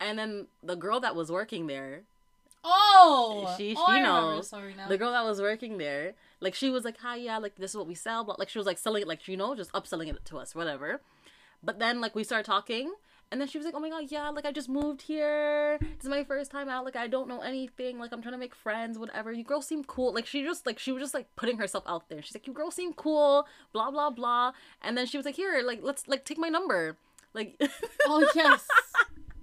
and 0.00 0.18
then 0.18 0.46
the 0.62 0.76
girl 0.76 1.00
that 1.00 1.14
was 1.16 1.30
working 1.32 1.66
there, 1.66 2.02
Oh, 2.66 3.54
She- 3.58 3.74
oh, 3.76 3.84
she 3.86 3.92
remember 3.92 4.36
knows. 4.36 4.50
the 4.50 4.62
the 4.88 4.98
girl 4.98 5.12
that 5.12 5.24
was 5.24 5.40
working 5.40 5.76
there, 5.78 6.14
like 6.40 6.54
she 6.54 6.70
was 6.70 6.84
like 6.84 6.98
hi 6.98 7.16
yeah 7.16 7.38
like 7.38 7.56
this 7.56 7.72
is 7.72 7.76
what 7.76 7.86
we 7.86 7.94
sell, 7.94 8.24
but 8.24 8.38
like 8.38 8.48
she 8.48 8.58
was 8.58 8.66
like 8.66 8.78
selling 8.78 9.02
it 9.02 9.08
like 9.08 9.26
you 9.28 9.36
know 9.36 9.54
just 9.54 9.72
upselling 9.72 10.08
it 10.08 10.24
to 10.26 10.38
us 10.38 10.54
whatever, 10.54 11.00
but 11.64 11.78
then 11.78 12.00
like 12.00 12.14
we 12.14 12.24
started 12.24 12.44
talking. 12.44 12.92
And 13.32 13.40
then 13.40 13.48
she 13.48 13.58
was 13.58 13.64
like, 13.64 13.74
"Oh 13.74 13.80
my 13.80 13.88
god, 13.88 14.04
yeah, 14.10 14.28
like 14.28 14.44
I 14.44 14.52
just 14.52 14.68
moved 14.68 15.02
here. 15.02 15.78
This 15.80 16.04
is 16.04 16.08
my 16.08 16.22
first 16.22 16.52
time 16.52 16.68
out. 16.68 16.84
Like 16.84 16.94
I 16.94 17.08
don't 17.08 17.26
know 17.26 17.40
anything. 17.40 17.98
Like 17.98 18.12
I'm 18.12 18.22
trying 18.22 18.34
to 18.34 18.38
make 18.38 18.54
friends, 18.54 18.96
whatever. 18.96 19.32
You 19.32 19.42
girls 19.42 19.66
seem 19.66 19.82
cool. 19.82 20.14
Like 20.14 20.26
she 20.26 20.44
just 20.44 20.66
like 20.66 20.78
she 20.78 20.92
was 20.92 21.02
just 21.02 21.14
like 21.14 21.26
putting 21.34 21.58
herself 21.58 21.82
out 21.88 22.08
there. 22.08 22.22
She's 22.22 22.34
like, 22.34 22.46
you 22.46 22.52
girls 22.52 22.74
seem 22.76 22.92
cool. 22.92 23.48
Blah 23.72 23.90
blah 23.90 24.10
blah. 24.10 24.52
And 24.82 24.96
then 24.96 25.06
she 25.06 25.16
was 25.16 25.26
like, 25.26 25.34
here, 25.34 25.62
like 25.64 25.80
let's 25.82 26.06
like 26.06 26.24
take 26.24 26.38
my 26.38 26.48
number. 26.48 26.96
Like 27.32 27.60
oh 28.06 28.30
yes, 28.36 28.68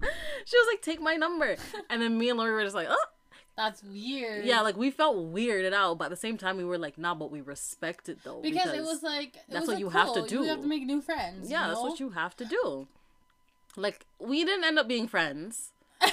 she 0.46 0.56
was 0.56 0.68
like, 0.72 0.80
take 0.80 1.00
my 1.00 1.16
number. 1.16 1.56
And 1.90 2.00
then 2.00 2.16
me 2.16 2.30
and 2.30 2.38
Lori 2.38 2.52
were 2.52 2.62
just 2.62 2.76
like, 2.76 2.88
oh 2.88 3.06
that's 3.56 3.82
weird. 3.82 4.44
yeah, 4.44 4.60
like 4.60 4.76
we 4.76 4.90
felt 4.90 5.16
weirded 5.16 5.72
out, 5.72 5.98
but 5.98 6.04
at 6.06 6.10
the 6.10 6.16
same 6.16 6.36
time 6.38 6.56
we 6.56 6.64
were 6.64 6.78
like, 6.78 6.98
nah, 6.98 7.14
but 7.14 7.30
we 7.30 7.40
respect 7.40 8.08
it 8.08 8.18
though 8.24 8.40
because, 8.42 8.72
it 8.72 8.82
was 8.82 9.02
like 9.02 9.36
it 9.36 9.42
that's 9.48 9.60
was, 9.62 9.68
what 9.68 9.74
like, 9.74 9.80
you 9.80 9.88
have 9.90 10.14
to 10.14 10.22
do. 10.26 10.42
You 10.42 10.48
have 10.48 10.62
to 10.62 10.66
make 10.66 10.84
new 10.84 11.00
friends. 11.00 11.50
yeah, 11.50 11.62
you 11.62 11.68
that's 11.68 11.80
what 11.80 12.00
you 12.00 12.10
have 12.10 12.36
to 12.36 12.44
do. 12.44 12.88
Like 13.76 14.06
we 14.18 14.44
didn't 14.44 14.64
end 14.64 14.78
up 14.78 14.88
being 14.88 15.08
friends. 15.08 15.72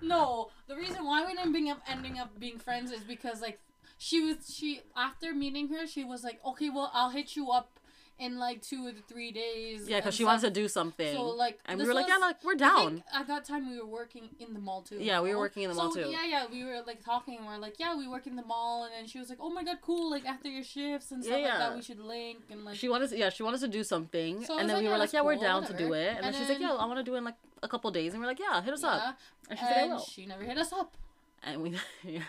No, 0.00 0.50
the 0.66 0.76
reason 0.76 1.04
why 1.04 1.26
we 1.26 1.34
didn't 1.34 1.52
bring 1.52 1.70
up 1.70 1.80
ending 1.88 2.18
up 2.18 2.38
being 2.38 2.58
friends 2.58 2.90
is 2.90 3.00
because 3.00 3.40
like 3.40 3.58
she 3.96 4.20
was 4.20 4.54
she 4.54 4.82
after 4.96 5.34
meeting 5.34 5.68
her 5.68 5.86
she 5.86 6.04
was 6.04 6.22
like 6.22 6.38
okay 6.44 6.70
well 6.70 6.90
I'll 6.94 7.10
hit 7.10 7.34
you 7.34 7.50
up 7.50 7.77
in 8.18 8.36
like 8.38 8.62
two 8.62 8.84
or 8.86 8.92
three 9.08 9.30
days. 9.32 9.88
Yeah, 9.88 9.98
because 9.98 10.14
she 10.14 10.22
stuff." 10.24 10.28
wants 10.30 10.44
to 10.44 10.50
do 10.50 10.66
something. 10.68 11.14
So 11.14 11.22
like, 11.28 11.58
and 11.66 11.78
we 11.80 11.86
were 11.86 11.94
like, 11.94 12.08
yeah, 12.08 12.16
like 12.16 12.42
we're 12.44 12.54
down. 12.56 13.04
at 13.14 13.26
that 13.28 13.44
time 13.44 13.70
we 13.70 13.78
were 13.78 13.86
working 13.86 14.28
in 14.40 14.54
the 14.54 14.58
mall 14.60 14.82
too. 14.82 14.96
Yeah, 15.00 15.20
we 15.20 15.32
were 15.34 15.38
working 15.40 15.62
in 15.62 15.70
the 15.70 15.76
mall, 15.76 15.92
So, 15.92 16.02
too. 16.04 16.10
Yeah, 16.10 16.24
yeah, 16.26 16.46
we 16.50 16.64
were 16.64 16.80
like 16.86 17.04
talking 17.04 17.36
and 17.38 17.46
we're 17.46 17.58
like, 17.58 17.76
yeah, 17.78 17.96
we 17.96 18.08
work 18.08 18.26
in 18.26 18.36
the 18.36 18.44
mall, 18.44 18.84
and 18.84 18.92
then 18.92 19.06
she 19.06 19.18
was 19.18 19.28
like, 19.28 19.38
oh 19.40 19.50
my 19.50 19.62
god, 19.64 19.78
cool, 19.82 20.10
like 20.10 20.24
after 20.26 20.48
your 20.48 20.64
shifts 20.64 21.12
and 21.12 21.22
stuff 21.24 21.38
Yeah, 21.38 21.48
like 21.48 21.58
that, 21.58 21.76
we 21.76 21.82
should 21.82 22.00
link 22.00 22.38
and 22.50 22.64
like. 22.64 22.76
She 22.76 22.88
wanted 22.88 23.10
to, 23.10 23.18
yeah, 23.18 23.30
she 23.30 23.42
wanted 23.42 23.60
to 23.60 23.68
do 23.68 23.84
something, 23.84 24.44
So 24.44 24.58
and 24.58 24.68
then 24.68 24.76
like, 24.76 24.82
we 24.82 24.84
yeah, 24.86 24.92
were 24.92 24.98
like, 24.98 25.12
yeah, 25.12 25.22
we're 25.22 25.34
cool, 25.34 25.42
down 25.44 25.66
to 25.66 25.72
do 25.74 25.92
it, 25.92 26.08
and, 26.08 26.16
then 26.18 26.24
And 26.24 26.36
she's 26.36 26.48
like, 26.48 26.60
yeah, 26.60 26.72
I 26.72 26.84
want 26.86 26.98
to 26.98 27.04
do 27.04 27.14
it 27.14 27.18
in 27.18 27.24
like 27.24 27.36
a 27.62 27.68
couple 27.68 27.90
days, 27.90 28.12
and 28.14 28.20
we're 28.20 28.26
like, 28.28 28.40
yeah, 28.40 28.60
hit 28.62 28.74
us 28.74 28.82
yeah, 28.82 28.88
up, 28.90 29.18
and 29.50 29.58
she 29.58 29.64
said, 29.64 29.76
I 29.76 29.80
and 29.82 29.90
will, 29.92 29.98
she 30.00 30.26
never 30.26 30.44
hit 30.44 30.58
us 30.58 30.72
up. 30.72 30.96
and 31.44 31.62
we, 31.62 31.70
yeah, 32.04 32.20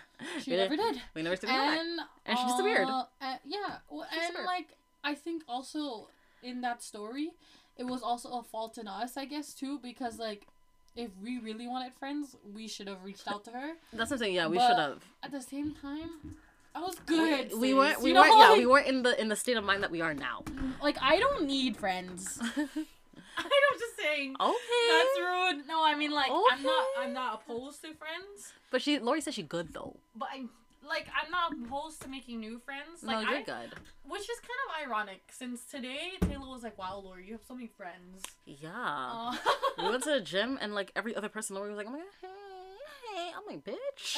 She 0.41 0.51
we 0.51 0.57
never 0.57 0.75
didn't- 0.75 0.93
did. 0.93 1.01
we 1.15 1.21
never 1.23 1.35
did 1.35 1.47
back. 1.47 1.79
And 1.79 1.99
And 2.27 2.37
she's 2.37 2.47
just 2.47 2.63
weird. 2.63 2.87
uh, 2.87 3.05
uh, 3.21 3.35
yeah, 3.45 3.77
well, 3.89 4.05
and 4.11 4.35
weird. 4.35 4.45
like 4.45 4.67
I 5.03 5.15
think 5.15 5.43
also 5.47 6.07
in 6.43 6.61
that 6.61 6.83
story, 6.83 7.31
it 7.77 7.85
was 7.85 8.01
also 8.01 8.29
a 8.39 8.43
fault 8.43 8.77
in 8.77 8.87
us, 8.87 9.17
I 9.17 9.25
guess 9.25 9.53
too, 9.53 9.79
because 9.81 10.19
like 10.19 10.47
if 10.95 11.09
we 11.23 11.39
really 11.39 11.67
wanted 11.67 11.93
friends, 11.93 12.35
we 12.53 12.67
should 12.67 12.87
have 12.87 13.03
reached 13.03 13.27
out 13.27 13.45
to 13.45 13.51
her. 13.51 13.73
That's 13.93 14.11
what 14.11 14.17
I'm 14.17 14.19
saying. 14.19 14.35
Yeah, 14.35 14.47
we 14.47 14.59
should 14.59 14.77
have. 14.77 15.03
At 15.23 15.31
the 15.31 15.41
same 15.41 15.73
time, 15.75 16.35
I 16.75 16.81
was 16.81 16.95
good. 17.05 17.51
We 17.57 17.69
sis, 17.69 17.75
weren't. 17.77 18.01
We 18.01 18.09
you 18.09 18.15
weren't. 18.15 18.29
Yeah, 18.29 18.49
like- 18.49 18.57
we 18.57 18.65
weren't 18.65 18.87
in 18.87 19.03
the 19.03 19.19
in 19.19 19.29
the 19.29 19.35
state 19.35 19.57
of 19.57 19.63
mind 19.63 19.83
that 19.83 19.91
we 19.91 20.01
are 20.01 20.13
now. 20.13 20.43
Like 20.81 20.97
I 21.01 21.19
don't 21.19 21.45
need 21.45 21.75
friends. 21.75 22.39
I 22.41 23.43
don't 23.43 23.79
just 23.79 23.97
saying. 23.97 24.35
okay. 24.39 24.87
That's 24.91 25.19
rude. 25.19 25.67
No, 25.67 25.83
I 25.83 25.95
mean 25.97 26.11
like 26.11 26.31
I'm 26.31 26.63
not. 26.63 26.85
I'm 26.99 27.13
not 27.13 27.41
opposed 27.41 27.81
to 27.81 27.93
friends, 27.93 28.53
But 28.71 28.81
she, 28.81 28.97
Lori 28.99 29.19
says 29.21 29.33
she 29.33 29.43
good 29.43 29.73
though. 29.73 29.97
but 30.15 30.29
I'm 30.33 30.49
like 30.87 31.07
I'm 31.13 31.29
not 31.31 31.51
opposed 31.53 32.01
to 32.03 32.09
making 32.09 32.39
new 32.39 32.59
friends. 32.59 33.03
No, 33.03 33.13
Like 33.13 33.27
you're 33.27 33.37
I, 33.39 33.43
good. 33.43 33.73
which 34.07 34.21
is 34.21 34.39
kind 34.39 34.59
of 34.67 34.87
ironic 34.87 35.21
since 35.31 35.63
today 35.65 36.11
Taylor 36.21 36.47
was 36.49 36.63
like, 36.63 36.77
"Wow, 36.77 37.01
Lori, 37.03 37.25
you 37.27 37.33
have 37.33 37.43
so 37.47 37.53
many 37.55 37.67
friends." 37.67 38.23
Yeah. 38.45 38.69
Uh, 38.73 39.35
we 39.77 39.89
went 39.89 40.03
to 40.03 40.11
the 40.11 40.21
gym 40.33 40.57
and 40.61 40.73
like 40.73 40.91
every 40.95 41.15
other 41.15 41.29
person, 41.29 41.55
Lori 41.55 41.69
was 41.69 41.77
like, 41.77 41.87
"Oh 41.87 41.91
my 41.91 41.99
god, 41.99 42.07
hey, 42.21 43.15
hey." 43.15 43.31
I'm 43.35 43.43
like, 43.47 43.63
bitch. 43.63 44.17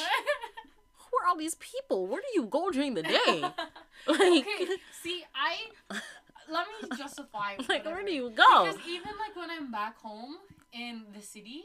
Who 1.10 1.18
are 1.18 1.28
all 1.28 1.36
these 1.36 1.56
people? 1.56 2.06
Where 2.06 2.20
do 2.22 2.26
you 2.34 2.46
go 2.46 2.70
during 2.70 2.94
the 2.94 3.02
day? 3.02 3.44
Like, 4.08 4.18
okay, 4.18 4.66
see, 5.00 5.22
I 5.32 5.58
let 6.50 6.66
me 6.82 6.88
justify. 6.98 7.54
like 7.68 7.84
where 7.84 8.02
do 8.04 8.12
you 8.12 8.30
go? 8.30 8.64
Because 8.64 8.80
even 8.88 9.10
like 9.18 9.36
when 9.36 9.48
I'm 9.48 9.70
back 9.70 9.96
home 9.98 10.36
in 10.72 11.02
the 11.14 11.22
city, 11.22 11.62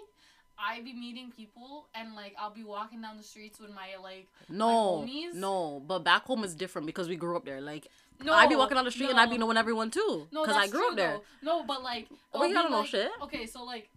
I 0.59 0.81
be 0.81 0.93
meeting 0.93 1.31
people 1.35 1.87
and 1.93 2.15
like 2.15 2.35
I'll 2.39 2.53
be 2.53 2.63
walking 2.63 3.01
down 3.01 3.17
the 3.17 3.23
streets 3.23 3.59
with 3.59 3.69
my 3.69 3.89
like 4.01 4.27
No, 4.49 5.03
homies? 5.05 5.33
no, 5.33 5.81
but 5.87 5.99
back 5.99 6.25
home 6.25 6.43
is 6.43 6.55
different 6.55 6.85
because 6.87 7.07
we 7.07 7.15
grew 7.15 7.35
up 7.37 7.45
there. 7.45 7.61
Like 7.61 7.87
no. 8.23 8.33
I 8.33 8.47
be 8.47 8.55
walking 8.55 8.75
down 8.75 8.85
the 8.85 8.91
street 8.91 9.09
and 9.11 9.19
I 9.19 9.27
be 9.27 9.37
knowing 9.37 9.57
everyone 9.57 9.91
too, 9.91 10.27
No, 10.31 10.41
because 10.41 10.55
that's 10.55 10.67
I 10.69 10.71
grew 10.71 10.81
true, 10.81 10.89
up 10.91 10.95
there. 10.95 11.19
Though. 11.43 11.59
No, 11.59 11.63
but 11.65 11.83
like, 11.83 12.07
Oh, 12.33 12.43
you 12.43 12.49
be, 12.49 12.53
know 12.69 12.79
like- 12.79 12.87
shit. 12.87 13.11
Okay, 13.21 13.45
so 13.45 13.63
like 13.63 13.89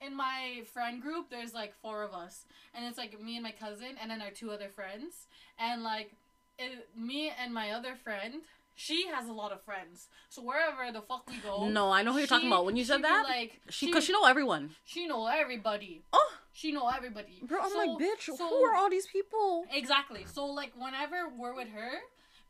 in 0.00 0.14
my 0.16 0.62
friend 0.72 1.02
group, 1.02 1.28
there's 1.28 1.52
like 1.52 1.74
four 1.82 2.02
of 2.02 2.14
us, 2.14 2.44
and 2.74 2.86
it's 2.86 2.96
like 2.96 3.20
me 3.20 3.34
and 3.36 3.42
my 3.42 3.50
cousin, 3.52 3.96
and 4.00 4.10
then 4.10 4.22
our 4.22 4.30
two 4.30 4.50
other 4.50 4.68
friends, 4.68 5.26
and 5.58 5.82
like 5.82 6.12
it, 6.58 6.88
me 6.96 7.30
and 7.42 7.52
my 7.52 7.72
other 7.72 7.94
friend. 7.96 8.34
She 8.80 9.08
has 9.08 9.28
a 9.28 9.32
lot 9.32 9.50
of 9.50 9.60
friends, 9.64 10.06
so 10.28 10.40
wherever 10.40 10.92
the 10.92 11.02
fuck 11.02 11.28
we 11.28 11.36
go. 11.38 11.68
No, 11.68 11.90
I 11.90 12.02
know 12.04 12.12
who 12.12 12.18
you're 12.18 12.28
talking 12.28 12.46
about. 12.46 12.64
When 12.64 12.76
you 12.76 12.84
said 12.84 13.02
that, 13.02 13.24
like 13.28 13.60
she 13.70 13.86
because 13.86 14.04
she 14.04 14.12
know 14.12 14.24
everyone. 14.24 14.70
she 14.84 15.08
know 15.08 15.26
everybody. 15.26 16.02
Oh, 16.12 16.32
She 16.52 16.70
know 16.70 16.88
everybody. 16.88 17.40
bro, 17.42 17.58
I'm 17.60 17.70
So- 17.72 17.78
like, 17.78 17.90
bitch, 18.00 18.22
so- 18.36 18.48
who 18.48 18.62
are 18.68 18.76
all 18.76 18.88
these 18.88 19.06
people? 19.08 19.64
Exactly. 19.72 20.24
So 20.32 20.46
like 20.46 20.72
whenever 20.76 21.28
we're 21.28 21.54
with 21.56 21.70
her, 21.70 21.90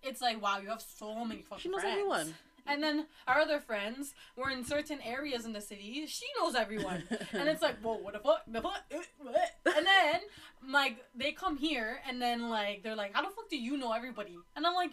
it's 0.03 0.21
like 0.21 0.43
wow, 0.43 0.59
you 0.59 0.69
have 0.69 0.83
so 0.83 1.25
many 1.25 1.43
fucking 1.49 1.63
She 1.63 1.69
knows 1.71 1.81
friends. 1.81 1.95
everyone. 1.99 2.35
And 2.71 2.83
then 2.83 3.07
our 3.27 3.39
other 3.41 3.61
friends 3.61 4.13
were 4.37 4.51
in 4.51 4.63
certain 4.63 5.01
areas 5.01 5.47
in 5.47 5.55
the 5.55 5.63
city. 5.63 6.05
She 6.07 6.27
knows 6.39 6.55
everyone, 6.55 7.05
and 7.33 7.49
it's 7.49 7.63
like, 7.63 7.77
whoa, 7.81 7.95
what 7.97 8.13
the 8.13 8.19
fuck, 8.21 8.43
the 8.47 8.61
fuck, 8.61 8.83
Uh, 8.95 8.99
what? 9.23 9.51
And 9.77 9.87
then 9.87 10.21
like 10.69 10.97
they 11.15 11.33
come 11.33 11.57
here, 11.57 12.01
and 12.07 12.21
then 12.21 12.51
like 12.51 12.83
they're 12.83 12.95
like, 13.05 13.15
how 13.15 13.23
the 13.23 13.31
fuck 13.35 13.49
do 13.49 13.57
you 13.57 13.79
know 13.79 13.93
everybody? 13.95 14.37
And 14.55 14.67
I'm 14.67 14.75
like, 14.75 14.93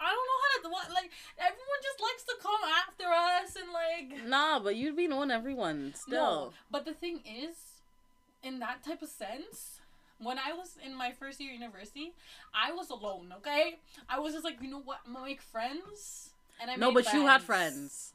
I 0.00 0.08
don't 0.12 0.26
know 0.30 0.40
how 0.44 0.62
to 0.62 0.68
what 0.72 0.94
like 0.94 1.10
everyone 1.38 1.80
just 1.82 2.00
likes 2.02 2.24
to 2.24 2.34
come 2.42 2.60
after 2.86 3.04
us 3.06 3.56
and 3.56 3.72
like 3.72 4.28
Nah, 4.28 4.58
but 4.58 4.76
you'd 4.76 4.96
be 4.96 5.06
knowing 5.08 5.30
everyone 5.30 5.94
still. 5.96 6.12
no. 6.46 6.52
But 6.70 6.84
the 6.84 6.92
thing 6.94 7.20
is, 7.26 7.56
in 8.42 8.58
that 8.60 8.84
type 8.84 9.02
of 9.02 9.08
sense, 9.08 9.80
when 10.18 10.38
I 10.38 10.52
was 10.52 10.76
in 10.84 10.94
my 10.96 11.12
first 11.12 11.40
year 11.40 11.52
university, 11.52 12.12
I 12.54 12.72
was 12.72 12.90
alone. 12.90 13.34
Okay, 13.38 13.78
I 14.08 14.18
was 14.18 14.32
just 14.34 14.44
like, 14.44 14.60
you 14.62 14.68
know 14.70 14.80
what, 14.80 14.98
I'm 15.06 15.14
gonna 15.14 15.24
make 15.26 15.40
friends, 15.42 16.30
and 16.60 16.70
I 16.70 16.76
No, 16.76 16.92
but 16.92 17.10
you 17.12 17.26
had 17.26 17.42
friends. 17.42 18.12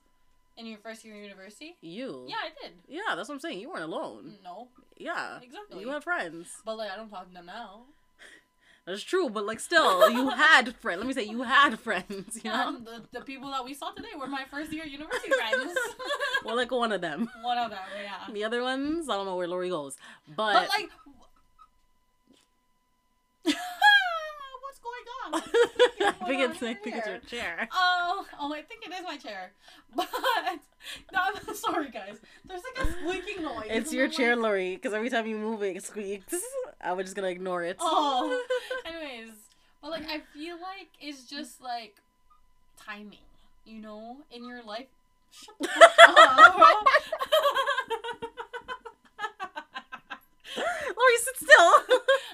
in 0.57 0.65
your 0.67 0.77
first 0.79 1.03
year 1.05 1.15
of 1.15 1.21
university. 1.23 1.75
You. 1.81 2.25
Yeah, 2.27 2.35
I 2.43 2.49
did. 2.61 2.73
Yeah, 2.87 3.15
that's 3.15 3.29
what 3.29 3.35
I'm 3.35 3.39
saying. 3.41 3.59
You 3.59 3.69
weren't 3.69 3.83
alone. 3.83 4.35
No, 4.43 4.67
Yeah. 4.97 5.39
exactly. 5.41 5.81
You 5.81 5.89
had 5.89 6.03
friends. 6.03 6.49
but 6.65 6.77
like, 6.77 6.91
I 6.91 6.95
don't 6.97 7.09
talk 7.09 7.27
to 7.27 7.33
them 7.33 7.45
now. 7.47 7.85
That's 8.85 9.03
true, 9.03 9.29
but 9.29 9.45
like 9.45 9.59
still, 9.59 10.09
you 10.09 10.29
had 10.29 10.75
friends. 10.75 10.99
Let 10.99 11.07
me 11.07 11.13
say, 11.13 11.23
you 11.23 11.43
had 11.43 11.79
friends. 11.79 12.39
You 12.43 12.49
know, 12.49 12.77
the, 12.79 13.19
the 13.19 13.23
people 13.23 13.51
that 13.51 13.63
we 13.63 13.75
saw 13.75 13.91
today 13.91 14.09
were 14.19 14.27
my 14.27 14.43
first 14.49 14.73
year 14.73 14.85
university 14.85 15.31
friends. 15.31 15.73
well, 16.45 16.55
like 16.55 16.71
one 16.71 16.91
of 16.91 17.01
them. 17.01 17.29
One 17.43 17.57
of 17.59 17.69
them, 17.69 17.79
yeah. 18.03 18.33
The 18.33 18.43
other 18.43 18.63
ones, 18.63 19.07
I 19.07 19.15
don't 19.15 19.25
know 19.27 19.35
where 19.35 19.47
Lori 19.47 19.69
goes, 19.69 19.97
but, 20.27 20.53
But 20.53 20.69
like, 20.69 20.89
what's 23.43 23.55
going 23.55 23.55
on? 23.55 23.55
What's 24.61 25.20
I 25.33 26.11
think 26.27 26.41
it's 26.41 26.61
like 26.61 26.83
think 26.83 26.97
it's 26.97 27.07
your 27.07 27.19
chair. 27.19 27.67
Oh, 27.73 28.25
oh, 28.39 28.53
I 28.53 28.61
think 28.61 28.85
it 28.85 28.91
is 28.93 29.03
my 29.03 29.17
chair. 29.17 29.51
But 29.95 30.07
no, 31.13 31.19
I'm 31.47 31.55
sorry, 31.55 31.89
guys. 31.89 32.17
There's 32.45 32.61
like 32.75 32.87
a 32.87 32.91
squeaking 32.93 33.43
noise. 33.43 33.67
It's 33.69 33.93
your 33.93 34.05
I'm 34.05 34.11
chair, 34.11 34.35
like- 34.35 34.43
Lori, 34.43 34.75
because 34.75 34.93
every 34.93 35.09
time 35.09 35.27
you 35.27 35.37
move 35.37 35.61
it, 35.63 35.75
it 35.77 35.83
squeaks. 35.83 36.33
I 36.81 36.93
was 36.93 37.05
just 37.05 37.15
gonna 37.15 37.27
ignore 37.27 37.63
it. 37.63 37.77
Oh. 37.79 38.41
Anyways, 38.85 39.31
but 39.81 39.91
like 39.91 40.07
I 40.09 40.21
feel 40.33 40.55
like 40.55 40.87
it's 40.99 41.25
just 41.25 41.61
like 41.61 41.95
timing, 42.83 43.19
you 43.65 43.79
know, 43.81 44.17
in 44.31 44.45
your 44.45 44.63
life. 44.63 44.87
Shut 45.31 45.55
the 45.59 45.67
fuck 45.67 46.17
up. 46.17 46.87
Lori, 51.01 51.17
sit 51.17 51.35
still. 51.37 51.49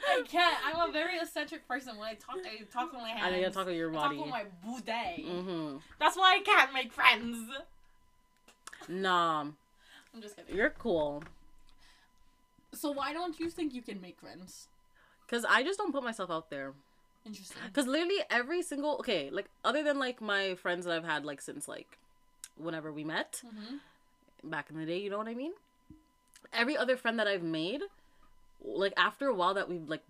I 0.09 0.23
can't. 0.27 0.57
I'm 0.65 0.89
a 0.89 0.91
very 0.91 1.17
eccentric 1.19 1.67
person. 1.67 1.97
When 1.97 2.07
I 2.07 2.13
talk, 2.15 2.37
I 2.37 2.63
talk 2.65 2.91
with 2.91 3.01
my 3.01 3.09
hands. 3.09 3.23
I 3.25 3.31
know 3.31 3.37
you 3.37 3.49
talk 3.49 3.67
with 3.67 3.75
your 3.75 3.91
I 3.91 3.93
talk 3.93 4.03
body. 4.03 4.17
with 4.19 4.29
my 4.29 4.43
boudet. 4.65 5.25
Mm-hmm. 5.25 5.77
That's 5.99 6.17
why 6.17 6.35
I 6.39 6.39
can't 6.43 6.73
make 6.73 6.91
friends. 6.91 7.49
Nah, 8.89 9.41
I'm 9.41 10.21
just 10.21 10.35
kidding. 10.35 10.55
you're 10.55 10.69
cool. 10.69 11.23
So 12.73 12.91
why 12.91 13.13
don't 13.13 13.39
you 13.39 13.49
think 13.49 13.73
you 13.73 13.81
can 13.81 13.99
make 14.01 14.19
friends? 14.19 14.67
Cause 15.29 15.45
I 15.47 15.63
just 15.63 15.77
don't 15.77 15.91
put 15.91 16.03
myself 16.03 16.31
out 16.31 16.49
there. 16.49 16.73
Interesting. 17.25 17.57
Cause 17.73 17.85
literally 17.87 18.19
every 18.29 18.61
single 18.61 18.95
okay, 18.99 19.29
like 19.29 19.49
other 19.65 19.83
than 19.83 19.99
like 19.99 20.21
my 20.21 20.55
friends 20.55 20.85
that 20.85 20.93
I've 20.95 21.03
had 21.03 21.25
like 21.25 21.41
since 21.41 21.67
like 21.67 21.97
whenever 22.57 22.91
we 22.91 23.03
met 23.03 23.41
hmm 23.43 23.77
back 24.43 24.69
in 24.69 24.77
the 24.77 24.85
day, 24.85 24.97
you 24.99 25.09
know 25.09 25.17
what 25.17 25.27
I 25.27 25.33
mean? 25.33 25.51
Every 26.53 26.77
other 26.77 26.95
friend 26.95 27.19
that 27.19 27.27
I've 27.27 27.43
made, 27.43 27.81
like 28.63 28.93
after 28.97 29.27
a 29.27 29.33
while 29.33 29.53
that 29.53 29.69
we've 29.69 29.87
like 29.87 30.03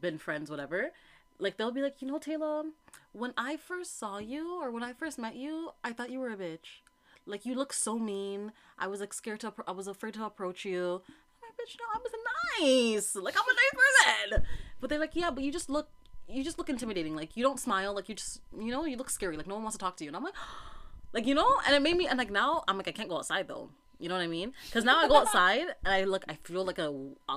been 0.00 0.18
friends, 0.18 0.50
whatever, 0.50 0.90
like 1.38 1.56
they'll 1.56 1.70
be 1.70 1.82
like, 1.82 2.00
you 2.00 2.08
know, 2.08 2.18
Taylor, 2.18 2.64
when 3.12 3.32
I 3.36 3.56
first 3.56 3.98
saw 3.98 4.18
you 4.18 4.60
or 4.62 4.70
when 4.70 4.82
I 4.82 4.92
first 4.92 5.18
met 5.18 5.36
you, 5.36 5.70
I 5.84 5.92
thought 5.92 6.10
you 6.10 6.20
were 6.20 6.30
a 6.30 6.36
bitch. 6.36 6.80
Like 7.26 7.46
you 7.46 7.54
look 7.54 7.72
so 7.72 7.98
mean. 7.98 8.52
I 8.78 8.86
was 8.86 9.00
like 9.00 9.12
scared 9.12 9.40
to. 9.40 9.52
I 9.66 9.72
was 9.72 9.86
afraid 9.86 10.14
to 10.14 10.24
approach 10.24 10.64
you. 10.64 11.02
I'm 11.42 11.52
bitch, 11.52 11.76
no, 11.78 11.84
I 11.94 11.98
was 11.98 12.12
nice. 12.60 13.14
Like 13.14 13.36
I'm 13.36 13.44
a 13.44 13.54
nice 13.54 14.30
person. 14.30 14.46
But 14.80 14.90
they're 14.90 14.98
like, 14.98 15.14
yeah, 15.14 15.30
but 15.30 15.44
you 15.44 15.52
just 15.52 15.70
look. 15.70 15.88
You 16.28 16.42
just 16.42 16.58
look 16.58 16.68
intimidating. 16.68 17.14
Like 17.14 17.36
you 17.36 17.44
don't 17.44 17.60
smile. 17.60 17.94
Like 17.94 18.08
you 18.08 18.14
just, 18.14 18.40
you 18.58 18.70
know, 18.72 18.84
you 18.84 18.96
look 18.96 19.10
scary. 19.10 19.36
Like 19.36 19.46
no 19.46 19.54
one 19.54 19.62
wants 19.62 19.76
to 19.76 19.80
talk 19.84 19.96
to 19.98 20.04
you. 20.04 20.08
And 20.08 20.16
I'm 20.16 20.24
like, 20.24 20.34
like 21.12 21.26
you 21.26 21.34
know, 21.34 21.58
and 21.66 21.74
it 21.74 21.82
made 21.82 21.96
me. 21.96 22.06
And 22.08 22.18
like 22.18 22.30
now, 22.30 22.64
I'm 22.66 22.76
like, 22.76 22.88
I 22.88 22.92
can't 22.92 23.08
go 23.08 23.18
outside 23.18 23.46
though. 23.46 23.68
You 24.02 24.08
know 24.08 24.16
what 24.16 24.22
I 24.22 24.26
mean? 24.26 24.52
Because 24.66 24.84
now 24.84 24.98
I 24.98 25.06
go 25.06 25.16
outside 25.16 25.60
and 25.84 25.94
I 25.94 26.02
look, 26.02 26.24
I 26.28 26.34
feel 26.42 26.64
like 26.64 26.78
a, 26.78 26.88
a 26.88 27.32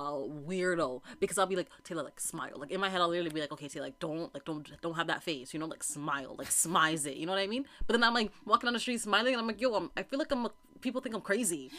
weirdo 0.48 1.00
because 1.20 1.38
I'll 1.38 1.46
be 1.46 1.54
like 1.54 1.68
Taylor, 1.84 2.02
like 2.02 2.18
smile. 2.18 2.54
Like 2.56 2.72
in 2.72 2.80
my 2.80 2.88
head, 2.88 3.00
I'll 3.00 3.08
literally 3.08 3.30
be 3.30 3.40
like, 3.40 3.52
okay, 3.52 3.68
Taylor, 3.68 3.86
like 3.86 4.00
don't, 4.00 4.34
like 4.34 4.44
don't, 4.44 4.68
don't 4.82 4.94
have 4.94 5.06
that 5.06 5.22
face. 5.22 5.54
You 5.54 5.60
know, 5.60 5.66
like 5.66 5.84
smile, 5.84 6.34
like 6.36 6.48
smize 6.48 7.06
it. 7.06 7.16
You 7.16 7.26
know 7.26 7.32
what 7.32 7.38
I 7.38 7.46
mean? 7.46 7.66
But 7.86 7.92
then 7.94 8.02
I'm 8.02 8.14
like 8.14 8.32
walking 8.44 8.66
down 8.66 8.74
the 8.74 8.80
street 8.80 9.00
smiling, 9.00 9.34
and 9.34 9.40
I'm 9.40 9.46
like, 9.46 9.60
yo, 9.60 9.74
I'm, 9.74 9.90
I 9.96 10.02
feel 10.02 10.18
like 10.18 10.32
I'm. 10.32 10.46
A, 10.46 10.50
people 10.80 11.00
think 11.00 11.14
I'm 11.14 11.20
crazy, 11.20 11.70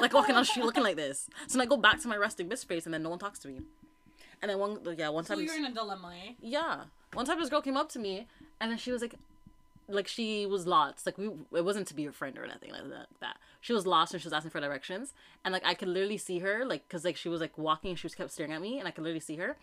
like 0.00 0.14
walking 0.14 0.34
down 0.34 0.42
the 0.42 0.46
street 0.46 0.64
looking 0.64 0.82
like 0.82 0.96
this. 0.96 1.28
So 1.46 1.58
then 1.58 1.66
I 1.66 1.68
go 1.68 1.76
back 1.76 2.00
to 2.00 2.08
my 2.08 2.16
resting 2.16 2.48
bitch 2.48 2.64
face, 2.64 2.86
and 2.86 2.94
then 2.94 3.02
no 3.02 3.10
one 3.10 3.18
talks 3.18 3.38
to 3.40 3.48
me. 3.48 3.60
And 4.40 4.50
then 4.50 4.58
one, 4.58 4.78
yeah, 4.96 5.10
one 5.10 5.24
So 5.24 5.34
time, 5.34 5.44
you're 5.44 5.56
in 5.56 5.66
a 5.66 5.72
dilemma, 5.72 6.12
eh? 6.26 6.32
yeah, 6.40 6.84
one 7.12 7.26
time 7.26 7.38
this 7.38 7.50
girl 7.50 7.60
came 7.60 7.76
up 7.76 7.88
to 7.90 7.98
me, 7.98 8.26
and 8.60 8.70
then 8.70 8.78
she 8.78 8.90
was 8.90 9.02
like, 9.02 9.14
like 9.92 10.08
she 10.08 10.46
was 10.46 10.66
lost. 10.66 11.06
Like 11.06 11.18
we, 11.18 11.26
it 11.52 11.64
wasn't 11.64 11.86
to 11.88 11.94
be 11.94 12.06
a 12.06 12.12
friend 12.12 12.36
or 12.38 12.44
anything 12.44 12.72
like 12.72 12.82
that. 13.20 13.36
She 13.60 13.72
was 13.72 13.86
lost 13.86 14.12
and 14.12 14.22
she 14.22 14.26
was 14.26 14.32
asking 14.32 14.50
for 14.50 14.60
directions, 14.60 15.14
and 15.44 15.52
like 15.52 15.64
I 15.64 15.74
could 15.74 15.88
literally 15.88 16.18
see 16.18 16.40
her, 16.40 16.64
like, 16.64 16.88
cause 16.88 17.04
like 17.04 17.16
she 17.16 17.28
was 17.28 17.40
like 17.40 17.56
walking, 17.58 17.90
and 17.90 17.98
she 17.98 18.06
was 18.06 18.14
kept 18.14 18.30
staring 18.30 18.52
at 18.52 18.60
me, 18.60 18.78
and 18.78 18.88
I 18.88 18.90
could 18.90 19.04
literally 19.04 19.20
see 19.20 19.36
her, 19.36 19.56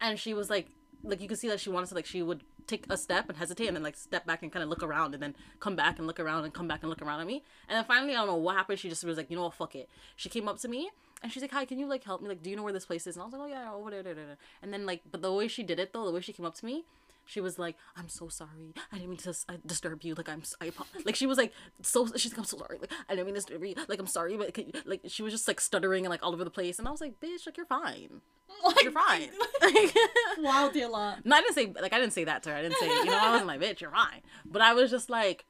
and 0.00 0.18
she 0.18 0.34
was 0.34 0.50
like, 0.50 0.68
like 1.02 1.20
you 1.20 1.28
could 1.28 1.38
see 1.38 1.48
that 1.48 1.60
she 1.60 1.70
wanted 1.70 1.88
to, 1.88 1.94
like 1.94 2.06
she 2.06 2.22
would 2.22 2.42
take 2.66 2.84
a 2.90 2.96
step 2.96 3.28
and 3.28 3.38
hesitate, 3.38 3.68
and 3.68 3.76
then 3.76 3.82
like 3.82 3.96
step 3.96 4.26
back 4.26 4.42
and 4.42 4.52
kind 4.52 4.62
of 4.62 4.68
look 4.68 4.82
around, 4.82 5.14
and 5.14 5.22
then 5.22 5.34
come 5.60 5.76
back 5.76 5.98
and 5.98 6.06
look 6.06 6.20
around 6.20 6.44
and 6.44 6.52
come 6.52 6.68
back 6.68 6.82
and 6.82 6.90
look 6.90 7.02
around 7.02 7.20
at 7.20 7.26
me, 7.26 7.42
and 7.68 7.76
then 7.76 7.84
finally 7.84 8.12
I 8.12 8.16
don't 8.16 8.26
know 8.26 8.36
what 8.36 8.56
happened. 8.56 8.78
She 8.78 8.88
just 8.88 9.04
was 9.04 9.16
like, 9.16 9.30
you 9.30 9.36
know 9.36 9.44
what, 9.44 9.54
fuck 9.54 9.74
it. 9.74 9.88
She 10.16 10.28
came 10.28 10.48
up 10.48 10.58
to 10.60 10.68
me. 10.68 10.90
And 11.22 11.32
she's 11.32 11.40
like, 11.40 11.52
"Hi, 11.52 11.64
can 11.64 11.78
you 11.78 11.86
like 11.86 12.04
help 12.04 12.20
me? 12.20 12.28
Like, 12.28 12.42
do 12.42 12.50
you 12.50 12.56
know 12.56 12.62
where 12.62 12.74
this 12.74 12.84
place 12.84 13.06
is?" 13.06 13.16
And 13.16 13.22
I 13.22 13.24
was 13.24 13.32
like, 13.32 13.42
"Oh 13.42 13.46
yeah, 13.46 13.72
over 13.72 13.90
there, 13.90 14.02
there, 14.02 14.14
there." 14.14 14.26
there." 14.26 14.36
And 14.60 14.70
then 14.70 14.84
like, 14.84 15.00
but 15.10 15.22
the 15.22 15.32
way 15.32 15.48
she 15.48 15.62
did 15.62 15.80
it 15.80 15.94
though, 15.94 16.04
the 16.04 16.12
way 16.12 16.20
she 16.20 16.34
came 16.34 16.44
up 16.44 16.54
to 16.56 16.64
me, 16.66 16.84
she 17.26 17.40
was 17.40 17.58
like, 17.58 17.76
"I'm 17.96 18.08
so 18.08 18.28
sorry. 18.28 18.72
I 18.92 18.96
didn't 18.96 19.10
mean 19.10 19.18
to 19.18 19.30
uh, 19.48 19.54
disturb 19.66 20.02
you. 20.02 20.14
Like 20.14 20.28
I'm, 20.28 20.42
I 20.60 20.68
apo-" 20.68 20.86
like 21.04 21.16
she 21.16 21.26
was 21.26 21.36
like 21.36 21.52
so. 21.82 22.06
She's 22.16 22.32
like, 22.32 22.38
I'm 22.38 22.44
so 22.44 22.56
sorry. 22.58 22.78
Like 22.78 22.92
I 23.08 23.14
didn't 23.14 23.26
mean 23.26 23.34
to 23.34 23.40
disturb 23.40 23.64
you. 23.64 23.74
Like 23.88 23.98
I'm 23.98 24.06
sorry, 24.06 24.36
but 24.36 24.54
could 24.54 24.66
you-" 24.68 24.82
like 24.86 25.00
she 25.06 25.22
was 25.22 25.32
just 25.32 25.48
like 25.48 25.60
stuttering 25.60 26.04
and 26.06 26.10
like 26.10 26.22
all 26.22 26.32
over 26.32 26.44
the 26.44 26.50
place. 26.50 26.78
And 26.78 26.86
I 26.86 26.90
was 26.92 27.00
like, 27.00 27.20
"Bitch, 27.20 27.44
like 27.44 27.56
you're 27.56 27.66
fine. 27.66 28.22
Like, 28.64 28.82
You're 28.82 28.92
fine." 28.92 29.30
wow, 30.38 30.70
lot." 30.88 31.18
no, 31.24 31.36
I 31.36 31.40
didn't 31.40 31.54
say 31.54 31.72
like 31.80 31.92
I 31.92 31.98
didn't 31.98 32.12
say 32.12 32.24
that 32.24 32.42
to 32.44 32.50
her. 32.50 32.56
I 32.56 32.62
didn't 32.62 32.76
say 32.78 32.86
you 32.86 33.06
know 33.06 33.18
I 33.18 33.30
wasn't 33.30 33.48
like, 33.48 33.60
"Bitch, 33.60 33.80
you're 33.80 33.90
fine." 33.90 34.22
But 34.44 34.62
I 34.62 34.72
was 34.72 34.90
just 34.90 35.10
like, 35.10 35.44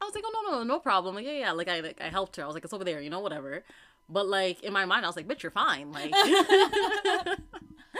I 0.00 0.04
was 0.06 0.14
like, 0.14 0.24
"Oh 0.26 0.42
no, 0.46 0.58
no, 0.58 0.64
no 0.64 0.80
problem." 0.80 1.14
Like 1.14 1.26
yeah, 1.26 1.32
yeah. 1.32 1.52
Like 1.52 1.68
I 1.68 1.80
like 1.80 2.00
I 2.00 2.08
helped 2.08 2.36
her. 2.36 2.42
I 2.42 2.46
was 2.46 2.54
like, 2.54 2.64
"It's 2.64 2.72
over 2.72 2.84
there. 2.84 3.00
You 3.00 3.10
know, 3.10 3.20
whatever." 3.20 3.64
But 4.08 4.26
like 4.28 4.62
in 4.62 4.72
my 4.72 4.86
mind, 4.86 5.04
I 5.04 5.08
was 5.08 5.16
like, 5.16 5.28
"Bitch, 5.28 5.42
you're 5.42 5.52
fine." 5.52 5.92
Like. 5.92 6.12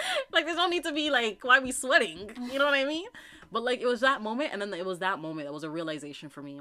like 0.33 0.45
there's 0.45 0.57
no 0.57 0.69
need 0.69 0.85
to 0.85 0.93
be 0.93 1.11
like 1.11 1.41
why 1.43 1.59
we 1.59 1.73
sweating 1.73 2.31
you 2.51 2.59
know 2.59 2.65
what 2.67 2.75
i 2.75 2.85
mean 2.85 3.07
but 3.51 3.63
like 3.63 3.81
it 3.81 3.87
was 3.87 4.01
that 4.01 4.23
moment 4.23 4.51
and 4.53 4.61
then 4.63 4.73
it 4.75 4.85
was 4.87 4.99
that 5.01 5.19
moment 5.19 5.47
that 5.47 5.53
was 5.53 5.65
a 5.65 5.71
realization 5.71 6.29
for 6.29 6.43
me 6.43 6.61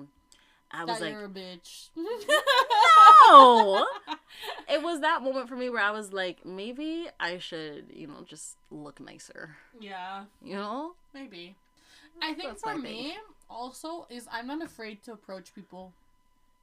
i 0.71 0.83
was 0.85 0.99
That 0.99 1.05
like 1.05 1.13
you're 1.13 1.25
a 1.25 1.29
bitch. 1.29 1.89
no 1.97 3.85
it 4.69 4.81
was 4.81 5.01
that 5.01 5.21
moment 5.21 5.47
for 5.49 5.55
me 5.55 5.69
where 5.69 5.81
i 5.83 5.91
was 5.91 6.11
like 6.13 6.45
maybe 6.45 7.07
i 7.19 7.37
should 7.37 7.85
you 7.93 8.07
know 8.07 8.23
just 8.25 8.57
look 8.69 8.99
nicer 8.99 9.55
yeah, 9.79 10.25
you 10.43 10.55
know 10.55 10.93
maybe. 11.13 11.55
I 12.21 12.33
think 12.33 12.49
That's 12.49 12.61
for 12.61 12.77
me, 12.77 13.03
thing. 13.03 13.13
also, 13.49 14.05
is 14.09 14.27
I'm 14.31 14.45
not 14.45 14.61
afraid 14.61 15.01
to 15.03 15.13
approach 15.13 15.55
people. 15.55 15.91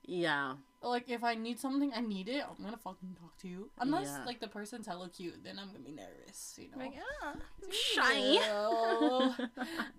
yeah 0.07 0.55
Like, 0.81 1.09
if 1.11 1.25
I 1.25 1.35
need 1.35 1.59
something, 1.59 1.93
I 1.95 2.01
need 2.01 2.29
it, 2.29 2.45
I'm 2.49 2.65
gonna 2.65 2.77
fucking 2.77 3.17
talk 3.21 3.37
to 3.39 3.49
you. 3.49 3.69
Unless, 3.81 4.07
Yeah. 4.07 4.25
like, 4.25 4.39
the 4.41 4.47
person's 4.47 4.87
hella 4.87 5.09
cute, 5.09 5.43
then 5.43 5.59
I'm 5.59 5.67
gonna 5.69 5.81
be 5.81 5.91
nervous, 5.91 6.57
you 6.57 6.69
know? 6.71 6.79
like 6.79 6.93
ah, 7.23 7.35
shy 7.71 8.19
Ew, 8.39 9.35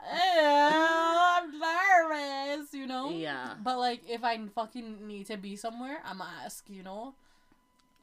I'm 0.02 1.60
nervous, 1.60 2.74
you 2.74 2.88
know? 2.88 3.10
Yeah. 3.10 3.56
But, 3.62 3.78
like, 3.78 4.02
if 4.10 4.24
I 4.24 4.40
fucking 4.48 5.06
need 5.06 5.28
to 5.28 5.38
be 5.38 5.56
somewhere, 5.58 6.02
I'm 6.06 6.20
gonna 6.20 6.30
ask, 6.46 6.64
you 6.70 6.84
know? 6.84 7.14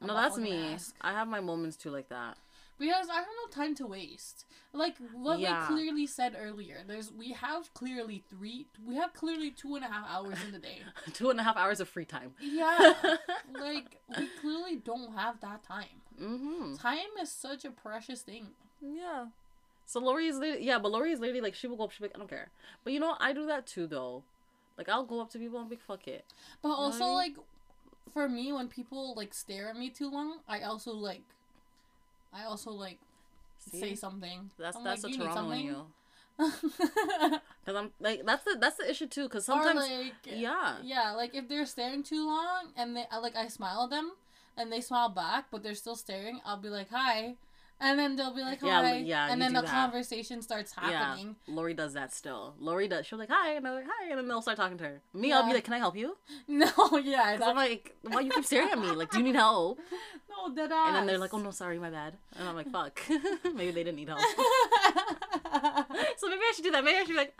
I'm 0.03 0.09
no 0.09 0.15
that's 0.15 0.37
me 0.37 0.75
ask. 0.75 0.95
i 1.01 1.13
have 1.13 1.27
my 1.27 1.41
moments 1.41 1.75
too 1.79 1.89
like 1.89 2.11
that 2.11 2.37
Because 2.79 3.09
I 3.09 3.15
have 3.15 3.25
no 3.25 3.51
time 3.51 3.75
to 3.77 3.87
waste. 3.87 4.45
Like 4.73 4.97
what 5.15 5.39
Yeah. 5.39 5.61
we 5.69 5.75
clearly 5.75 6.07
said 6.07 6.37
earlier, 6.39 6.83
there's 6.87 7.11
we 7.13 7.33
have 7.33 7.73
clearly 7.75 8.23
three 8.29 8.67
we 8.87 8.97
have 8.97 9.15
clearly 9.15 9.51
two 9.51 9.75
and 9.77 9.85
a 9.85 9.89
half 9.89 10.07
hours 10.09 10.39
in 10.45 10.53
the 10.53 10.59
day. 10.59 10.81
two 11.15 11.31
and 11.31 11.41
a 11.41 11.43
half 11.43 11.57
hours 11.57 11.81
of 11.81 11.89
free 11.89 12.05
time 12.05 12.35
Yeah. 12.41 12.93
like 13.61 13.97
we 14.19 14.29
clearly 14.41 14.77
don't 14.77 15.15
have 15.17 15.41
that 15.41 15.63
time. 15.65 16.03
mm-hmm 16.21 16.75
Time 16.77 16.99
is 17.23 17.31
such 17.33 17.65
a 17.65 17.71
precious 17.71 18.21
thing. 18.23 18.49
Yeah. 18.83 19.27
So 19.87 20.01
Lori 20.01 20.27
is 20.27 20.37
literally, 20.37 20.65
yeah, 20.67 20.79
but 20.79 20.91
Lori 20.93 21.13
is 21.13 21.21
literally 21.21 21.41
like 21.41 21.55
she 21.55 21.67
will 21.69 21.77
go 21.77 21.85
up, 21.85 21.93
she'll 21.93 22.07
be 22.07 22.09
like, 22.09 22.17
I 22.17 22.19
don't 22.19 22.29
care. 22.29 22.51
But 22.85 22.93
you 22.93 23.01
know, 23.01 23.17
I 23.21 23.33
do 23.33 23.47
that 23.47 23.67
too 23.67 23.87
though. 23.87 24.25
Like 24.77 24.89
I'll 24.91 25.05
go 25.05 25.21
up 25.21 25.31
to 25.31 25.39
people 25.39 25.59
and 25.61 25.71
be 25.71 25.77
like, 25.77 25.83
fuck 25.85 26.07
it. 26.09 26.25
But 26.61 26.71
I 26.71 26.75
also 26.75 27.05
mean? 27.05 27.15
like 27.15 27.37
for 28.13 28.29
me 28.29 28.53
when 28.53 28.69
people 28.69 29.15
like 29.17 29.33
stare 29.33 29.69
at 29.71 29.77
me 29.77 29.89
too 29.91 30.11
long, 30.11 30.41
I 30.49 30.61
also 30.63 30.93
like 30.93 31.23
I 32.37 32.45
also 32.45 32.71
like 32.71 32.99
See? 33.59 33.81
say 33.81 33.95
something. 33.95 34.51
That's 34.59 34.77
I'm 34.77 34.85
that's 34.85 35.03
like, 35.03 35.13
the 35.13 35.19
"You 35.19 35.25
need 35.25 35.33
Toronto 35.33 35.51
in 35.53 35.61
you. 35.61 35.87
Cause 37.65 37.75
I'm 37.75 37.91
like 37.99 38.27
that's 38.27 38.45
the 38.45 38.59
that's 38.61 38.77
the 38.77 38.91
issue 38.91 39.07
too. 39.07 39.29
Cause 39.29 39.49
or 39.49 39.63
sometimes 39.63 39.89
like 39.89 40.13
yeah. 40.25 40.77
Yeah, 40.83 41.13
like 41.13 41.35
if 41.35 41.49
they're 41.49 41.67
staring 41.67 42.03
too 42.03 42.27
long 42.27 42.73
and 42.77 42.97
they 42.97 43.05
I 43.11 43.19
like 43.19 43.37
I 43.37 43.49
smile 43.49 43.85
at 43.85 43.91
them 43.91 44.13
and 44.57 44.71
they 44.71 44.81
smile 44.81 45.09
back, 45.09 45.47
but 45.51 45.63
they're 45.63 45.75
still 45.75 45.97
staring, 45.97 46.41
I'll 46.45 46.59
be 46.59 46.69
like 46.69 46.91
hi, 46.91 47.37
and 47.81 47.99
then 47.99 48.17
they'll 48.17 48.35
be 48.35 48.41
like 48.41 48.61
hi, 48.61 48.99
yeah, 48.99 49.29
and 49.31 49.41
then 49.41 49.53
the 49.53 49.63
that. 49.63 49.71
conversation 49.71 50.43
starts 50.43 50.73
happening. 50.73 51.37
Yeah, 51.47 51.55
Lori 51.55 51.75
does 51.75 51.95
that 51.95 52.13
still. 52.13 52.55
Lori 52.59 52.89
does. 52.89 53.07
She'll 53.07 53.19
be 53.19 53.23
like 53.23 53.31
hi, 53.31 53.53
and 53.53 53.65
they're 53.65 53.75
like 53.75 53.87
hi, 53.87 54.11
and 54.11 54.19
then 54.19 54.29
they'll 54.29 54.43
start 54.43 54.57
talking 54.57 54.79
to 54.79 54.85
her. 54.85 55.03
Me, 55.13 55.33
I'll 55.33 55.47
be 55.47 55.53
like, 55.53 55.65
can 55.65 55.75
I 55.75 55.79
help 55.79 55.97
you? 55.97 56.17
No, 56.49 56.71
yeah, 57.03 57.37
Cause 57.37 57.49
I'm 57.49 57.57
like, 57.57 57.97
why 58.03 58.21
you 58.21 58.31
keep 58.31 58.45
staring 58.45 58.71
at 58.71 58.79
me? 58.79 58.89
Like, 58.89 59.11
do 59.11 59.19
you 59.19 59.25
need 59.25 59.35
help? 59.35 59.79
no, 60.31 60.55
that 60.55 60.71
And 60.71 60.97
then 60.97 61.07
they're 61.07 61.19
like, 61.19 61.35
oh 61.35 61.39
no, 61.39 61.51
sorry, 61.51 61.79
my 61.79 61.91
bad. 61.91 62.15
And 62.39 62.49
I'm 62.49 62.55
like, 62.55 62.71
fuck, 62.71 63.01
maybe 63.45 63.73
they 63.73 63.85
didn't 63.85 63.97
need 63.97 64.09
help. 64.09 64.21
so 64.21 66.29
maybe 66.29 66.43
I 66.43 66.53
should 66.55 66.65
do 66.65 66.71
that. 66.71 66.85
Maybe 66.85 66.97
I 66.97 67.01
should 67.01 67.09
be 67.09 67.15
like, 67.17 67.37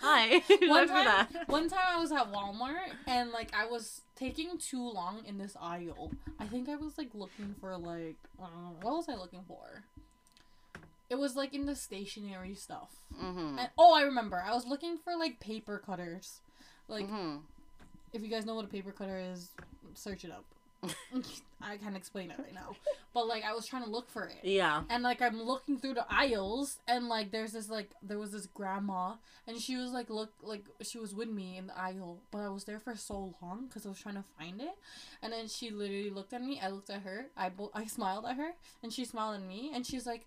hi. 0.00 0.28
One 0.66 0.88
have 0.88 0.88
to 0.88 0.94
do 0.94 1.04
time, 1.04 1.04
that? 1.04 1.48
one 1.48 1.68
time 1.68 1.84
I 1.94 1.98
was 1.98 2.12
at 2.12 2.32
Walmart 2.32 2.92
and 3.06 3.30
like 3.30 3.54
I 3.54 3.66
was 3.66 4.02
taking 4.14 4.58
too 4.58 4.82
long 4.82 5.22
in 5.26 5.38
this 5.38 5.56
aisle. 5.60 6.12
I 6.38 6.46
think 6.46 6.68
I 6.68 6.76
was 6.76 6.98
like 6.98 7.10
looking 7.14 7.54
for 7.60 7.76
like 7.76 8.16
know, 8.38 8.76
what 8.82 8.94
was 8.94 9.08
I 9.08 9.14
looking 9.14 9.44
for? 9.46 9.84
it 11.08 11.18
was 11.18 11.36
like 11.36 11.54
in 11.54 11.66
the 11.66 11.74
stationery 11.74 12.54
stuff. 12.54 12.96
Mm-hmm. 13.20 13.58
And 13.58 13.70
oh, 13.78 13.94
I 13.94 14.02
remember. 14.02 14.42
I 14.44 14.52
was 14.54 14.66
looking 14.66 14.98
for 14.98 15.16
like 15.16 15.40
paper 15.40 15.82
cutters. 15.84 16.40
Like 16.88 17.06
mm-hmm. 17.06 17.38
if 18.12 18.22
you 18.22 18.28
guys 18.28 18.46
know 18.46 18.54
what 18.54 18.64
a 18.64 18.68
paper 18.68 18.92
cutter 18.92 19.18
is, 19.18 19.50
search 19.94 20.24
it 20.24 20.30
up. 20.30 20.44
I 21.62 21.76
can't 21.78 21.96
explain 21.96 22.30
it 22.30 22.38
right 22.38 22.54
now. 22.54 22.76
But 23.14 23.26
like 23.26 23.44
I 23.44 23.54
was 23.54 23.66
trying 23.66 23.84
to 23.84 23.90
look 23.90 24.10
for 24.10 24.24
it. 24.24 24.36
Yeah. 24.42 24.82
And 24.90 25.02
like 25.02 25.22
I'm 25.22 25.42
looking 25.42 25.78
through 25.78 25.94
the 25.94 26.06
aisles 26.10 26.78
and 26.86 27.08
like 27.08 27.30
there's 27.30 27.52
this 27.52 27.68
like 27.70 27.90
there 28.02 28.18
was 28.18 28.30
this 28.32 28.46
grandma 28.46 29.14
and 29.46 29.58
she 29.58 29.76
was 29.76 29.90
like 29.90 30.10
look 30.10 30.32
like 30.42 30.64
she 30.82 30.98
was 30.98 31.14
with 31.14 31.28
me 31.28 31.56
in 31.56 31.68
the 31.68 31.78
aisle 31.78 32.18
but 32.30 32.38
I 32.38 32.48
was 32.48 32.64
there 32.64 32.78
for 32.78 32.94
so 32.94 33.34
long 33.40 33.66
because 33.66 33.86
I 33.86 33.88
was 33.88 33.98
trying 33.98 34.16
to 34.16 34.24
find 34.38 34.60
it 34.60 34.76
and 35.22 35.32
then 35.32 35.48
she 35.48 35.70
literally 35.70 36.10
looked 36.10 36.32
at 36.34 36.42
me 36.42 36.60
I 36.62 36.68
looked 36.68 36.90
at 36.90 37.02
her 37.02 37.26
I 37.36 37.48
bo- 37.48 37.70
I 37.74 37.86
smiled 37.86 38.26
at 38.26 38.36
her 38.36 38.50
and 38.82 38.92
she 38.92 39.04
smiled 39.04 39.36
at 39.36 39.42
me 39.46 39.70
and 39.74 39.86
she's 39.86 40.06
like 40.06 40.26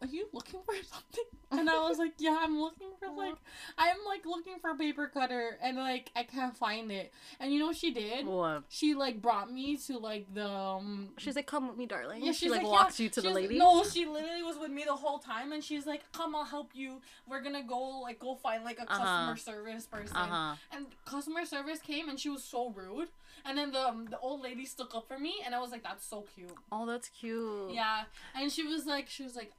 are 0.00 0.06
you 0.08 0.26
looking 0.32 0.60
for 0.64 0.74
something 0.92 1.24
and 1.52 1.70
I 1.70 1.78
was 1.88 1.98
like 1.98 2.12
yeah 2.18 2.38
I'm 2.40 2.60
looking 2.60 2.88
for 2.98 3.08
like 3.08 3.34
I'm 3.78 3.96
like 4.06 4.26
looking 4.26 4.58
for 4.60 4.70
a 4.70 4.76
paper 4.76 5.10
cutter 5.12 5.56
and 5.62 5.76
like 5.76 6.10
I 6.16 6.22
can't 6.24 6.56
find 6.56 6.90
it 6.90 7.12
and 7.40 7.52
you 7.52 7.58
know 7.58 7.66
what 7.66 7.76
she 7.76 7.92
did 7.92 8.26
What? 8.26 8.64
she 8.68 8.94
like 8.94 9.22
brought 9.22 9.52
me 9.52 9.76
to 9.86 9.98
like 9.98 10.26
the 10.34 10.48
um, 10.48 11.10
She's 11.18 11.36
like, 11.36 11.46
"Come 11.46 11.68
with 11.68 11.76
me, 11.76 11.86
darling." 11.86 12.24
yeah, 12.24 12.32
she 12.32 12.48
like, 12.48 12.62
like, 12.62 12.70
walks 12.70 12.98
yeah. 13.00 13.04
you 13.04 13.10
to 13.10 13.20
the 13.20 13.28
She's- 13.28 13.34
lady. 13.34 13.58
No, 13.58 13.82
she 13.84 14.06
literally 14.06 14.42
was 14.42 14.58
with 14.58 14.70
me 14.70 14.84
the 14.86 14.94
whole 14.94 15.18
time, 15.18 15.52
and 15.52 15.62
she's 15.62 15.86
like, 15.86 16.02
"Come, 16.12 16.34
I'll 16.34 16.44
help 16.44 16.70
you. 16.74 17.00
We're 17.28 17.40
gonna 17.40 17.62
go 17.62 18.00
like 18.00 18.18
go 18.18 18.34
find 18.34 18.64
like 18.64 18.78
a 18.78 18.82
Uh-huh. 18.82 18.98
customer 18.98 19.36
service 19.36 19.86
person." 19.86 20.16
Uh 20.16 20.26
huh. 20.26 20.54
And 20.72 20.86
customer 21.04 21.44
service 21.46 21.78
came, 21.80 22.08
and 22.08 22.18
she 22.20 22.28
was 22.28 22.42
so 22.44 22.70
rude. 22.70 23.08
And 23.44 23.56
then 23.56 23.70
the 23.72 23.88
um, 23.88 24.06
the 24.10 24.18
old 24.18 24.42
lady 24.42 24.66
stuck 24.66 24.94
up 24.94 25.06
for 25.08 25.18
me, 25.18 25.34
and 25.44 25.54
I 25.54 25.60
was 25.60 25.70
like, 25.70 25.82
"That's 25.82 26.04
so 26.06 26.24
cute." 26.34 26.50
Oh, 26.72 26.84
that's 26.86 27.08
cute. 27.08 27.70
Yeah, 27.72 28.04
and 28.34 28.50
she 28.52 28.62
was 28.64 28.86
like, 28.86 29.08
she 29.08 29.22
was 29.22 29.36
like, 29.36 29.52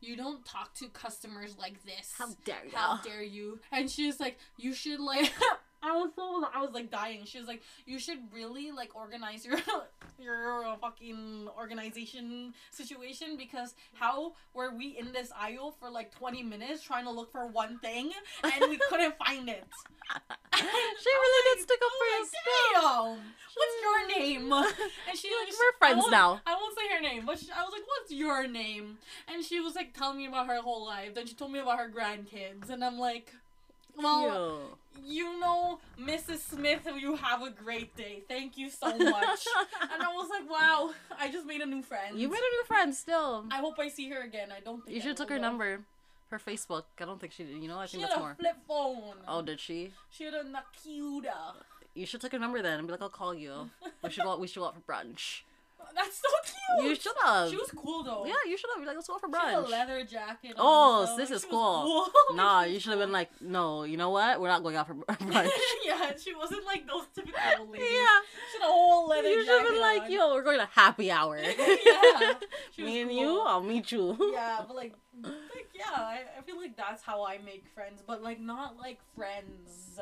"You 0.00 0.16
don't 0.16 0.44
talk 0.44 0.74
to 0.74 0.88
customers 0.88 1.56
like 1.58 1.84
this. 1.84 2.12
How 2.18 2.28
dare 2.44 2.64
you? 2.64 2.70
How 2.76 2.96
dare 3.02 3.22
you?" 3.22 3.60
And 3.72 3.90
she 3.90 4.06
was 4.06 4.20
like, 4.20 4.38
"You 4.56 4.72
should 4.74 5.00
like." 5.00 5.32
I 5.80 5.92
was 5.92 6.10
so 6.16 6.44
I 6.52 6.60
was 6.60 6.72
like 6.74 6.90
dying. 6.90 7.24
She 7.24 7.38
was 7.38 7.46
like, 7.46 7.62
"You 7.86 8.00
should 8.00 8.18
really 8.32 8.72
like 8.72 8.96
organize 8.96 9.46
your 9.46 9.58
your 10.18 10.76
fucking 10.80 11.48
organization 11.56 12.52
situation 12.72 13.36
because 13.36 13.74
how 13.94 14.32
were 14.54 14.74
we 14.74 14.96
in 14.98 15.12
this 15.12 15.30
aisle 15.38 15.70
for 15.78 15.88
like 15.88 16.10
twenty 16.10 16.42
minutes 16.42 16.82
trying 16.82 17.04
to 17.04 17.12
look 17.12 17.30
for 17.30 17.46
one 17.46 17.78
thing 17.78 18.10
and 18.42 18.64
we 18.68 18.76
couldn't 18.88 19.16
find 19.18 19.48
it." 19.48 19.64
she 20.56 20.64
really 20.64 21.54
did 21.56 21.62
stick 21.62 21.78
up 21.84 21.92
for 21.92 22.04
I 22.04 22.16
you. 22.16 22.20
was 22.20 22.30
"Damn, 22.74 23.34
what's 23.54 23.76
your 23.82 24.18
name?" 24.18 24.52
And 24.52 25.16
she 25.18 25.28
Like, 25.28 25.46
like, 25.46 25.54
we're 25.60 25.78
friends 25.78 25.94
I 25.94 26.00
won't- 26.00 26.10
now. 26.10 26.40
I 26.44 26.54
won't 26.54 26.56
say 26.56 26.56
her 26.56 26.57
name, 27.08 27.22
but 27.26 27.38
she, 27.38 27.46
I 27.50 27.62
was 27.62 27.72
like, 27.72 27.86
"What's 27.86 28.12
your 28.12 28.46
name?" 28.46 28.98
And 29.32 29.44
she 29.44 29.60
was 29.60 29.74
like 29.74 29.92
telling 29.94 30.18
me 30.18 30.26
about 30.26 30.46
her 30.46 30.60
whole 30.60 30.84
life. 30.84 31.14
Then 31.14 31.26
she 31.26 31.34
told 31.34 31.52
me 31.52 31.58
about 31.58 31.78
her 31.78 31.88
grandkids, 31.88 32.70
and 32.70 32.84
I'm 32.84 32.98
like, 32.98 33.32
"Well, 33.96 34.78
you 35.04 35.38
know, 35.40 35.78
Mrs. 36.00 36.38
Smith, 36.38 36.86
you 37.00 37.16
have 37.16 37.42
a 37.42 37.50
great 37.50 37.96
day. 37.96 38.22
Thank 38.28 38.56
you 38.58 38.70
so 38.70 38.88
much." 38.96 39.40
and 39.92 40.02
I 40.02 40.08
was 40.14 40.28
like, 40.30 40.48
"Wow, 40.50 40.90
I 41.18 41.30
just 41.30 41.46
made 41.46 41.60
a 41.60 41.66
new 41.66 41.82
friend." 41.82 42.18
You 42.18 42.28
made 42.28 42.38
a 42.38 42.54
new 42.56 42.64
friend 42.66 42.94
still. 42.94 43.44
I 43.50 43.58
hope 43.58 43.78
I 43.78 43.88
see 43.88 44.08
her 44.10 44.22
again. 44.22 44.48
I 44.56 44.60
don't 44.60 44.84
think 44.84 44.94
You 44.94 45.00
should 45.00 45.08
have 45.08 45.16
took 45.16 45.30
her 45.30 45.36
though. 45.36 45.42
number. 45.42 45.80
Her 46.30 46.38
Facebook. 46.38 46.82
I 47.00 47.06
don't 47.06 47.18
think 47.18 47.32
she 47.32 47.42
did. 47.44 47.62
You 47.62 47.68
know, 47.68 47.78
I 47.78 47.86
She 47.86 47.92
think 47.96 48.02
had 48.02 48.10
that's 48.10 48.18
a 48.18 48.20
more. 48.20 48.36
flip 48.38 48.56
phone. 48.68 49.14
Oh, 49.26 49.40
did 49.40 49.58
she? 49.60 49.92
She 50.10 50.24
had 50.24 50.34
a 50.34 50.44
Nakuda. 50.44 51.54
You 51.94 52.04
should 52.04 52.20
take 52.20 52.32
her 52.32 52.38
number 52.38 52.60
then 52.60 52.78
and 52.78 52.86
be 52.86 52.92
like, 52.92 53.00
I'll 53.00 53.08
call 53.08 53.34
you. 53.34 53.70
We 54.04 54.10
should 54.10 54.24
go. 54.24 54.32
Out, 54.32 54.38
we 54.40 54.46
should 54.46 54.60
go 54.60 54.66
out 54.66 54.74
for 54.74 54.80
brunch. 54.92 55.40
That's 55.94 56.16
so 56.16 56.28
cute. 56.44 56.88
You 56.90 56.94
should 56.94 57.12
have. 57.24 57.50
She 57.50 57.56
was 57.56 57.70
cool 57.76 58.02
though. 58.04 58.24
Yeah, 58.26 58.34
you 58.46 58.56
should 58.56 58.70
have. 58.76 58.84
Like, 58.86 58.94
let's 58.96 59.08
go 59.08 59.14
out 59.14 59.20
for 59.20 59.28
brunch. 59.28 59.40
She 59.42 59.54
had 59.54 59.58
a 59.64 59.68
leather 59.68 60.04
jacket. 60.04 60.54
Oh, 60.58 61.14
this 61.16 61.24
is 61.24 61.28
She 61.28 61.32
was 61.34 61.44
cool. 61.46 62.08
Nah, 62.34 62.62
you 62.64 62.78
should 62.78 62.90
have 62.90 63.00
been 63.00 63.12
like, 63.12 63.30
no. 63.40 63.84
You 63.84 63.96
know 63.96 64.10
what? 64.10 64.40
We're 64.40 64.48
not 64.48 64.62
going 64.62 64.76
out 64.76 64.86
for 64.86 64.94
brunch. 64.94 65.50
yeah, 65.84 66.12
she 66.22 66.34
wasn't 66.34 66.64
like 66.66 66.86
those 66.86 67.06
typical 67.14 67.40
old 67.58 67.70
ladies. 67.70 67.88
yeah. 67.90 68.18
She 68.52 68.58
had 68.60 68.68
a 68.68 68.70
whole 68.70 69.08
leather 69.08 69.22
jacket. 69.22 69.36
You 69.38 69.44
should 69.44 69.62
have 69.62 69.68
been 69.72 69.80
like, 69.80 70.02
on. 70.02 70.12
yo, 70.12 70.34
we're 70.34 70.42
going 70.44 70.58
to 70.58 70.68
happy 70.72 71.10
hour. 71.10 71.38
Yeah, 71.38 72.34
she 72.72 72.82
was 72.82 72.92
Me 72.92 73.00
and 73.00 73.10
cool. 73.10 73.18
you, 73.20 73.40
I'll 73.40 73.62
meet 73.62 73.90
you. 73.92 74.16
Yeah, 74.32 74.60
but 74.66 74.76
like, 74.76 74.94
like 75.22 75.68
yeah, 75.74 75.84
I, 75.96 76.20
I 76.38 76.42
feel 76.42 76.58
like 76.58 76.76
that's 76.76 77.02
how 77.02 77.24
I 77.24 77.38
make 77.38 77.64
friends, 77.74 78.02
but 78.06 78.22
like 78.22 78.40
not 78.40 78.76
like 78.76 78.98
friends. 79.16 79.98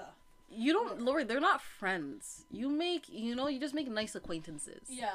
You 0.50 0.72
don't, 0.72 1.02
Lori. 1.02 1.24
They're 1.24 1.40
not 1.40 1.60
friends. 1.60 2.44
You 2.50 2.68
make, 2.68 3.08
you 3.08 3.34
know, 3.34 3.48
you 3.48 3.58
just 3.58 3.74
make 3.74 3.90
nice 3.90 4.14
acquaintances. 4.14 4.82
Yeah, 4.88 5.10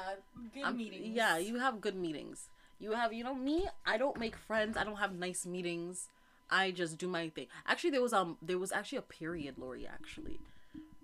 good 0.54 0.64
I'm- 0.64 0.76
meetings. 0.76 1.06
Yeah, 1.16 1.38
you 1.38 1.58
have 1.58 1.80
good 1.80 1.94
meetings. 1.96 2.48
You 2.78 2.92
have, 2.92 3.12
you 3.12 3.22
know, 3.24 3.34
me. 3.34 3.66
I 3.86 3.96
don't 3.96 4.18
make 4.18 4.36
friends. 4.36 4.76
I 4.76 4.84
don't 4.84 4.96
have 4.96 5.14
nice 5.14 5.46
meetings. 5.46 6.08
I 6.50 6.70
just 6.70 6.98
do 6.98 7.08
my 7.08 7.28
thing. 7.30 7.46
Actually, 7.66 7.90
there 7.90 8.02
was 8.02 8.12
um, 8.12 8.36
there 8.42 8.58
was 8.58 8.72
actually 8.72 8.98
a 8.98 9.02
period, 9.02 9.54
Lori, 9.56 9.86
actually, 9.86 10.38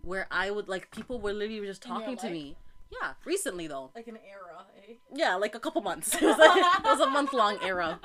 where 0.03 0.27
I 0.31 0.51
would 0.51 0.69
like 0.69 0.91
people 0.91 1.21
were 1.21 1.33
literally 1.33 1.67
just 1.67 1.83
talking 1.83 2.17
to 2.19 2.29
me. 2.31 2.57
Yeah, 2.91 3.13
recently 3.25 3.67
though. 3.67 3.91
like 3.95 4.09
an 4.09 4.19
era, 4.29 4.65
eh? 4.89 4.95
Yeah, 5.15 5.37
like 5.37 5.55
a 5.55 5.61
couple 5.61 5.83
months. 5.83 6.15
It 6.21 6.23
was, 6.23 6.39
like, 6.39 6.57
it 6.57 6.85
was 6.85 7.01
a 7.01 7.07
month 7.11 7.33
long 7.35 7.59
era 7.63 8.01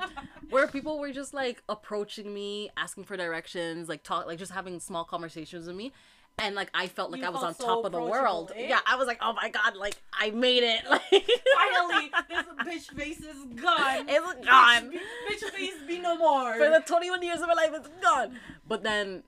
where 0.49 0.67
people 0.67 0.99
were 0.99 1.11
just 1.11 1.33
like 1.33 1.63
approaching 1.69 2.33
me, 2.33 2.69
asking 2.77 3.05
for 3.05 3.15
directions, 3.17 3.87
like 3.89 4.03
talk, 4.03 4.25
like 4.27 4.39
just 4.39 4.51
having 4.51 4.79
small 4.79 5.03
conversations 5.05 5.67
with 5.67 5.75
me. 5.75 5.93
And 6.39 6.55
like 6.55 6.69
I 6.73 6.87
felt 6.87 7.11
like 7.11 7.21
You 7.21 7.27
I 7.27 7.29
was 7.29 7.43
on 7.43 7.53
so 7.55 7.65
top 7.65 7.85
of 7.85 7.91
the 7.91 8.01
world. 8.01 8.51
eh? 8.55 8.65
Yeah, 8.67 8.79
I 8.87 8.95
was 8.95 9.07
like, 9.07 9.19
oh 9.21 9.33
my 9.33 9.49
god, 9.49 9.75
like 9.75 9.95
I 10.11 10.31
made 10.31 10.63
it. 10.63 10.81
Like 10.89 11.01
Finally, 11.11 12.11
this 12.27 12.45
bitch 12.91 12.97
face 12.97 13.19
is 13.19 13.45
gone. 13.61 14.05
It's 14.09 14.45
gone. 14.45 14.91
Bitch, 14.91 14.99
bitch 15.29 15.49
face 15.51 15.73
be 15.87 15.99
no 15.99 16.17
more. 16.17 16.53
For 16.57 16.69
the 16.69 16.81
21 16.85 17.21
years 17.21 17.39
of 17.41 17.47
my 17.47 17.53
life, 17.53 17.69
it's 17.73 17.87
gone. 18.01 18.37
But 18.67 18.83
then 18.83 19.23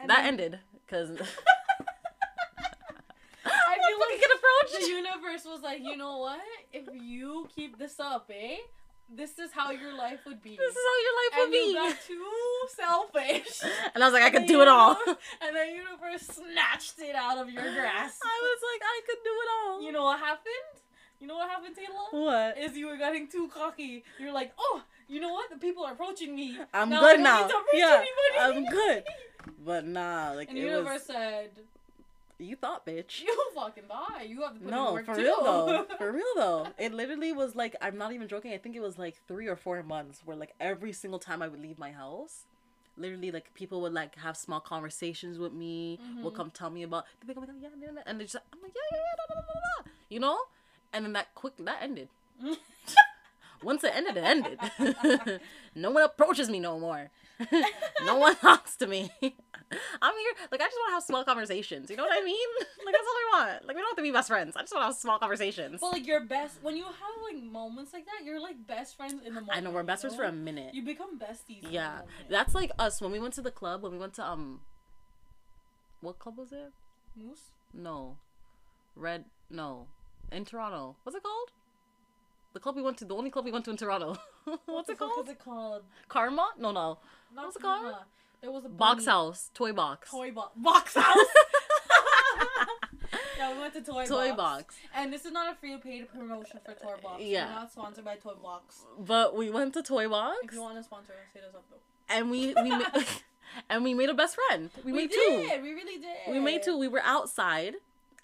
And 0.00 0.08
that 0.10 0.16
then- 0.22 0.26
ended 0.26 0.58
because 0.86 1.10
I 3.44 3.76
feel 3.88 3.98
like 4.00 4.80
the 4.80 4.88
universe 4.88 5.44
was 5.44 5.60
like, 5.62 5.80
you 5.82 5.96
know 5.96 6.18
what? 6.18 6.40
If 6.72 6.84
you 7.00 7.48
keep 7.54 7.78
this 7.78 8.00
up, 8.00 8.30
eh? 8.34 8.56
This 9.08 9.38
is 9.38 9.52
how 9.52 9.70
your 9.70 9.94
life 9.96 10.20
would 10.26 10.42
be. 10.42 10.56
This 10.56 10.74
is 10.74 10.82
how 10.90 10.98
your 11.06 11.14
life 11.20 11.32
would 11.36 11.44
and 11.44 11.52
be. 11.52 11.68
you 11.68 11.74
got 11.74 11.96
too 12.06 12.26
selfish. 12.76 13.62
and 13.94 14.02
I 14.02 14.06
was 14.06 14.12
like, 14.12 14.24
I 14.24 14.30
could 14.30 14.46
do 14.46 14.60
it 14.62 14.68
all. 14.68 14.96
And 15.06 15.54
the 15.56 15.66
universe 15.72 16.22
snatched 16.26 16.98
it 16.98 17.14
out 17.14 17.38
of 17.38 17.48
your 17.48 17.62
grasp. 17.62 18.20
I 18.24 18.38
was 18.42 18.60
like, 18.72 18.82
I 18.82 19.00
could 19.06 19.22
do 19.22 19.30
it 19.30 19.48
all. 19.60 19.82
You 19.82 19.92
know 19.92 20.04
what 20.04 20.18
happened? 20.18 20.82
You 21.20 21.26
know 21.28 21.36
what 21.36 21.48
happened, 21.48 21.76
Taylor? 21.76 22.24
what? 22.24 22.58
Is 22.58 22.76
you 22.76 22.88
were 22.88 22.96
getting 22.98 23.26
too 23.28 23.48
cocky. 23.48 24.04
You're 24.18 24.32
like, 24.32 24.52
oh, 24.58 24.82
you 25.08 25.20
know 25.20 25.32
what? 25.32 25.50
The 25.50 25.56
people 25.56 25.84
are 25.84 25.92
approaching 25.92 26.34
me. 26.34 26.58
I'm 26.74 26.90
Now 26.90 27.00
good 27.00 27.20
now. 27.20 27.42
need 27.42 27.48
to 27.50 27.56
approach 27.56 27.74
Yeah, 27.74 28.04
anybody. 28.04 28.58
I'm 28.58 28.64
good. 28.72 29.04
But 29.64 29.86
nah, 29.86 30.32
like 30.32 30.48
And 30.48 30.56
the 30.58 30.62
universe 30.62 31.06
was. 31.06 31.06
said, 31.06 31.50
You 32.38 32.56
thought, 32.56 32.84
bitch. 32.86 33.20
you 33.26 33.34
fucking 33.54 33.84
die. 33.88 34.24
You 34.24 34.42
have 34.42 34.54
to 34.54 34.58
put 34.60 34.68
in 34.68 34.70
No, 34.70 34.92
work 34.92 35.06
for 35.06 35.14
too. 35.14 35.22
real 35.22 35.42
though. 35.42 35.86
For 35.98 36.12
real 36.12 36.24
though. 36.36 36.66
It 36.78 36.92
literally 36.92 37.32
was 37.32 37.54
like 37.56 37.74
I'm 37.80 37.96
not 37.96 38.12
even 38.12 38.28
joking. 38.28 38.52
I 38.52 38.58
think 38.58 38.76
it 38.76 38.82
was 38.82 38.98
like 38.98 39.16
three 39.26 39.46
or 39.46 39.56
four 39.56 39.82
months 39.82 40.20
where 40.24 40.36
like 40.36 40.52
every 40.60 40.92
single 40.92 41.18
time 41.18 41.40
I 41.42 41.48
would 41.48 41.60
leave 41.62 41.78
my 41.78 41.92
house, 41.92 42.44
literally 42.98 43.30
like 43.30 43.54
people 43.54 43.80
would 43.82 43.92
like 43.94 44.16
have 44.16 44.36
small 44.36 44.60
conversations 44.60 45.38
with 45.38 45.52
me. 45.54 45.98
Will 46.22 46.30
Mhm. 46.30 46.34
come 46.34 46.50
tell 46.50 46.68
me 46.70 46.82
about. 46.82 47.04
They'd 47.20 47.34
be 47.34 47.40
like, 47.40 47.48
oh 47.50 47.54
yeah, 47.60 47.68
yeah, 47.80 47.88
yeah," 47.94 48.02
and 48.06 48.20
they 48.20 48.24
just 48.24 48.36
I'm 48.52 48.60
like 48.62 48.72
yeah 48.74 48.98
yeah 48.98 49.02
yeah, 49.30 49.42
da," 49.84 49.90
you 50.10 50.20
know. 50.20 50.38
And 50.92 51.04
then 51.06 51.12
that 51.14 51.34
quick 51.34 51.54
that 51.58 51.78
ended. 51.82 52.08
Once 53.62 53.82
it 53.84 53.92
ended, 53.94 54.18
it 54.18 54.24
ended. 54.24 55.40
no 55.74 55.90
one 55.90 56.02
approaches 56.02 56.50
me 56.50 56.60
no 56.60 56.78
more. 56.78 57.10
no 58.04 58.16
one 58.16 58.36
talks 58.40 58.76
to 58.76 58.86
me. 58.86 59.10
I'm 59.20 60.14
here, 60.14 60.32
like 60.52 60.60
I 60.60 60.64
just 60.64 60.76
want 60.76 60.90
to 60.90 60.94
have 60.94 61.02
small 61.02 61.24
conversations. 61.24 61.90
You 61.90 61.96
know 61.96 62.04
what 62.04 62.16
I 62.16 62.24
mean? 62.24 62.48
Like 62.86 62.94
that's 62.94 63.04
all 63.08 63.40
I 63.40 63.46
want. 63.50 63.66
Like 63.66 63.74
we 63.74 63.82
don't 63.82 63.90
have 63.90 63.96
to 63.96 64.02
be 64.02 64.12
best 64.12 64.28
friends. 64.28 64.54
I 64.56 64.60
just 64.60 64.72
want 64.72 64.82
to 64.84 64.86
have 64.86 64.94
small 64.94 65.18
conversations. 65.18 65.80
But 65.80 65.90
like 65.90 66.06
your 66.06 66.20
best 66.20 66.58
when 66.62 66.76
you 66.76 66.84
have 66.84 66.94
like 67.28 67.42
moments 67.42 67.92
like 67.92 68.04
that, 68.04 68.24
you're 68.24 68.40
like 68.40 68.64
best 68.64 68.96
friends 68.96 69.14
in 69.26 69.34
the 69.34 69.40
moment. 69.40 69.58
I 69.58 69.60
know 69.60 69.70
we're 69.72 69.82
best 69.82 70.02
friends 70.02 70.14
for 70.14 70.22
a 70.22 70.30
minute. 70.30 70.72
You 70.72 70.84
become 70.84 71.18
besties. 71.18 71.66
Yeah, 71.68 72.02
that's 72.30 72.54
like 72.54 72.70
us 72.78 73.00
when 73.00 73.10
we 73.10 73.18
went 73.18 73.34
to 73.34 73.42
the 73.42 73.50
club. 73.50 73.82
When 73.82 73.90
we 73.90 73.98
went 73.98 74.14
to 74.14 74.24
um, 74.24 74.60
what 76.00 76.20
club 76.20 76.38
was 76.38 76.52
it? 76.52 76.72
Moose. 77.16 77.50
No, 77.74 78.18
Red. 78.94 79.24
No, 79.50 79.88
in 80.30 80.44
Toronto. 80.44 80.94
What's 81.02 81.16
it 81.16 81.24
called? 81.24 81.50
The 82.54 82.60
club 82.60 82.76
we 82.76 82.82
went 82.82 82.98
to. 82.98 83.04
The 83.04 83.16
only 83.16 83.30
club 83.30 83.44
we 83.44 83.52
went 83.52 83.64
to 83.64 83.72
in 83.72 83.76
Toronto. 83.76 84.16
What 84.44 84.60
What's 84.66 84.86
the 84.86 84.92
it 84.92 84.98
called? 85.00 85.26
Is 85.26 85.32
it 85.32 85.38
called? 85.40 85.82
Karma? 86.08 86.50
No, 86.58 86.70
no. 86.70 86.98
Not 87.36 87.44
What's 87.44 87.56
it 87.56 87.62
called? 87.62 87.94
There 88.40 88.50
was 88.50 88.64
a 88.64 88.68
Box 88.70 89.04
House. 89.06 89.50
Toy 89.54 89.72
Box. 89.72 90.10
Toy 90.10 90.30
box. 90.30 90.52
Box 90.56 90.94
house. 90.94 91.16
yeah, 93.38 93.52
we 93.52 93.60
went 93.60 93.74
to 93.74 93.82
Toy, 93.82 94.06
Toy 94.06 94.28
box. 94.30 94.36
Box. 94.36 94.76
And 94.94 95.12
this 95.12 95.24
is 95.26 95.32
not 95.32 95.52
a 95.52 95.56
free 95.56 95.76
paid 95.76 96.10
promotion 96.10 96.60
for 96.64 96.72
Toy 96.72 96.94
Box. 97.02 97.22
Yeah. 97.22 97.48
We're 97.48 97.54
not 97.54 97.72
sponsored 97.72 98.04
by 98.04 98.16
Toy 98.16 98.32
Box. 98.42 98.84
But 98.98 99.36
we 99.36 99.50
went 99.50 99.74
to 99.74 99.82
Toy 99.82 100.08
Box. 100.08 100.38
If 100.44 100.54
you 100.54 100.62
want 100.62 100.78
to 100.78 100.82
sponsor 100.82 101.12
us, 101.12 101.18
hit 101.34 101.44
us 101.44 101.54
up 101.54 101.64
though. 101.70 102.14
and 102.14 102.30
we 102.30 102.54
we 102.54 102.70
ma- 102.70 103.02
and 103.70 103.84
we 103.84 103.92
made 103.94 104.08
a 104.08 104.14
best 104.14 104.36
friend. 104.48 104.70
We, 104.84 104.92
made 104.92 105.10
two. 105.10 105.48
We 105.62 105.72
really 105.72 106.00
did. 106.00 106.30
We 106.32 106.38
made 106.38 106.62
two. 106.62 106.78
We 106.78 106.88
were 106.88 107.02
outside, 107.04 107.74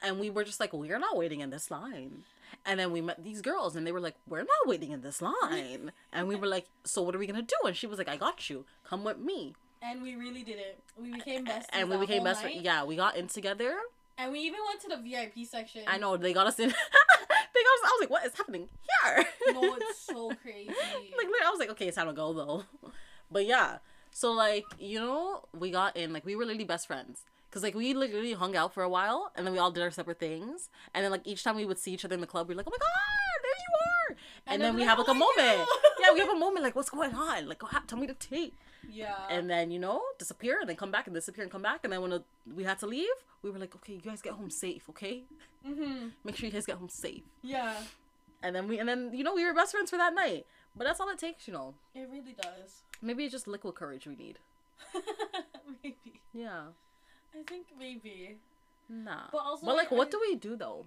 and 0.02 0.18
we 0.18 0.30
were 0.30 0.44
just 0.44 0.58
like, 0.60 0.72
we 0.72 0.90
are 0.90 0.98
not 0.98 1.16
waiting 1.16 1.40
in 1.40 1.50
this 1.50 1.70
line. 1.70 2.22
And 2.64 2.78
then 2.78 2.92
we 2.92 3.00
met 3.00 3.24
these 3.24 3.40
girls, 3.42 3.74
and 3.74 3.84
they 3.86 3.92
were 3.92 4.00
like, 4.00 4.14
"We're 4.28 4.38
not 4.44 4.66
waiting 4.66 4.92
in 4.92 5.00
this 5.02 5.20
line." 5.20 5.92
and 6.12 6.28
we 6.28 6.36
were 6.36 6.46
like, 6.46 6.66
"So 6.84 7.02
what 7.02 7.14
are 7.14 7.18
we 7.18 7.26
gonna 7.26 7.42
do?" 7.42 7.56
And 7.66 7.76
she 7.76 7.86
was 7.86 7.98
like, 7.98 8.08
"I 8.08 8.16
got 8.16 8.48
you. 8.48 8.64
Come 8.84 9.02
with 9.04 9.18
me." 9.18 9.54
And 9.82 10.00
we 10.00 10.14
really 10.14 10.44
did 10.44 10.58
it. 10.58 10.78
We 10.96 11.10
became 11.12 11.44
besties. 11.44 11.64
and 11.72 11.90
we 11.90 11.96
became 11.96 12.22
best 12.22 12.42
friends. 12.42 12.62
Yeah, 12.62 12.84
we 12.84 12.94
got 12.94 13.16
in 13.16 13.26
together. 13.26 13.74
And 14.16 14.30
we 14.30 14.38
even 14.40 14.60
went 14.68 14.80
to 14.82 14.88
the 14.88 14.96
VIP 14.98 15.44
section. 15.44 15.82
I 15.88 15.98
know 15.98 16.16
they 16.16 16.32
got 16.32 16.46
us 16.46 16.58
in. 16.60 16.68
they 16.68 16.74
got 16.74 16.78
us. 16.78 17.82
I 17.84 17.96
was 17.96 18.00
like, 18.00 18.10
"What 18.10 18.24
is 18.26 18.34
happening 18.36 18.68
here?" 19.04 19.24
No, 19.54 19.74
it's 19.74 19.98
so 19.98 20.30
crazy. 20.42 20.68
like 20.68 21.26
I 21.44 21.50
was 21.50 21.58
like, 21.58 21.70
okay, 21.70 21.88
it's 21.88 21.96
time 21.96 22.06
to 22.06 22.12
go 22.12 22.32
though. 22.32 22.64
But 23.30 23.46
yeah, 23.46 23.78
so 24.10 24.30
like 24.32 24.66
you 24.78 25.00
know, 25.00 25.42
we 25.58 25.70
got 25.70 25.96
in 25.96 26.12
like 26.12 26.24
we 26.24 26.36
were 26.36 26.44
literally 26.44 26.64
best 26.64 26.86
friends 26.86 27.22
because 27.52 27.62
like 27.62 27.74
we 27.74 27.92
literally 27.92 28.32
hung 28.32 28.56
out 28.56 28.72
for 28.72 28.82
a 28.82 28.88
while 28.88 29.30
and 29.36 29.46
then 29.46 29.52
we 29.52 29.58
all 29.58 29.70
did 29.70 29.82
our 29.82 29.90
separate 29.90 30.18
things 30.18 30.70
and 30.94 31.04
then 31.04 31.10
like 31.12 31.20
each 31.26 31.44
time 31.44 31.54
we 31.56 31.66
would 31.66 31.78
see 31.78 31.92
each 31.92 32.02
other 32.06 32.14
in 32.14 32.22
the 32.22 32.26
club, 32.26 32.48
we 32.48 32.54
are 32.54 32.56
like, 32.56 32.66
oh 32.66 32.72
my 32.72 32.78
god, 32.78 33.38
there 33.44 33.60
you 33.66 33.74
are, 33.84 34.08
and, 34.08 34.18
And 34.54 34.62
then 34.62 34.68
then 34.70 34.76
we 34.80 34.84
have 34.84 34.98
like, 34.98 35.08
a 35.08 35.10
"Oh 35.10 35.14
moment. 35.26 35.68
Yeah, 36.00 36.12
we 36.14 36.20
have 36.20 36.30
a 36.30 36.38
moment 36.38 36.64
like, 36.64 36.74
what's 36.74 36.90
going 36.90 37.14
on? 37.14 37.46
Like, 37.48 37.60
tell 37.86 37.98
me 37.98 38.06
the 38.06 38.14
tea. 38.14 38.52
yeah. 38.90 39.14
And 39.30 39.48
then 39.50 39.70
you 39.70 39.78
know, 39.78 40.00
disappear 40.18 40.60
and 40.60 40.68
then 40.68 40.76
come 40.76 40.90
back 40.90 41.06
and 41.06 41.14
disappear 41.14 41.42
and 41.44 41.52
come 41.52 41.62
back 41.62 41.80
and 41.84 41.92
then 41.92 42.00
when 42.02 42.12
uh, 42.12 42.20
we 42.56 42.64
had 42.64 42.78
to 42.80 42.86
leave, 42.86 43.18
we 43.42 43.50
were 43.50 43.58
like, 43.58 43.74
okay, 43.76 43.92
you 43.92 44.00
guys 44.00 44.22
get 44.22 44.32
home 44.32 44.50
safe, 44.50 44.88
okay? 44.90 45.22
hmm 45.64 46.08
Make 46.24 46.36
sure 46.36 46.46
you 46.46 46.52
guys 46.52 46.66
get 46.66 46.78
home 46.78 46.88
safe. 46.88 47.22
Yeah. 47.42 47.74
And 48.42 48.56
then 48.56 48.66
we 48.66 48.78
and 48.80 48.88
then 48.88 49.10
you 49.12 49.22
know 49.22 49.34
we 49.34 49.44
were 49.44 49.54
best 49.54 49.70
friends 49.72 49.90
for 49.90 49.98
that 49.98 50.14
night. 50.14 50.46
But 50.74 50.84
that's 50.86 51.00
all 51.00 51.10
it 51.10 51.18
takes, 51.18 51.46
you 51.46 51.52
know. 51.52 51.74
It 51.94 52.08
really 52.10 52.34
does. 52.40 52.82
Maybe 53.02 53.24
it's 53.24 53.32
just 53.32 53.46
liquid 53.46 53.74
courage 53.74 54.06
we 54.06 54.16
need. 54.16 54.38
maybe. 55.82 56.20
Yeah. 56.32 56.62
I 57.38 57.42
think 57.48 57.66
maybe. 57.78 58.36
Nah. 58.88 59.28
But 59.32 59.38
also, 59.38 59.66
But 59.66 59.76
like, 59.76 59.92
I- 59.92 59.94
what 59.96 60.10
do 60.10 60.20
we 60.20 60.34
do 60.36 60.56
though? 60.56 60.84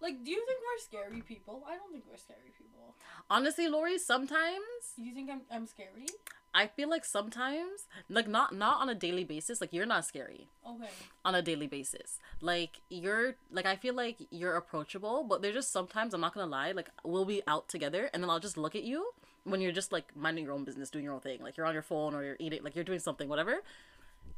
Like, 0.00 0.24
do 0.24 0.30
you 0.30 0.44
think 0.46 0.60
we're 0.60 0.82
scary 0.82 1.22
people? 1.22 1.62
I 1.66 1.76
don't 1.76 1.90
think 1.90 2.04
we're 2.10 2.18
scary 2.18 2.52
people. 2.58 2.94
Honestly, 3.30 3.66
Lori, 3.66 3.98
sometimes 3.98 4.92
You 4.96 5.12
think 5.14 5.30
I'm 5.30 5.40
I'm 5.50 5.66
scary? 5.66 6.06
I 6.54 6.66
feel 6.68 6.88
like 6.88 7.04
sometimes, 7.04 7.86
like 8.08 8.26
not 8.28 8.54
not 8.54 8.80
on 8.80 8.88
a 8.88 8.94
daily 8.94 9.24
basis. 9.24 9.60
Like 9.60 9.72
you're 9.72 9.86
not 9.86 10.04
scary 10.06 10.48
Okay. 10.66 10.88
on 11.24 11.34
a 11.34 11.42
daily 11.42 11.66
basis. 11.66 12.18
Like 12.40 12.80
you're 12.90 13.36
like 13.50 13.66
I 13.66 13.76
feel 13.76 13.94
like 13.94 14.18
you're 14.30 14.56
approachable, 14.56 15.24
but 15.24 15.40
there's 15.42 15.54
just 15.54 15.72
sometimes 15.72 16.14
I'm 16.14 16.20
not 16.20 16.34
gonna 16.34 16.46
lie. 16.50 16.72
Like 16.72 16.90
we'll 17.04 17.24
be 17.26 17.42
out 17.46 17.68
together, 17.68 18.10
and 18.12 18.22
then 18.22 18.30
I'll 18.30 18.40
just 18.40 18.56
look 18.58 18.74
at 18.76 18.84
you 18.84 19.12
when 19.44 19.60
you're 19.60 19.72
just 19.72 19.92
like 19.92 20.14
minding 20.16 20.44
your 20.44 20.52
own 20.54 20.64
business, 20.64 20.90
doing 20.90 21.04
your 21.04 21.14
own 21.14 21.20
thing. 21.20 21.42
Like 21.42 21.56
you're 21.56 21.66
on 21.66 21.74
your 21.74 21.82
phone 21.82 22.14
or 22.14 22.22
you're 22.24 22.36
eating, 22.38 22.62
like 22.62 22.74
you're 22.74 22.84
doing 22.84 23.00
something, 23.00 23.28
whatever. 23.28 23.62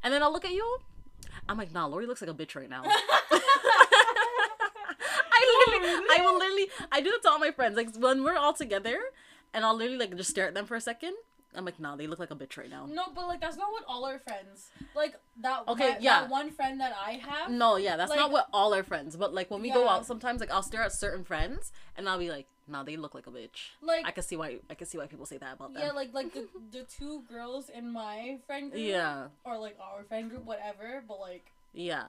And 0.03 0.13
then 0.13 0.21
I'll 0.23 0.31
look 0.33 0.45
at 0.45 0.51
you. 0.53 0.77
I'm 1.47 1.57
like, 1.57 1.73
nah, 1.73 1.85
Lori 1.85 2.05
looks 2.05 2.21
like 2.21 2.29
a 2.29 2.33
bitch 2.33 2.55
right 2.55 2.69
now. 2.69 2.83
I 5.31 5.65
literally, 5.67 5.79
oh, 5.83 6.15
I 6.17 6.21
will 6.21 6.37
literally, 6.37 6.69
I 6.91 7.01
do 7.01 7.11
that 7.11 7.21
to 7.23 7.29
all 7.29 7.39
my 7.39 7.51
friends. 7.51 7.75
Like 7.77 7.95
when 7.97 8.23
we're 8.23 8.37
all 8.37 8.53
together, 8.53 8.99
and 9.53 9.65
I'll 9.65 9.75
literally 9.75 9.99
like 9.99 10.15
just 10.15 10.29
stare 10.29 10.47
at 10.47 10.53
them 10.53 10.65
for 10.65 10.75
a 10.75 10.81
second. 10.81 11.13
I'm 11.55 11.65
like, 11.65 11.79
nah, 11.79 11.95
they 11.95 12.05
look 12.05 12.19
like 12.19 12.29
a 12.29 12.35
bitch 12.35 12.57
right 12.57 12.69
now. 12.69 12.85
No, 12.85 13.05
but 13.13 13.27
like 13.27 13.41
that's 13.41 13.57
not 13.57 13.71
what 13.71 13.83
all 13.87 14.05
our 14.05 14.19
friends 14.19 14.69
like. 14.95 15.15
That 15.41 15.63
Okay, 15.67 15.89
that, 15.89 16.01
yeah. 16.01 16.21
That 16.21 16.29
one 16.29 16.51
friend 16.51 16.79
that 16.79 16.93
I 16.95 17.13
have. 17.13 17.49
No, 17.49 17.77
yeah, 17.77 17.97
that's 17.97 18.13
not 18.13 18.31
what 18.31 18.47
all 18.53 18.73
our 18.73 18.83
friends. 18.83 19.15
But 19.15 19.33
like 19.33 19.49
when 19.49 19.61
we 19.61 19.71
go 19.71 19.87
out, 19.87 20.05
sometimes 20.05 20.41
like 20.41 20.51
I'll 20.51 20.63
stare 20.63 20.83
at 20.83 20.93
certain 20.93 21.23
friends, 21.23 21.71
and 21.97 22.07
I'll 22.07 22.19
be 22.19 22.29
like, 22.29 22.45
nah, 22.67 22.83
they 22.83 22.97
look 22.97 23.15
like 23.15 23.25
a 23.25 23.31
bitch. 23.31 23.71
Like 23.81 24.05
I 24.05 24.11
can 24.11 24.23
see 24.23 24.35
why. 24.35 24.59
I 24.69 24.75
can 24.75 24.85
see 24.85 24.97
why 24.99 25.07
people 25.07 25.25
say 25.25 25.37
that 25.37 25.53
about 25.53 25.73
them. 25.73 25.81
yeah, 25.83 25.91
like 25.91 26.13
like 26.13 26.33
the 26.33 26.47
the 26.71 26.83
two 26.83 27.23
girls 27.27 27.69
in 27.69 27.91
my 27.91 28.37
friend 28.45 28.71
group. 28.71 28.83
yeah, 28.83 29.27
Or 29.43 29.57
like 29.57 29.77
our 29.81 30.03
friend 30.03 30.29
group, 30.29 30.45
whatever. 30.45 31.03
But 31.07 31.19
like 31.19 31.51
yeah. 31.73 32.05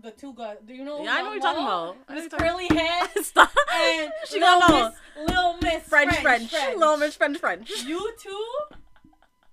The 0.00 0.10
two 0.10 0.32
guys. 0.34 0.56
Do 0.66 0.74
you 0.74 0.84
know? 0.84 1.02
Yeah, 1.02 1.14
I 1.14 1.18
know 1.22 1.24
what 1.28 1.32
you're 1.34 1.42
talking 1.42 1.64
about. 1.64 1.96
Miss 2.10 2.28
curly 2.28 2.66
head 2.68 3.08
Stop. 3.22 3.50
and 3.74 4.12
she 4.26 4.40
Lil 4.40 4.60
gonna 4.60 4.94
know. 5.28 5.56
Miss, 5.62 5.62
Miss 5.62 5.82
French, 5.84 6.16
French, 6.18 6.52
Little 6.52 6.96
Miss 6.96 7.14
French, 7.16 7.38
French. 7.38 7.70
You 7.86 8.12
two, 8.18 8.46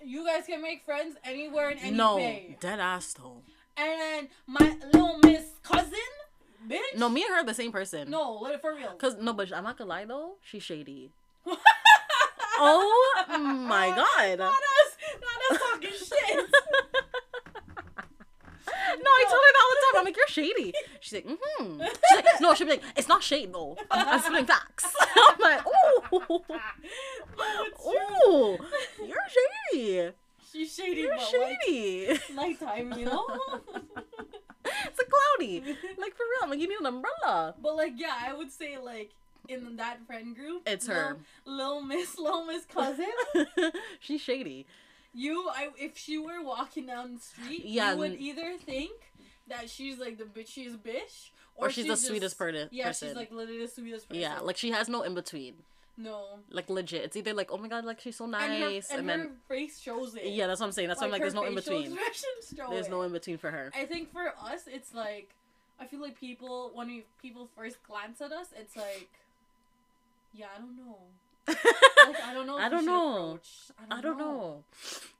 you 0.03 0.25
guys 0.25 0.45
can 0.45 0.61
make 0.61 0.83
friends 0.85 1.17
anywhere 1.23 1.69
in 1.71 1.77
any 1.79 1.97
no, 1.97 2.17
dead 2.59 2.79
ass 2.79 3.13
though. 3.13 3.41
And 3.77 3.99
then 4.01 4.27
my 4.47 4.77
little 4.93 5.19
Miss 5.23 5.43
cousin, 5.63 5.93
bitch. 6.67 6.97
No, 6.97 7.09
me 7.09 7.23
and 7.23 7.33
her 7.33 7.41
are 7.41 7.45
the 7.45 7.53
same 7.53 7.71
person. 7.71 8.09
No, 8.09 8.39
let 8.41 8.53
it 8.55 8.61
for 8.61 8.75
real. 8.75 8.91
Cause 8.93 9.17
no, 9.19 9.33
but 9.33 9.51
I'm 9.53 9.63
not 9.63 9.77
gonna 9.77 9.89
lie 9.89 10.05
though, 10.05 10.35
she's 10.41 10.63
shady. 10.63 11.11
Oh 12.61 13.25
my 13.29 13.87
god. 13.87 14.39
Not 14.39 14.51
us, 14.51 14.97
not 15.21 15.51
us 15.51 15.59
talking 15.59 15.91
shit. 15.91 16.49
No, 19.01 19.09
I 19.09 19.23
told 20.03 20.05
her 20.05 20.05
that 20.05 20.05
all 20.05 20.05
the 20.05 20.05
time. 20.05 20.05
I'm 20.05 20.05
like, 20.05 20.17
you're 20.17 20.27
shady. 20.27 20.73
She's 20.99 21.13
like, 21.13 21.27
mm-hmm. 21.27 21.81
She's 21.81 22.15
like, 22.15 22.41
no, 22.41 22.53
she'll 22.53 22.67
be 22.67 22.73
like, 22.73 22.83
it's 22.95 23.07
not 23.07 23.23
shade 23.23 23.53
though. 23.53 23.77
I'm, 23.91 24.21
I'm 24.35 24.45
facts. 24.45 24.95
I'm 25.15 25.39
like, 25.39 25.65
ooh, 25.67 26.41
no, 26.47 26.61
it's 27.37 27.83
true. 27.83 28.33
ooh, 28.33 28.57
you're 29.05 29.17
shady. 29.73 30.11
She's 30.51 30.73
shady, 30.73 31.01
You're 31.01 31.19
shady. 31.19 32.07
like 32.07 32.33
nighttime, 32.35 32.93
you 32.93 33.05
know. 33.05 33.25
it's 34.65 34.99
a 34.99 35.05
cloudy. 35.05 35.59
Like 35.97 36.15
for 36.15 36.23
real, 36.23 36.43
I'm 36.43 36.49
like, 36.49 36.59
you 36.59 36.67
need 36.67 36.79
an 36.79 36.87
umbrella. 36.87 37.53
but 37.61 37.75
like, 37.75 37.93
yeah, 37.97 38.15
I 38.19 38.33
would 38.33 38.51
say 38.51 38.77
like 38.77 39.11
in 39.47 39.75
that 39.77 40.05
friend 40.07 40.35
group, 40.35 40.63
It's 40.65 40.87
her. 40.87 41.17
Lil 41.45 41.81
Miss, 41.83 42.17
Lil 42.17 42.45
Miss 42.45 42.65
cousin. 42.65 43.05
She's 43.99 44.21
shady. 44.21 44.65
You, 45.13 45.49
I, 45.49 45.69
if 45.77 45.97
she 45.97 46.17
were 46.17 46.41
walking 46.43 46.85
down 46.87 47.15
the 47.15 47.21
street, 47.21 47.65
Yeah, 47.65 47.93
you 47.93 47.99
would 47.99 48.15
either 48.19 48.57
think 48.57 48.91
that 49.49 49.69
she's 49.69 49.97
like 49.99 50.17
the 50.17 50.23
bitchiest 50.25 50.77
bitch, 50.79 51.29
Or, 51.55 51.69
she's, 51.69 51.85
the 51.85 51.89
just- 51.93 52.05
sweetest 52.07 52.37
per- 52.37 52.67
Yeah, 52.71 52.87
person. 52.87 53.09
she's 53.09 53.15
like 53.17 53.31
literally 53.31 53.59
the 53.61 53.67
sweetest 53.67 54.07
person. 54.09 54.21
yeah, 54.21 54.39
like 54.39 54.57
she 54.57 54.71
has 54.71 54.87
no 54.89 55.01
in 55.03 55.13
between. 55.13 55.55
no. 55.97 56.39
Like 56.49 56.69
legit, 56.69 57.03
it's 57.03 57.15
either 57.17 57.33
like, 57.33 57.49
oh 57.51 57.57
my 57.57 57.67
god, 57.67 57.83
like 57.85 57.99
she's 57.99 58.15
so 58.15 58.25
And 58.25 58.35
her, 58.35 58.47
nice, 58.47 58.89
and 58.89 58.99
and, 59.01 59.09
her 59.09 59.17
then 59.17 59.31
face 59.49 59.79
shows 59.79 60.15
it. 60.15 60.25
yeah, 60.27 60.47
that's 60.47 60.59
what 60.61 60.67
I'm 60.67 60.71
saying. 60.71 60.87
That's 60.87 61.01
why 61.01 61.07
I'm 61.07 61.11
like, 61.11 61.21
there's 61.25 61.33
no 61.33 61.43
in 61.43 61.55
between. 61.55 61.97
There's 62.69 62.85
it. 62.87 62.89
no 62.89 63.01
in 63.01 63.11
between 63.11 63.37
for 63.37 63.51
her. 63.51 63.71
I 63.75 63.85
think 63.85 64.11
for 64.11 64.27
us, 64.41 64.61
it's 64.67 64.93
like 64.93 65.29
I 65.79 65.85
feel 65.85 65.99
like 66.01 66.17
people 66.19 66.71
when 66.73 66.87
we 66.87 67.03
people 67.21 67.49
first 67.57 67.83
glance 67.83 68.21
at 68.21 68.31
us, 68.31 68.47
it's 68.57 68.75
like, 68.77 69.09
yeah, 70.33 70.47
I 70.55 70.59
don't 70.59 70.77
know. 70.77 70.97
Like, 72.13 72.23
I 72.23 72.33
don't 72.33 72.47
know. 72.47 72.57
If 72.59 72.63
I 72.65 72.69
don't 72.69 72.85
know. 72.85 73.39
I 73.79 73.81
don't, 73.89 73.99
I 73.99 74.01
don't 74.01 74.17
know. 74.17 74.63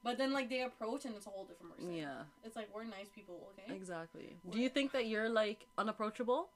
But 0.04 0.18
then 0.18 0.32
like 0.32 0.48
they 0.48 0.62
approach 0.62 1.04
and 1.04 1.14
it's 1.16 1.26
a 1.26 1.30
whole 1.30 1.44
different 1.44 1.76
person. 1.76 1.92
Yeah, 1.94 2.22
It's 2.44 2.56
like 2.56 2.68
we're 2.74 2.84
nice 2.84 3.08
people, 3.14 3.48
okay? 3.52 3.74
exactly. 3.74 4.36
Do 4.50 4.58
you 4.60 4.68
think 4.68 4.92
that 4.92 5.06
you're 5.06 5.28
like 5.28 5.66
unapproachable? 5.78 6.48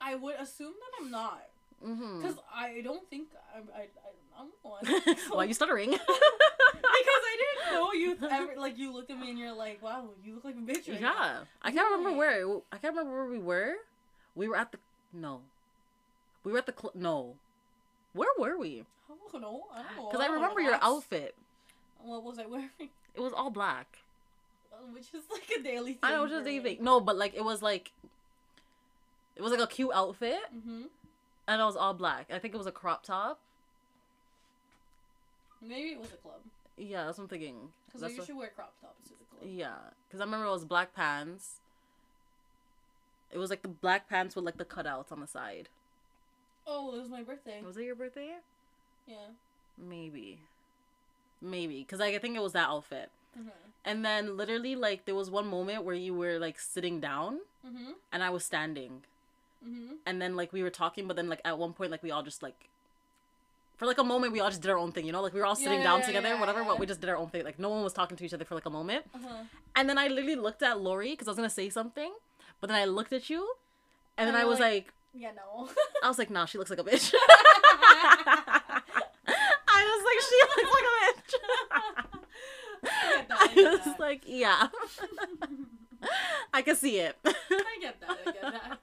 I 0.00 0.14
would 0.16 0.34
assume 0.36 0.72
that 0.72 1.04
I'm 1.04 1.10
not, 1.10 1.42
Mm-hmm. 1.84 2.20
because 2.20 2.36
I 2.54 2.80
don't 2.82 3.08
think 3.10 3.28
I'm. 3.56 3.64
I, 3.74 3.80
I, 3.82 4.40
I'm 4.40 4.48
one. 4.62 4.84
Why 5.30 5.44
are 5.44 5.46
you 5.46 5.54
stuttering? 5.54 5.90
because 5.90 6.00
I 6.08 7.36
didn't 7.42 7.74
know 7.74 7.92
you 7.92 8.16
ever 8.30 8.52
like 8.56 8.78
you 8.78 8.92
looked 8.92 9.10
at 9.10 9.18
me 9.18 9.30
and 9.30 9.38
you're 9.38 9.52
like, 9.52 9.82
wow, 9.82 10.10
you 10.24 10.34
look 10.34 10.44
like 10.44 10.54
a 10.54 10.58
bitch. 10.58 10.88
Right 10.88 11.00
now." 11.00 11.14
yeah, 11.14 11.38
I 11.60 11.72
can't 11.72 11.90
remember 11.90 12.16
where. 12.16 12.46
I 12.70 12.78
can't 12.78 12.94
remember 12.94 13.12
where 13.12 13.26
we 13.26 13.38
were. 13.40 13.74
We 14.36 14.48
were 14.48 14.56
at 14.56 14.70
the 14.72 14.78
no. 15.12 15.40
We 16.44 16.52
were 16.52 16.58
at 16.58 16.66
the 16.66 16.74
cl- 16.80 16.92
no. 16.94 17.34
Where 18.12 18.28
were 18.38 18.58
we? 18.58 18.84
I 19.10 19.14
don't 19.32 19.42
know. 19.42 19.62
I 19.72 19.82
don't 19.82 19.96
know. 19.96 20.08
Because 20.10 20.20
I 20.24 20.26
don't 20.28 20.36
remember 20.36 20.60
your 20.60 20.78
outfit. 20.82 21.34
What 22.02 22.22
was 22.24 22.38
I 22.38 22.46
wearing? 22.46 22.68
It 23.14 23.20
was 23.20 23.32
all 23.32 23.50
black. 23.50 23.98
Which 24.92 25.08
is 25.14 25.22
like 25.30 25.48
a 25.58 25.62
daily 25.62 25.92
thing. 25.92 25.98
I 26.02 26.12
know, 26.12 26.26
just 26.26 26.46
anything. 26.46 26.78
No, 26.80 27.00
but 27.00 27.16
like 27.16 27.34
it 27.34 27.44
was 27.44 27.62
like. 27.62 27.92
It 29.36 29.42
was 29.42 29.50
like 29.52 29.60
a 29.60 29.66
cute 29.66 29.90
outfit, 29.94 30.40
Mm-hmm. 30.54 30.82
and 31.48 31.60
it 31.60 31.64
was 31.64 31.76
all 31.76 31.94
black. 31.94 32.26
I 32.32 32.38
think 32.38 32.52
it 32.54 32.58
was 32.58 32.66
a 32.66 32.72
crop 32.72 33.02
top. 33.04 33.38
Maybe 35.60 35.90
it 35.90 35.98
was 36.00 36.12
a 36.12 36.16
club. 36.16 36.40
Yeah, 36.76 37.04
that's 37.04 37.18
what 37.18 37.24
I'm 37.24 37.28
thinking. 37.28 37.56
Because 37.86 38.02
I 38.02 38.06
That's 38.08 38.18
what- 38.18 38.28
usually 38.28 38.38
wear 38.38 38.50
crop 38.54 38.72
tops 38.80 39.04
to 39.04 39.10
the 39.10 39.24
club. 39.38 39.50
Yeah, 39.54 39.74
because 40.08 40.20
I 40.20 40.24
remember 40.24 40.46
it 40.46 40.50
was 40.50 40.64
black 40.64 40.94
pants. 40.94 41.60
It 43.30 43.38
was 43.38 43.48
like 43.50 43.62
the 43.62 43.68
black 43.68 44.08
pants 44.08 44.34
with 44.36 44.44
like 44.44 44.58
the 44.58 44.64
cutouts 44.64 45.12
on 45.12 45.20
the 45.20 45.26
side. 45.26 45.68
Oh, 46.66 46.94
it 46.94 47.00
was 47.00 47.08
my 47.08 47.22
birthday. 47.22 47.60
Was 47.64 47.76
it 47.76 47.84
your 47.84 47.94
birthday? 47.94 48.30
Yeah. 49.06 49.16
Maybe. 49.78 50.38
Maybe. 51.40 51.78
Because 51.80 52.00
like, 52.00 52.14
I 52.14 52.18
think 52.18 52.36
it 52.36 52.42
was 52.42 52.52
that 52.52 52.68
outfit. 52.68 53.10
Mm-hmm. 53.38 53.48
And 53.84 54.04
then 54.04 54.36
literally, 54.36 54.76
like, 54.76 55.06
there 55.06 55.14
was 55.14 55.28
one 55.30 55.46
moment 55.48 55.84
where 55.84 55.94
you 55.94 56.14
were 56.14 56.38
like 56.38 56.58
sitting 56.58 57.00
down 57.00 57.40
Mm-hmm. 57.66 57.92
and 58.12 58.24
I 58.24 58.30
was 58.30 58.44
standing. 58.44 59.02
Mm-hmm. 59.64 59.94
And 60.04 60.20
then 60.20 60.34
like 60.34 60.52
we 60.52 60.64
were 60.64 60.70
talking, 60.70 61.06
but 61.06 61.14
then 61.14 61.28
like 61.28 61.40
at 61.44 61.58
one 61.58 61.72
point, 61.72 61.92
like 61.92 62.02
we 62.02 62.10
all 62.10 62.22
just 62.24 62.42
like. 62.42 62.56
For 63.76 63.86
like 63.86 63.98
a 63.98 64.04
moment, 64.04 64.32
we 64.32 64.40
all 64.40 64.48
just 64.50 64.62
did 64.62 64.70
our 64.70 64.78
own 64.78 64.92
thing, 64.92 65.06
you 65.06 65.12
know? 65.12 65.22
Like 65.22 65.32
we 65.32 65.40
were 65.40 65.46
all 65.46 65.54
sitting 65.56 65.78
yeah, 65.78 65.84
down 65.84 66.00
yeah, 66.00 66.06
together, 66.06 66.28
yeah, 66.28 66.40
whatever, 66.40 66.64
but 66.64 66.78
we 66.78 66.86
just 66.86 67.00
did 67.00 67.08
our 67.10 67.16
own 67.16 67.28
thing. 67.28 67.44
Like 67.44 67.58
no 67.58 67.68
one 67.68 67.82
was 67.82 67.92
talking 67.92 68.16
to 68.16 68.24
each 68.24 68.34
other 68.34 68.44
for 68.44 68.54
like 68.56 68.66
a 68.66 68.70
moment. 68.70 69.04
Uh-huh. 69.14 69.44
And 69.76 69.88
then 69.88 69.96
I 69.98 70.08
literally 70.08 70.36
looked 70.36 70.62
at 70.62 70.80
Lori 70.80 71.10
because 71.10 71.28
I 71.28 71.30
was 71.30 71.36
gonna 71.36 71.50
say 71.50 71.68
something, 71.68 72.12
but 72.60 72.66
then 72.68 72.76
I 72.76 72.84
looked 72.84 73.12
at 73.12 73.30
you, 73.30 73.54
and 74.18 74.26
then 74.28 74.34
I 74.34 74.44
was 74.44 74.58
like- 74.58 74.72
like, 74.72 74.92
Yeah, 75.14 75.30
no. 75.36 75.68
I 76.02 76.08
was 76.08 76.18
like, 76.18 76.30
nah, 76.30 76.46
she 76.46 76.58
looks 76.58 76.70
like 76.70 76.78
a 76.78 76.84
bitch. 76.84 77.12
I 77.24 78.80
was 79.68 80.04
like, 80.08 80.20
she 80.28 80.38
looks 80.50 80.72
like 80.74 80.88
a 80.88 80.94
bitch. 81.04 81.34
I 82.84 83.26
I 83.30 83.54
was 83.76 83.84
that. 83.84 84.00
like, 84.00 84.22
yeah, 84.26 84.68
I 86.54 86.62
can 86.62 86.76
see 86.76 86.98
it. 86.98 87.16
I 87.24 87.32
get 87.80 88.00
that. 88.00 88.18
I 88.26 88.30
get 88.32 88.42
that. 88.42 88.78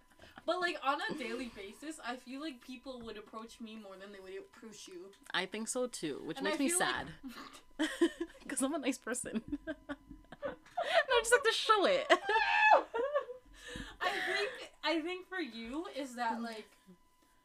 But 0.46 0.62
like 0.62 0.78
on 0.84 1.00
a 1.10 1.14
daily 1.18 1.52
basis, 1.56 2.00
I 2.06 2.16
feel 2.16 2.40
like 2.42 2.62
people 2.66 3.02
would 3.06 3.18
approach 3.18 3.60
me 3.62 3.76
more 3.76 3.96
than 4.00 4.12
they 4.12 4.20
would 4.20 4.34
approach 4.40 4.88
you. 4.88 5.08
I 5.34 5.46
think 5.46 5.68
so 5.68 5.88
too, 5.88 6.22
which 6.26 6.38
And 6.38 6.46
makes 6.46 6.60
me 6.60 6.70
sad. 6.70 7.08
Because 8.44 8.62
I'm 8.62 8.74
a 8.74 8.80
nice 8.80 8.98
person. 8.98 9.42
no, 9.68 9.74
I 10.48 11.20
just 11.22 11.32
like 11.32 11.44
to 11.44 11.52
show 11.52 11.86
it. 11.86 12.08
I 14.02 14.10
think 14.10 14.50
I 14.84 15.02
think 15.02 15.28
for 15.28 15.40
you 15.40 15.86
is 15.98 16.16
that 16.16 16.38
mm. 16.40 16.44
like 16.44 16.68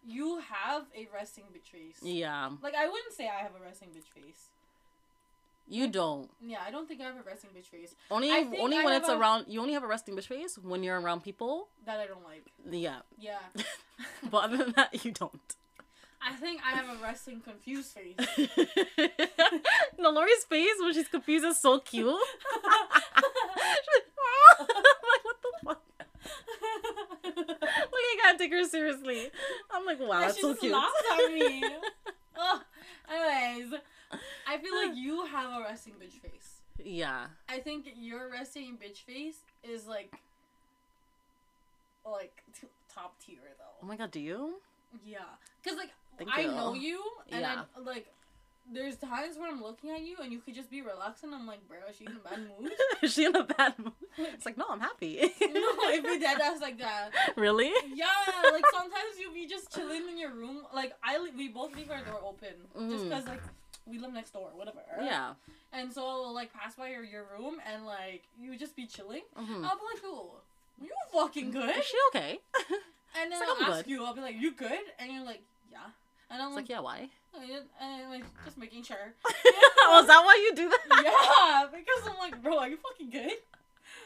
you 0.07 0.39
have 0.41 0.85
a 0.97 1.09
resting 1.15 1.45
bitch 1.55 1.71
face. 1.73 1.99
yeah, 2.03 2.51
Like 2.63 2.75
I 2.75 2.87
wouldn't 2.89 3.15
say 3.15 3.27
I 3.29 3.43
have 3.43 3.53
a 3.59 3.65
resting 3.65 3.89
bitch 3.89 4.11
face. 4.15 4.49
you 5.69 5.89
don't. 5.89 6.29
Yeah, 6.47 6.59
I 6.67 6.71
don't 6.71 6.87
think 6.87 7.01
I 7.01 7.05
have 7.05 7.17
a 7.17 7.23
resting 7.27 7.51
bitch 7.57 7.67
face 7.67 7.95
Only 8.11 8.31
only 8.61 8.77
I 8.79 8.85
when 8.85 8.95
it's 8.95 9.09
a- 9.09 9.17
around. 9.19 9.47
You 9.49 9.61
only 9.61 9.73
have 9.73 9.83
a 9.83 9.87
resting 9.87 10.15
bitch 10.15 10.27
face 10.27 10.59
when 10.63 10.83
you're 10.83 11.01
around 11.01 11.23
people. 11.25 11.69
that 11.87 11.99
I 12.01 12.07
don't 12.07 12.23
like. 12.25 12.45
Yeah, 12.71 12.99
Yeah. 13.19 13.39
but 14.31 14.45
other 14.45 14.59
than 14.59 14.73
that, 14.73 15.05
you 15.05 15.11
don't. 15.13 15.57
I 16.27 16.33
think 16.37 16.61
I 16.65 16.71
have 16.71 16.89
a 16.89 17.03
resting 17.03 17.41
confused 17.43 17.93
face. 17.93 18.17
no, 19.99 20.09
Lori's 20.11 20.45
face 20.45 20.77
when 20.81 20.95
she's 20.95 21.09
confused 21.09 21.45
is 21.45 21.59
so 21.59 21.81
cute. 21.81 22.15
She's 22.57 23.95
like, 23.95 24.09
"Ah." 24.19 24.57
I'm 24.61 24.67
like, 25.13 25.25
what 25.25 25.37
the 25.43 25.53
fuck? 25.67 25.83
Like, 27.25 27.37
I 27.37 28.17
can't 28.23 28.39
take 28.39 28.53
her 28.53 28.65
seriously. 28.65 29.31
I'm 29.73 29.85
like, 29.85 30.01
wow, 30.01 30.21
that's 30.21 30.37
she 30.37 30.43
so 30.43 30.51
just 30.51 30.61
cute. 30.61 30.73
laughs 30.73 30.93
at 31.25 31.33
me. 31.33 31.65
Ugh. 32.41 32.61
Anyways, 33.11 33.75
I 34.47 34.59
feel 34.59 34.75
like 34.75 34.97
you 34.97 35.27
have 35.27 35.51
a 35.61 35.63
resting 35.63 35.95
bitch 35.95 36.21
face. 36.21 36.61
yeah. 36.83 37.27
I 37.49 37.59
think 37.59 37.87
your 37.97 38.31
resting 38.31 38.77
bitch 38.83 38.99
face 38.99 39.39
is 39.63 39.87
like, 39.87 40.13
like 42.11 42.43
t- 42.59 42.69
top 42.93 43.15
tier 43.25 43.39
though. 43.59 43.65
Oh 43.83 43.87
my 43.87 43.97
god, 43.97 44.11
do 44.11 44.21
you? 44.21 44.55
Yeah, 45.05 45.19
cause 45.67 45.77
like 45.77 45.91
Thank 46.19 46.31
I 46.37 46.41
you. 46.43 46.49
know 46.53 46.75
you, 46.75 47.03
and 47.31 47.41
Yeah. 47.41 47.63
I 47.77 47.81
like. 47.81 48.07
There's 48.73 48.97
times 48.97 49.37
when 49.37 49.51
I'm 49.51 49.63
looking 49.63 49.91
at 49.91 50.01
you 50.03 50.17
and 50.23 50.33
you 50.33 50.39
could 50.41 50.55
just 50.55 50.71
be 50.71 50.81
relaxing. 50.81 51.33
I'm 51.35 51.47
like, 51.47 51.67
bro, 51.69 51.77
she's 51.97 52.09
in 52.09 52.17
a 52.17 52.29
bad 52.29 52.39
mood. 52.41 52.73
Is 53.03 53.13
she 53.13 53.25
in 53.27 53.37
a 53.37 53.45
bad 53.45 53.79
mood? 53.79 53.93
It's 54.19 54.47
like, 54.47 54.57
no, 54.57 54.65
I'm 54.71 54.81
happy. 54.81 55.17
no, 55.41 55.61
if 55.91 56.03
we 56.05 56.19
dead 56.19 56.41
ass 56.41 56.61
like 56.61 56.79
that. 56.79 57.11
really? 57.37 57.71
Yeah, 57.95 58.07
like 58.53 58.65
sometimes 58.73 59.19
you'll 59.21 59.35
be 59.35 59.47
just 59.47 59.71
chilling 59.75 60.09
in 60.09 60.17
your 60.19 60.33
room. 60.33 60.63
Like 60.75 60.95
I, 61.03 61.19
we 61.37 61.49
both 61.49 61.75
leave 61.77 61.91
our 61.91 62.03
door 62.05 62.21
open 62.25 62.55
just 62.91 63.05
Mhm. 63.05 63.09
because 63.11 63.27
like 63.27 63.43
we 63.87 63.99
live 63.99 64.13
next 64.15 64.31
door, 64.33 64.49
whatever. 64.55 64.81
Yeah. 64.99 65.35
And 65.73 65.93
so 65.93 66.07
I'll 66.07 66.33
like 66.33 66.53
pass 66.53 66.75
by 66.75 66.89
your, 66.89 67.05
your 67.05 67.27
room 67.37 67.57
and 67.71 67.85
like 67.85 68.23
you 68.41 68.57
just 68.57 68.75
be 68.77 68.87
chilling. 68.87 69.23
hmm 69.37 69.65
I'll 69.65 69.77
be 69.77 69.85
like, 69.93 70.03
"Oh, 70.05 70.37
you 70.81 70.91
fucking 71.13 71.51
good?" 71.51 71.77
Is 71.77 71.85
she 71.85 71.99
okay? 72.11 72.39
And 73.21 73.31
then 73.31 73.41
like, 73.41 73.49
I'll 73.49 73.57
"I'm 73.67 73.73
ask 73.73 73.85
good." 73.85 73.91
you. 73.91 74.05
I'll 74.05 74.15
be 74.15 74.21
like, 74.23 74.37
"You 74.41 74.53
good?" 74.55 74.85
And 74.99 75.13
you're 75.13 75.25
like, 75.25 75.43
"Yeah." 75.71 75.79
And 76.31 76.43
I'm 76.43 76.49
like, 76.51 76.57
like, 76.65 76.69
yeah, 76.71 76.81
why? 76.81 77.09
"Oh, 77.35 77.43
yeah," 77.43 77.61
and 77.81 78.05
I'm 78.05 78.11
like, 78.11 78.25
just 78.45 78.59
making 78.59 78.83
sure. 78.83 79.15
oh, 79.27 80.01
is 80.01 80.07
that 80.07 80.23
why 80.25 80.35
you 80.43 80.55
do 80.57 80.69
that? 80.69 80.81
yeah, 81.05 81.67
because 81.71 82.09
I'm 82.11 82.19
like, 82.19 82.43
bro, 82.43 82.59
are 82.59 82.69
you 82.69 82.77
fucking 82.79 83.11
good? 83.11 83.31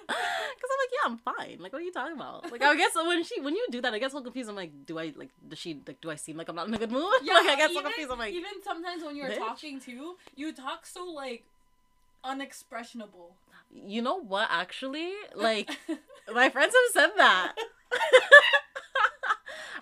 Because 0.08 0.70
I'm 0.72 0.80
like, 0.80 0.92
yeah, 0.92 1.04
I'm 1.04 1.18
fine. 1.18 1.58
Like, 1.62 1.72
what 1.72 1.80
are 1.82 1.84
you 1.84 1.92
talking 1.92 2.14
about? 2.16 2.50
Like, 2.50 2.62
I 2.62 2.74
guess 2.76 2.92
when 2.94 3.22
she, 3.24 3.40
when 3.42 3.54
you 3.54 3.66
do 3.70 3.82
that, 3.82 3.92
I 3.92 3.98
guess 3.98 4.14
I'm 4.14 4.24
confused. 4.24 4.48
I'm 4.48 4.56
like, 4.56 4.72
do 4.86 4.98
I 4.98 5.12
like, 5.14 5.28
does 5.46 5.58
she 5.58 5.78
like, 5.86 6.00
do 6.00 6.10
I 6.10 6.16
seem 6.16 6.36
like 6.38 6.48
I'm 6.48 6.56
not 6.56 6.66
in 6.66 6.72
a 6.74 6.78
good 6.78 6.90
mood? 6.90 7.12
Yeah, 7.22 7.34
like, 7.34 7.58
I 7.60 7.66
so 7.66 7.72
even, 7.72 7.82
confused. 7.84 8.10
I'm 8.10 8.18
like, 8.18 8.32
even 8.34 8.50
sometimes 8.64 9.04
when 9.04 9.16
you're 9.16 9.28
"Bitch." 9.28 9.36
talking 9.38 9.78
too, 9.80 10.16
you 10.34 10.52
talk 10.54 10.86
so 10.86 11.04
like 11.04 11.44
unexpressionable. 12.24 13.32
you 13.70 14.00
know 14.02 14.18
what? 14.20 14.48
Actually, 14.50 15.12
like, 15.34 15.70
my 16.32 16.48
friends 16.48 16.74
have 16.74 16.92
said 17.04 17.10
that. 17.18 17.54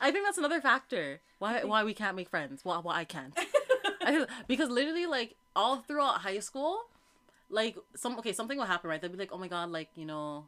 I 0.00 0.10
think 0.10 0.24
that's 0.26 0.38
another 0.38 0.60
factor. 0.60 1.20
Why, 1.38 1.64
why 1.64 1.84
we 1.84 1.94
can't 1.94 2.16
make 2.16 2.28
friends? 2.28 2.64
Why, 2.64 2.78
why 2.78 2.96
I 2.96 3.04
can't? 3.04 3.36
I 4.02 4.26
because 4.46 4.68
literally, 4.70 5.06
like, 5.06 5.34
all 5.54 5.76
throughout 5.78 6.20
high 6.20 6.38
school, 6.38 6.82
like, 7.50 7.76
some 7.94 8.18
okay, 8.18 8.32
something 8.32 8.56
will 8.58 8.64
happen, 8.66 8.88
right? 8.90 9.00
They'll 9.00 9.10
be 9.10 9.16
like, 9.18 9.30
oh 9.32 9.38
my 9.38 9.48
god, 9.48 9.70
like, 9.70 9.88
you 9.96 10.06
know, 10.06 10.44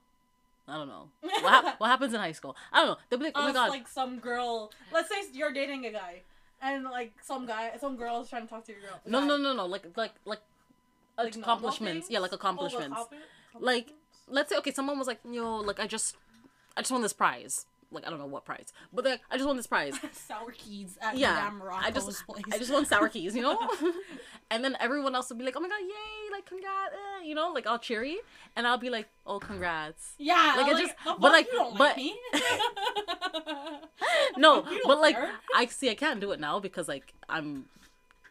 I 0.67 0.77
don't 0.77 0.89
know. 0.89 1.09
What, 1.21 1.65
hap- 1.65 1.81
what 1.81 1.87
happens 1.89 2.15
in 2.15 2.21
high 2.21 2.33
school? 2.33 2.57
I 2.73 2.79
don't 2.81 2.89
know. 2.89 2.97
They'll 3.09 3.19
be 3.19 3.27
like, 3.27 3.35
oh 3.37 3.43
my 3.43 3.49
Us, 3.51 3.55
god, 3.55 3.69
like 3.71 3.89
some 3.89 4.19
girl. 4.19 4.71
Let's 4.93 5.09
say 5.09 5.17
you're 5.33 5.53
dating 5.53 5.87
a 5.87 5.93
guy, 5.93 6.23
and 6.63 6.85
like 6.85 7.13
some 7.23 7.47
guy, 7.47 7.73
some 7.81 7.97
girl 7.97 8.21
is 8.23 8.29
trying 8.31 8.43
to 8.43 8.49
talk 8.49 8.65
to 8.67 8.73
your 8.73 8.81
girl. 8.83 9.01
No, 9.07 9.21
guy. 9.21 9.27
no, 9.27 9.37
no, 9.37 9.55
no. 9.55 9.67
Like, 9.67 9.87
like, 9.97 10.13
like, 10.25 10.41
Like 11.17 11.35
accomplishments. 11.37 12.09
Yeah, 12.11 12.21
like 12.21 12.33
Oh, 12.33 12.37
accomplishments. 12.37 12.97
accompli- 12.99 13.19
Like- 13.61 13.93
Let's 14.31 14.51
say, 14.51 14.59
okay, 14.59 14.73
someone 14.73 14.99
was 14.99 15.07
like, 15.09 15.21
yo, 15.29 15.57
like, 15.61 15.81
I 15.81 15.87
just, 15.87 16.15
I 16.77 16.83
just 16.83 16.93
won 16.93 17.01
this 17.01 17.15
prize. 17.15 17.65
Like, 17.91 18.07
I 18.07 18.11
don't 18.11 18.18
know 18.18 18.26
what 18.26 18.45
prize, 18.45 18.72
but 18.93 19.05
like, 19.07 19.20
I 19.30 19.36
just 19.36 19.47
won 19.47 19.57
this 19.57 19.66
prize. 19.66 19.95
sour 20.12 20.51
keys 20.51 20.99
at 21.01 21.16
Yeah, 21.16 21.32
Madame 21.34 21.59
Morocco's 21.59 21.86
I 21.86 21.91
just, 21.91 22.26
place. 22.26 22.45
I 22.53 22.59
just 22.59 22.70
won 22.72 22.84
sour 22.84 23.09
keys, 23.09 23.34
you 23.34 23.41
know. 23.41 23.59
and 24.51 24.62
then 24.62 24.76
everyone 24.78 25.14
else 25.14 25.30
would 25.30 25.39
be 25.39 25.45
like, 25.45 25.55
oh 25.57 25.61
my 25.61 25.68
god, 25.68 25.80
yay, 25.80 26.30
like, 26.30 26.45
congrats, 26.45 26.93
eh, 26.93 27.24
you 27.24 27.34
know, 27.34 27.51
like 27.53 27.66
all 27.66 27.78
cheery, 27.78 28.18
and 28.57 28.66
I'll 28.66 28.76
be 28.76 28.91
like, 28.91 29.09
oh, 29.26 29.39
congrats. 29.39 30.12
yeah, 30.18 30.55
like, 30.57 30.66
I 30.66 30.72
like, 30.72 30.82
just- 30.82 30.95
but, 31.05 31.32
like- 31.32 31.49
but- 31.53 31.78
like 31.78 31.97
me. 31.97 32.14
No, 34.36 34.64
but 34.84 35.01
like, 35.01 35.16
care. 35.16 35.30
I 35.57 35.66
see, 35.66 35.91
I 35.91 35.95
can't 35.95 36.20
do 36.20 36.30
it 36.32 36.41
now 36.41 36.61
because 36.61 36.89
like 36.89 37.12
I'm, 37.28 37.64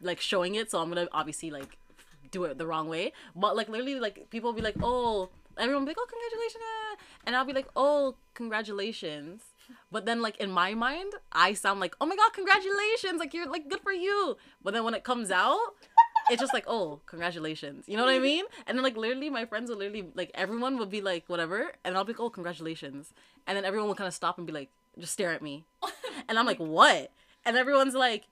like 0.00 0.20
showing 0.20 0.54
it, 0.54 0.70
so 0.70 0.80
I'm 0.80 0.88
gonna 0.88 1.08
obviously 1.12 1.50
like 1.50 1.76
do 2.30 2.44
it 2.44 2.58
the 2.58 2.66
wrong 2.66 2.88
way. 2.88 3.12
But 3.34 3.56
like 3.56 3.68
literally, 3.68 4.00
like 4.00 4.30
people 4.30 4.50
will 4.50 4.56
be 4.56 4.62
like, 4.62 4.76
oh, 4.82 5.30
everyone 5.56 5.82
will 5.82 5.86
be 5.86 5.90
like, 5.90 5.98
oh, 6.00 6.06
congratulations, 6.08 6.62
eh," 6.62 6.96
and 7.26 7.36
I'll 7.36 7.44
be 7.44 7.52
like, 7.52 7.68
oh, 7.76 8.14
congratulations. 8.34 9.42
But 9.92 10.06
then 10.06 10.22
like 10.22 10.36
in 10.38 10.50
my 10.50 10.74
mind, 10.74 11.12
I 11.32 11.52
sound 11.54 11.80
like, 11.80 11.94
oh 12.00 12.06
my 12.06 12.16
god, 12.16 12.32
congratulations, 12.32 13.20
like 13.20 13.34
you're 13.34 13.50
like 13.50 13.68
good 13.68 13.80
for 13.80 13.92
you. 13.92 14.36
But 14.62 14.74
then 14.74 14.84
when 14.84 14.94
it 14.94 15.04
comes 15.04 15.30
out. 15.30 15.58
It's 16.30 16.42
just 16.42 16.52
like, 16.52 16.64
oh, 16.66 17.00
congratulations. 17.06 17.84
You 17.88 17.96
know 17.96 18.04
what 18.04 18.12
I 18.12 18.18
mean? 18.18 18.44
And 18.66 18.76
then, 18.76 18.84
like, 18.84 18.98
literally, 18.98 19.30
my 19.30 19.46
friends 19.46 19.70
would 19.70 19.78
literally, 19.78 20.10
like, 20.14 20.30
everyone 20.34 20.76
would 20.76 20.90
be 20.90 21.00
like, 21.00 21.24
whatever. 21.26 21.72
And 21.84 21.96
I'll 21.96 22.04
be 22.04 22.12
like, 22.12 22.20
oh, 22.20 22.28
congratulations. 22.28 23.14
And 23.46 23.56
then 23.56 23.64
everyone 23.64 23.88
would 23.88 23.96
kind 23.96 24.08
of 24.08 24.12
stop 24.12 24.36
and 24.36 24.46
be 24.46 24.52
like, 24.52 24.68
just 24.98 25.14
stare 25.14 25.32
at 25.32 25.40
me. 25.40 25.64
And 26.28 26.38
I'm 26.38 26.44
like, 26.44 26.58
what? 26.58 27.10
And 27.46 27.56
everyone's 27.56 27.94
like, 27.94 28.24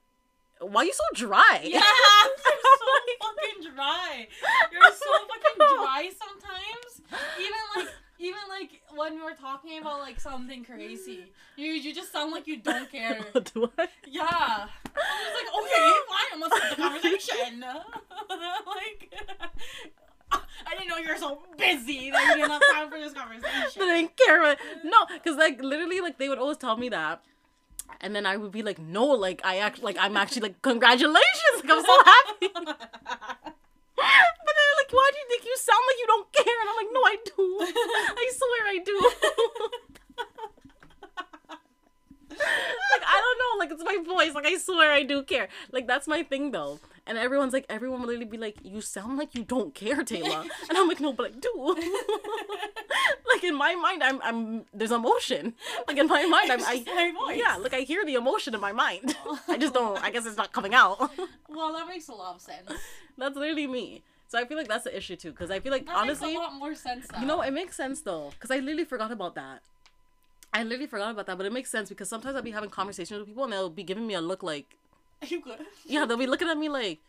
why 0.61 0.83
are 0.83 0.85
you 0.85 0.93
so 0.93 1.05
dry? 1.15 1.61
Yeah, 1.63 1.71
you're 1.71 1.81
so 1.81 1.83
fucking 1.83 2.36
dry. 3.77 4.27
You're 4.73 4.83
so 4.83 5.13
fucking 5.29 5.57
dry 5.77 6.11
sometimes. 6.19 6.91
Even 7.39 7.63
like, 7.77 7.95
even 8.19 8.41
like 8.49 8.81
when 8.97 9.23
we're 9.23 9.35
talking 9.37 9.79
about 9.79 10.01
like 10.01 10.19
something 10.19 10.65
crazy, 10.65 11.33
you 11.57 11.73
you 11.73 11.95
just 11.95 12.11
sound 12.13 12.33
like 12.33 12.47
you 12.47 12.57
don't 12.57 12.91
care. 12.91 13.21
Do 13.55 13.71
I? 13.79 13.89
Yeah, 14.09 14.25
I'm 14.27 14.69
just 14.97 15.37
like, 15.39 15.51
okay, 15.61 15.91
fine, 16.09 16.29
I'm 16.33 16.41
gonna 16.41 16.57
start 16.57 16.71
the 16.77 16.83
conversation. 16.83 17.61
like, 18.67 19.15
I 20.33 20.71
didn't 20.71 20.89
know 20.89 20.97
you 20.97 21.09
were 21.09 21.17
so 21.19 21.39
busy 21.57 22.11
that 22.11 22.23
you 22.29 22.37
didn't 22.37 22.51
have 22.51 22.63
time 22.73 22.91
for 22.91 22.99
this 22.99 23.13
I 23.15 23.19
conversation. 23.21 23.83
didn't 23.83 24.17
care. 24.17 24.41
What, 24.41 24.59
no, 24.85 25.07
because 25.13 25.37
like 25.37 25.63
literally, 25.63 26.01
like 26.01 26.19
they 26.19 26.29
would 26.29 26.39
always 26.39 26.57
tell 26.57 26.77
me 26.77 26.89
that, 26.89 27.23
and 28.01 28.17
then 28.17 28.25
I 28.27 28.37
would 28.37 28.51
be 28.53 28.63
like, 28.63 28.79
no, 28.79 29.05
like 29.05 29.41
I 29.45 29.59
act 29.59 29.83
like 29.83 29.97
I'm 30.01 30.17
actually 30.17 30.43
like 30.43 30.63
congratulations, 30.63 31.63
like 31.63 31.71
I'm 31.71 31.85
so 31.85 31.99
happy. 32.05 32.49
But 33.97 34.55
they're 34.57 34.77
like, 34.79 34.93
why 34.93 35.11
do 35.13 35.19
you 35.19 35.27
think 35.29 35.45
you 35.45 35.57
sound 35.57 35.83
like 35.89 35.99
you 35.99 36.07
don't 36.07 36.33
care? 36.33 36.59
And 36.61 36.69
I'm 36.71 36.77
like, 36.77 36.93
no, 36.93 37.03
I 37.03 37.17
do. 37.25 37.45
I 38.23 38.25
swear 38.37 38.63
I 38.69 38.79
do. 38.85 38.97
like 42.31 43.05
I 43.07 43.17
don't 43.25 43.39
know, 43.43 43.53
like 43.59 43.71
it's 43.73 43.85
my 43.85 43.99
voice. 44.15 44.35
Like 44.35 44.47
I 44.47 44.57
swear 44.59 44.93
I 44.93 45.03
do 45.03 45.23
care. 45.23 45.49
Like 45.73 45.87
that's 45.87 46.07
my 46.07 46.23
thing 46.23 46.51
though. 46.51 46.79
And 47.09 47.17
everyone's 47.17 47.53
like, 47.53 47.67
everyone 47.69 48.01
will 48.01 48.09
literally 48.09 48.27
be 48.27 48.37
like, 48.37 48.57
you 48.65 48.81
sound 48.81 49.17
like 49.17 49.35
you 49.35 49.45
don't 49.45 49.75
care, 49.75 50.03
Taylor. 50.03 50.45
And 50.69 50.77
I'm 50.77 50.89
like, 50.89 51.01
no, 51.01 51.13
but 51.13 51.27
I 51.27 51.35
do. 51.39 51.77
like 53.33 53.45
in 53.45 53.55
my 53.55 53.77
mind, 53.77 54.03
I'm, 54.03 54.21
I'm, 54.23 54.65
there's 54.75 54.91
emotion. 54.91 55.55
Like 55.87 55.99
in 55.99 56.09
my 56.09 56.27
mind, 56.27 56.51
I'm, 56.51 56.61
I, 56.65 57.35
yeah, 57.37 57.57
like 57.57 57.75
I 57.75 57.81
hear 57.81 58.05
the 58.05 58.15
emotion 58.15 58.55
in 58.55 58.61
my 58.61 58.73
mind. 58.73 59.17
I 59.49 59.57
just 59.57 59.73
don't. 59.73 60.03
I 60.03 60.11
guess 60.11 60.27
it's 60.27 60.37
not 60.37 60.53
coming 60.53 60.75
out. 60.75 60.99
well, 61.49 61.73
that 61.75 61.87
makes 61.87 62.09
a 62.09 62.13
lot 62.15 62.35
of 62.35 62.41
sense. 62.41 62.69
that's 63.17 63.37
literally 63.37 63.69
me. 63.69 64.03
So 64.29 64.39
I 64.39 64.45
feel 64.45 64.57
like 64.59 64.67
that's 64.67 64.85
the 64.85 64.97
issue 64.97 65.15
too, 65.15 65.31
because 65.31 65.53
I 65.53 65.61
feel 65.61 65.71
like 65.71 65.87
That 65.87 65.97
honestly, 65.97 66.29
makes 66.29 66.39
a 66.39 66.43
lot 66.43 66.55
more 66.55 66.75
sense. 66.75 67.07
Now. 67.13 67.21
you 67.21 67.27
know, 67.27 67.41
it 67.43 67.53
makes 67.53 67.77
sense 67.77 68.01
though, 68.01 68.31
because 68.31 68.51
I 68.51 68.59
literally 68.59 68.85
forgot 68.85 69.13
about 69.13 69.37
that. 69.37 69.61
I 70.53 70.63
literally 70.65 70.87
forgot 70.87 71.11
about 71.13 71.27
that, 71.27 71.37
but 71.37 71.47
it 71.47 71.53
makes 71.53 71.71
sense 71.71 71.89
because 71.89 72.09
sometimes 72.09 72.35
I'll 72.35 72.43
be 72.43 72.51
having 72.51 72.71
conversations 72.71 73.21
with 73.21 73.29
people 73.29 73.45
and 73.45 73.53
they'll 73.53 73.71
be 73.71 73.83
giving 73.85 74.07
me 74.07 74.15
a 74.15 74.21
look 74.21 74.43
like, 74.43 74.77
Are 75.23 75.27
you 75.27 75.41
good? 75.41 75.61
yeah, 75.87 76.05
they'll 76.05 76.17
be 76.17 76.27
looking 76.27 76.49
at 76.49 76.59
me 76.59 76.69
like, 76.69 77.01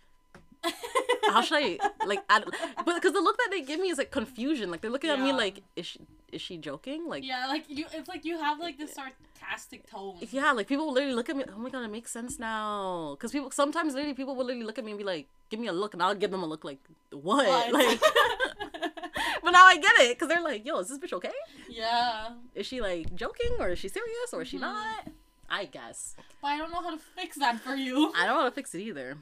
how 1.30 1.42
should 1.42 1.58
I 1.58 1.78
like? 2.06 2.20
I, 2.30 2.40
but 2.86 2.96
because 2.96 3.14
the 3.14 3.22
look 3.22 3.38
that 3.38 3.50
they 3.52 3.62
give 3.62 3.80
me 3.80 3.90
is 3.90 3.98
like 3.98 4.12
confusion. 4.12 4.72
Like 4.72 4.82
they're 4.82 4.92
looking 4.92 5.10
at 5.10 5.20
me 5.20 5.32
like, 5.34 5.62
is 5.76 5.86
she 5.86 6.00
is 6.32 6.42
she 6.42 6.58
joking? 6.58 7.08
Like, 7.08 7.24
Yeah, 7.24 7.48
like 7.48 7.66
you, 7.70 7.86
it's 7.94 8.10
like 8.10 8.26
you 8.26 8.38
have 8.40 8.60
like 8.60 8.78
this 8.78 8.94
sarcastic 8.94 9.90
tone. 9.90 10.16
yeah, 10.32 10.52
like 10.52 10.68
people 10.68 10.88
will 10.88 10.94
literally 10.94 11.16
look 11.16 11.30
at 11.30 11.38
me. 11.38 11.44
Oh 11.54 11.60
my 11.60 11.70
god, 11.70 11.84
it 11.84 11.92
makes 11.92 12.12
sense 12.12 12.40
now. 12.40 13.16
Because 13.16 13.32
people 13.32 13.52
sometimes 13.52 13.94
literally 13.94 14.14
people 14.16 14.36
will 14.36 14.46
literally 14.46 14.66
look 14.66 14.78
at 14.78 14.84
me 14.86 14.92
and 14.92 14.98
be 14.98 15.04
like, 15.06 15.28
give 15.50 15.60
me 15.60 15.68
a 15.68 15.74
look, 15.74 15.94
and 15.94 16.02
I'll 16.04 16.16
give 16.16 16.32
them 16.32 16.44
a 16.44 16.48
look 16.48 16.64
like, 16.64 16.80
what? 17.12 17.48
What? 17.48 17.72
Like, 17.74 18.00
but 19.44 19.52
now 19.52 19.66
I 19.66 19.78
get 19.78 19.92
it 20.00 20.16
because 20.18 20.28
they're 20.28 20.42
like, 20.42 20.66
"Yo, 20.66 20.80
is 20.80 20.90
this 20.90 20.98
bitch 20.98 21.14
okay? 21.14 21.32
Yeah. 21.70 22.30
Is 22.56 22.66
she 22.66 22.82
like 22.82 23.14
joking 23.16 23.52
or 23.60 23.70
is 23.70 23.80
she 23.80 23.88
serious 23.90 24.34
or 24.34 24.42
is 24.42 24.48
she 24.48 24.58
Mhm. 24.58 24.62
not?" 24.62 25.08
I 25.50 25.66
guess 25.66 26.16
But 26.42 26.48
I 26.50 26.58
don't 26.58 26.72
know 26.72 26.82
how 26.82 26.92
to 26.92 27.00
fix 27.16 27.38
that 27.38 27.62
for 27.62 27.76
you. 27.76 28.12
I 28.18 28.26
don't 28.26 28.36
know 28.36 28.42
how 28.44 28.50
to 28.50 28.56
fix 28.56 28.76
it 28.76 28.82
either. 28.82 29.18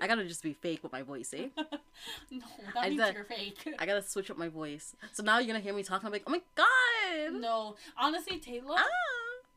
I 0.00 0.06
gotta 0.06 0.24
just 0.24 0.42
be 0.42 0.52
fake 0.52 0.82
with 0.82 0.92
my 0.92 1.02
voice, 1.02 1.32
eh? 1.36 1.48
no, 2.30 2.40
that 2.74 2.84
I 2.84 2.88
means 2.90 3.00
said- 3.00 3.14
you're 3.14 3.24
fake. 3.24 3.74
I 3.78 3.86
gotta 3.86 4.02
switch 4.02 4.30
up 4.30 4.38
my 4.38 4.48
voice. 4.48 4.94
So 5.12 5.22
now 5.22 5.38
you're 5.38 5.46
gonna 5.48 5.60
hear 5.60 5.74
me 5.74 5.82
talking. 5.82 6.06
I'm 6.06 6.12
like, 6.12 6.24
"Oh 6.26 6.30
my 6.30 6.42
god!" 6.54 7.40
no, 7.40 7.76
honestly, 7.98 8.38
Taylor. 8.38 8.76
Ah. 8.78 8.84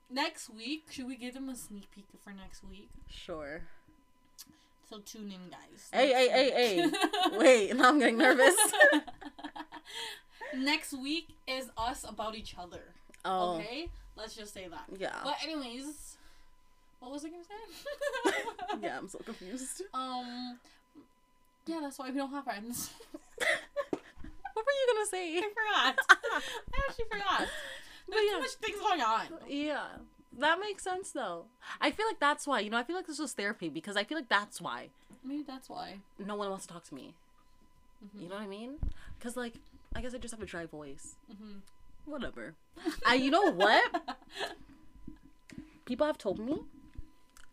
Next 0.10 0.50
week, 0.50 0.86
should 0.90 1.06
we 1.08 1.18
give 1.18 1.34
them 1.34 1.50
a 1.50 1.56
sneak 1.56 1.90
peek 1.94 2.06
for 2.24 2.32
next 2.32 2.64
week? 2.64 2.90
Sure. 3.10 3.64
So 4.90 5.00
tune 5.00 5.32
in, 5.34 5.50
guys. 5.50 5.90
Hey, 5.92 6.14
hey, 6.14 6.30
hey, 6.30 6.52
hey. 6.52 7.38
Wait, 7.38 7.76
now 7.76 7.90
I'm 7.90 8.00
getting 8.00 8.18
nervous. 8.18 8.56
Next 10.56 10.94
week 10.94 11.28
is 11.46 11.70
us 11.78 12.06
about 12.08 12.36
each 12.36 12.56
other. 12.58 12.84
Oh, 13.26 13.56
Okay, 13.58 13.90
let's 14.18 14.36
just 14.36 14.54
say 14.54 14.68
that. 14.68 14.86
yeah. 15.00 15.16
But 15.24 15.36
anyways, 15.44 16.18
what 17.00 17.12
was 17.12 17.26
I 17.26 17.30
gonna 17.30 17.44
say? 17.44 18.34
Yeah, 18.82 18.98
I'm 18.98 19.08
so 19.08 19.20
confused. 19.20 19.82
Um. 19.94 20.60
Yeah, 21.66 21.80
that's 21.82 21.98
why 22.00 22.10
we 22.10 22.18
don't 22.18 22.32
have 22.32 22.44
friends. 22.44 22.92
What 24.54 24.66
were 24.66 24.72
you 24.72 24.94
gonna 24.94 25.06
say? 25.06 25.38
I 25.38 25.42
forgot. 25.42 25.96
I 26.74 26.80
actually 26.90 27.06
forgot. 27.12 27.48
There's 28.10 28.24
yeah. 28.26 28.32
too 28.34 28.40
much 28.40 28.50
things 28.54 28.80
going 28.80 29.02
on. 29.02 29.26
Yeah. 29.48 29.86
That 30.40 30.60
makes 30.60 30.84
sense 30.84 31.12
though. 31.12 31.46
I 31.80 31.92
feel 31.92 32.08
like 32.08 32.20
that's 32.20 32.48
why, 32.48 32.62
you 32.62 32.72
know, 32.72 32.78
I 32.78 32.84
feel 32.84 32.96
like 32.96 33.06
this 33.06 33.20
was 33.20 33.34
therapy 33.34 33.70
because 33.70 33.96
I 33.96 34.04
feel 34.04 34.18
like 34.18 34.30
that's 34.30 34.60
why 34.60 34.88
Maybe 35.24 35.44
that's 35.46 35.70
why. 35.70 36.00
no 36.18 36.36
one 36.36 36.50
wants 36.50 36.66
to 36.66 36.74
talk 36.74 36.84
to 36.86 36.96
me. 36.96 37.14
You 38.20 38.30
know 38.30 38.36
what 38.36 38.44
I 38.44 38.48
mean? 38.48 38.78
Because, 39.18 39.36
like, 39.38 39.54
I 39.96 40.02
guess 40.02 40.14
I 40.14 40.18
just 40.18 40.34
have 40.34 40.42
a 40.42 40.46
dry 40.46 40.66
voice. 40.66 41.16
Mhm. 41.32 41.62
Whatever. 42.08 42.56
I, 43.06 43.16
you 43.16 43.30
know 43.30 43.52
what? 43.52 43.84
People 45.86 46.08
have 46.08 46.18
told 46.18 46.40
me 46.40 46.62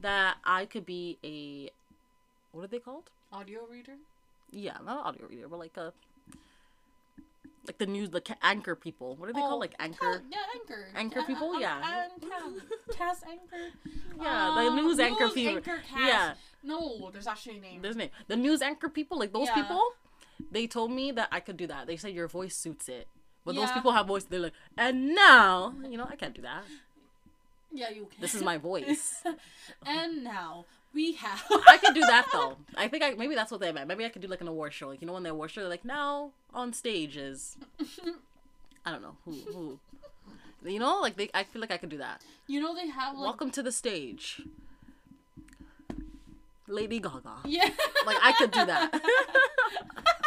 that 0.00 0.36
I 0.44 0.64
could 0.66 0.86
be 0.86 1.18
a. 1.24 1.70
What 2.52 2.64
are 2.64 2.68
they 2.68 2.78
called? 2.78 3.10
Audio 3.32 3.66
reader. 3.70 3.94
Yeah, 4.50 4.76
not 4.84 4.98
an 4.98 5.04
audio 5.04 5.26
reader, 5.28 5.48
but 5.48 5.58
like 5.58 5.76
a. 5.76 5.92
Like 7.66 7.78
the 7.78 7.86
news, 7.86 8.10
the 8.10 8.20
ca- 8.20 8.36
anchor 8.42 8.74
people. 8.76 9.16
What 9.16 9.30
are 9.30 9.32
they 9.32 9.40
Oh, 9.40 9.48
called? 9.48 9.60
Like 9.60 9.74
anchor. 9.80 10.18
Ca- 10.18 10.24
yeah, 10.30 10.38
anchor. 10.54 10.86
Anchor 10.94 11.20
Ca- 11.20 11.26
people? 11.26 11.50
um, 11.52 11.60
Yeah. 11.60 12.04
And 12.12 12.30
cam. 12.30 12.60
Cast 12.94 13.24
anchor. 13.24 13.70
Yeah, 14.20 14.52
the 14.54 14.68
Um, 14.68 14.76
news 14.76 14.98
anchor 15.00 15.24
news 15.24 15.32
people. 15.34 15.56
anchor 15.56 15.82
cast. 15.88 15.98
Yeah, 15.98 16.34
No, 16.62 17.10
there's 17.10 17.26
actually 17.26 17.56
a 17.56 17.60
name. 17.60 17.80
there's 17.80 17.94
a 17.94 17.98
name. 17.98 18.10
The 18.28 18.36
news 18.36 18.60
anchor 18.60 18.90
people, 18.90 19.18
like 19.18 19.32
those 19.32 19.46
Yeah. 19.48 19.54
people, 19.62 19.80
they 20.50 20.66
told 20.66 20.90
me 20.92 21.10
that 21.12 21.28
I 21.32 21.40
could 21.40 21.56
do 21.56 21.66
that. 21.68 21.86
They 21.86 21.96
said 21.96 22.12
your 22.12 22.28
voice 22.28 22.54
suits 22.54 22.86
it. 22.90 23.08
But 23.44 23.54
those 23.56 23.70
people 23.72 23.92
have 23.92 24.06
voice. 24.06 24.24
They're 24.24 24.40
like, 24.40 24.52
and 24.76 25.14
now, 25.14 25.74
you 25.88 25.98
know, 25.98 26.06
I 26.10 26.16
can't 26.16 26.34
do 26.34 26.42
that. 26.42 26.64
yeah, 27.72 27.90
you 27.90 28.06
can. 28.06 28.20
This 28.20 28.34
is 28.34 28.42
my 28.42 28.56
voice. 28.56 29.22
and 29.86 30.24
now 30.24 30.64
we 30.94 31.12
have. 31.12 31.42
I 31.68 31.76
could 31.76 31.94
do 31.94 32.00
that 32.00 32.26
though. 32.32 32.56
I 32.76 32.88
think 32.88 33.02
I 33.02 33.10
maybe 33.14 33.34
that's 33.34 33.50
what 33.50 33.60
they 33.60 33.70
meant. 33.72 33.88
Maybe 33.88 34.04
I 34.04 34.08
could 34.08 34.22
do 34.22 34.28
like 34.28 34.40
an 34.40 34.48
award 34.48 34.72
show. 34.72 34.88
Like 34.88 35.00
you 35.02 35.06
know 35.06 35.12
when 35.12 35.22
they 35.24 35.30
award 35.30 35.50
show, 35.50 35.60
they're 35.60 35.68
like 35.68 35.84
now 35.84 36.30
on 36.54 36.72
stage 36.72 37.16
is 37.16 37.56
I 38.86 38.90
don't 38.92 39.02
know 39.02 39.16
who 39.24 39.32
who. 39.52 39.78
You 40.66 40.78
know, 40.78 41.00
like 41.00 41.16
they, 41.18 41.28
I 41.34 41.44
feel 41.44 41.60
like 41.60 41.70
I 41.70 41.76
could 41.76 41.90
do 41.90 41.98
that. 41.98 42.22
you 42.46 42.58
know 42.62 42.74
they 42.74 42.86
have 42.88 43.14
like. 43.14 43.24
Welcome 43.24 43.50
to 43.50 43.62
the 43.62 43.70
stage, 43.72 44.40
Lady 46.66 46.98
Gaga. 47.00 47.34
Yeah. 47.44 47.68
Like 48.06 48.16
I 48.22 48.32
could 48.32 48.50
do 48.50 48.64
that. 48.64 49.02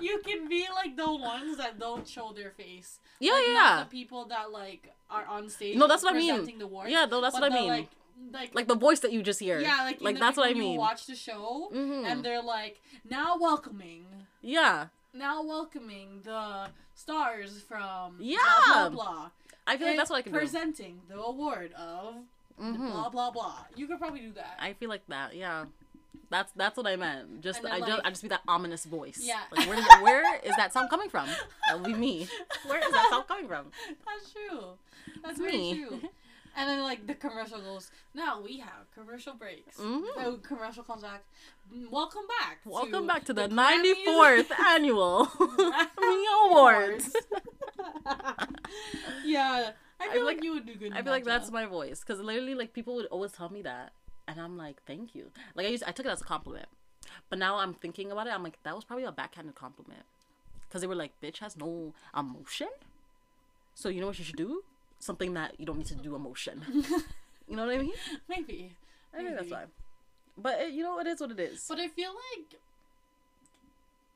you 0.00 0.20
can 0.24 0.48
be 0.48 0.66
like 0.74 0.96
the 0.96 1.10
ones 1.14 1.56
that 1.58 1.78
don't 1.78 2.06
show 2.08 2.32
their 2.32 2.50
face. 2.50 3.00
yeah, 3.20 3.32
like, 3.32 3.44
yeah. 3.46 3.52
Not 3.54 3.90
the 3.90 3.96
people 3.98 4.24
that 4.26 4.50
like 4.52 4.92
are 5.10 5.24
on 5.26 5.48
stage. 5.48 5.76
No, 5.76 5.86
that's 5.86 6.02
what 6.02 6.14
I 6.14 6.16
mean. 6.18 6.30
presenting 6.34 6.58
The 6.58 6.64
awards, 6.66 6.90
Yeah, 6.90 7.06
no, 7.06 7.20
that's 7.20 7.34
what 7.34 7.44
I 7.44 7.48
the, 7.48 7.54
mean. 7.54 7.68
Like, 7.68 7.88
like, 8.32 8.54
like 8.54 8.68
the 8.68 8.74
voice 8.76 9.00
that 9.00 9.12
you 9.12 9.22
just 9.22 9.40
hear. 9.40 9.60
yeah, 9.60 9.82
like, 9.84 10.00
like 10.00 10.18
that's 10.18 10.36
what 10.36 10.44
I 10.46 10.48
when 10.50 10.56
you 10.56 10.62
mean. 10.62 10.78
watch 10.78 11.06
the 11.06 11.14
show, 11.14 11.70
Mhm. 11.72 12.04
and 12.06 12.24
they're 12.24 12.42
like 12.42 12.80
now 13.08 13.36
welcoming, 13.38 14.06
Yeah, 14.42 14.88
now 15.12 15.42
welcoming 15.42 16.20
the 16.24 16.70
stars 16.94 17.62
from 17.62 18.16
Yeah. 18.18 18.38
blah 18.66 18.88
blah 18.88 18.88
blah. 18.88 19.30
I 19.66 19.76
feel 19.76 19.88
like 19.88 19.96
that's 19.96 20.10
what 20.10 20.16
I 20.16 20.22
can 20.22 20.32
do. 20.32 20.38
presenting 20.38 21.02
the 21.08 21.20
award 21.20 21.72
of 21.74 22.14
Mhm. 22.58 22.90
blah 22.92 23.08
blah 23.10 23.30
blah. 23.30 23.64
You 23.74 23.86
could 23.86 23.98
probably 23.98 24.20
do 24.20 24.32
that. 24.32 24.56
I 24.60 24.72
feel 24.72 24.88
like 24.88 25.06
that. 25.08 25.34
Yeah. 25.36 25.66
That's 26.30 26.52
that's 26.56 26.76
what 26.76 26.86
I 26.86 26.96
meant. 26.96 27.40
Just 27.42 27.64
I 27.64 27.78
just 27.78 27.88
like- 27.90 28.00
I 28.06 28.10
just 28.10 28.22
be 28.22 28.28
that 28.28 28.42
ominous 28.48 28.84
voice. 28.84 29.20
Yeah. 29.22 29.40
Like 29.54 29.68
where 29.68 29.82
where 30.02 30.36
is 30.42 30.54
that 30.56 30.72
sound 30.72 30.90
coming 30.90 31.08
from? 31.08 31.26
That 31.68 31.80
would 31.80 31.84
be 31.86 31.94
me. 31.94 32.26
Where 32.66 32.78
is 32.80 32.90
that 32.92 33.06
sound 33.10 33.26
coming 33.28 33.46
from? 33.48 33.66
That's 34.06 34.32
true. 34.32 34.60
That's 35.22 35.38
me. 35.38 35.74
true. 35.74 36.00
And 36.58 36.68
then 36.70 36.82
like 36.82 37.06
the 37.06 37.14
commercial 37.14 37.60
goes. 37.60 37.90
Now 38.14 38.40
we 38.40 38.58
have 38.60 38.90
commercial 38.94 39.34
breaks. 39.34 39.76
Mhm. 39.76 40.02
The 40.16 40.38
commercial 40.42 40.82
comes 40.84 41.02
back. 41.02 41.22
Welcome 41.90 42.22
back. 42.40 42.58
Welcome 42.64 43.06
back 43.06 43.24
to 43.26 43.34
the 43.34 43.46
ninety 43.48 43.94
fourth 44.04 44.50
annual 44.66 45.26
Grammy 45.26 46.24
Awards. 46.46 47.14
yeah, 49.24 49.70
I 50.00 50.04
feel 50.04 50.12
feel 50.12 50.24
like, 50.26 50.36
like- 50.36 50.44
you 50.44 50.52
would 50.54 50.66
do 50.66 50.74
good. 50.74 50.92
I 50.92 51.02
feel 51.02 51.12
like 51.12 51.24
that's 51.24 51.50
my 51.50 51.66
voice 51.66 52.00
because 52.00 52.20
literally 52.20 52.54
like 52.54 52.72
people 52.72 52.94
would 52.96 53.06
always 53.06 53.32
tell 53.32 53.48
me 53.50 53.62
that, 53.62 53.92
and 54.28 54.40
I'm 54.40 54.56
like, 54.56 54.82
thank 54.86 55.14
you. 55.14 55.30
Like 55.54 55.66
I 55.66 55.70
used 55.70 55.84
I 55.86 55.92
took 55.92 56.06
it 56.06 56.10
as 56.10 56.20
a 56.20 56.24
compliment, 56.24 56.66
but 57.30 57.38
now 57.38 57.56
I'm 57.56 57.74
thinking 57.74 58.10
about 58.12 58.26
it. 58.26 58.30
I'm 58.34 58.42
like 58.42 58.58
that 58.62 58.74
was 58.74 58.84
probably 58.84 59.04
a 59.04 59.12
backhanded 59.12 59.54
compliment 59.54 60.02
because 60.68 60.80
they 60.80 60.86
were 60.86 60.94
like, 60.94 61.12
bitch 61.22 61.38
has 61.38 61.56
no 61.56 61.92
emotion. 62.16 62.68
So 63.74 63.88
you 63.88 64.00
know 64.00 64.06
what 64.08 64.18
you 64.18 64.24
should 64.24 64.36
do? 64.36 64.62
Something 64.98 65.34
that 65.34 65.58
you 65.58 65.66
don't 65.66 65.78
need 65.78 65.86
to 65.88 65.94
do 65.94 66.14
emotion. 66.14 66.62
you 67.48 67.56
know 67.56 67.66
what 67.66 67.74
I 67.74 67.78
mean? 67.78 67.92
maybe. 68.28 68.72
I 69.12 69.18
think 69.18 69.30
that's 69.30 69.42
Maybe. 69.42 69.52
why. 69.52 69.64
But 70.38 70.60
it, 70.60 70.72
you 70.72 70.82
know, 70.82 70.98
it 70.98 71.06
is 71.06 71.20
what 71.20 71.30
it 71.30 71.40
is. 71.40 71.64
But 71.68 71.78
I 71.78 71.88
feel 71.88 72.10
like 72.10 72.60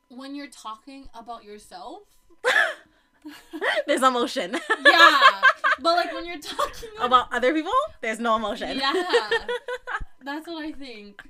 when 0.09 0.35
you're 0.35 0.49
talking 0.51 1.09
about 1.15 1.45
yourself, 1.45 2.03
There's 3.87 4.03
emotion. 4.03 4.53
yeah. 4.87 5.21
but 5.81 5.97
like 5.97 6.12
when 6.12 6.27
you're 6.27 6.39
talking 6.39 6.89
about, 6.97 7.07
About 7.07 7.33
other 7.33 7.53
people, 7.53 7.73
there's 8.01 8.18
no 8.21 8.37
emotion. 8.37 8.79
Yeah. 8.79 8.93
that's 10.23 10.47
what 10.47 10.64
I 10.64 10.73
think. 10.73 11.21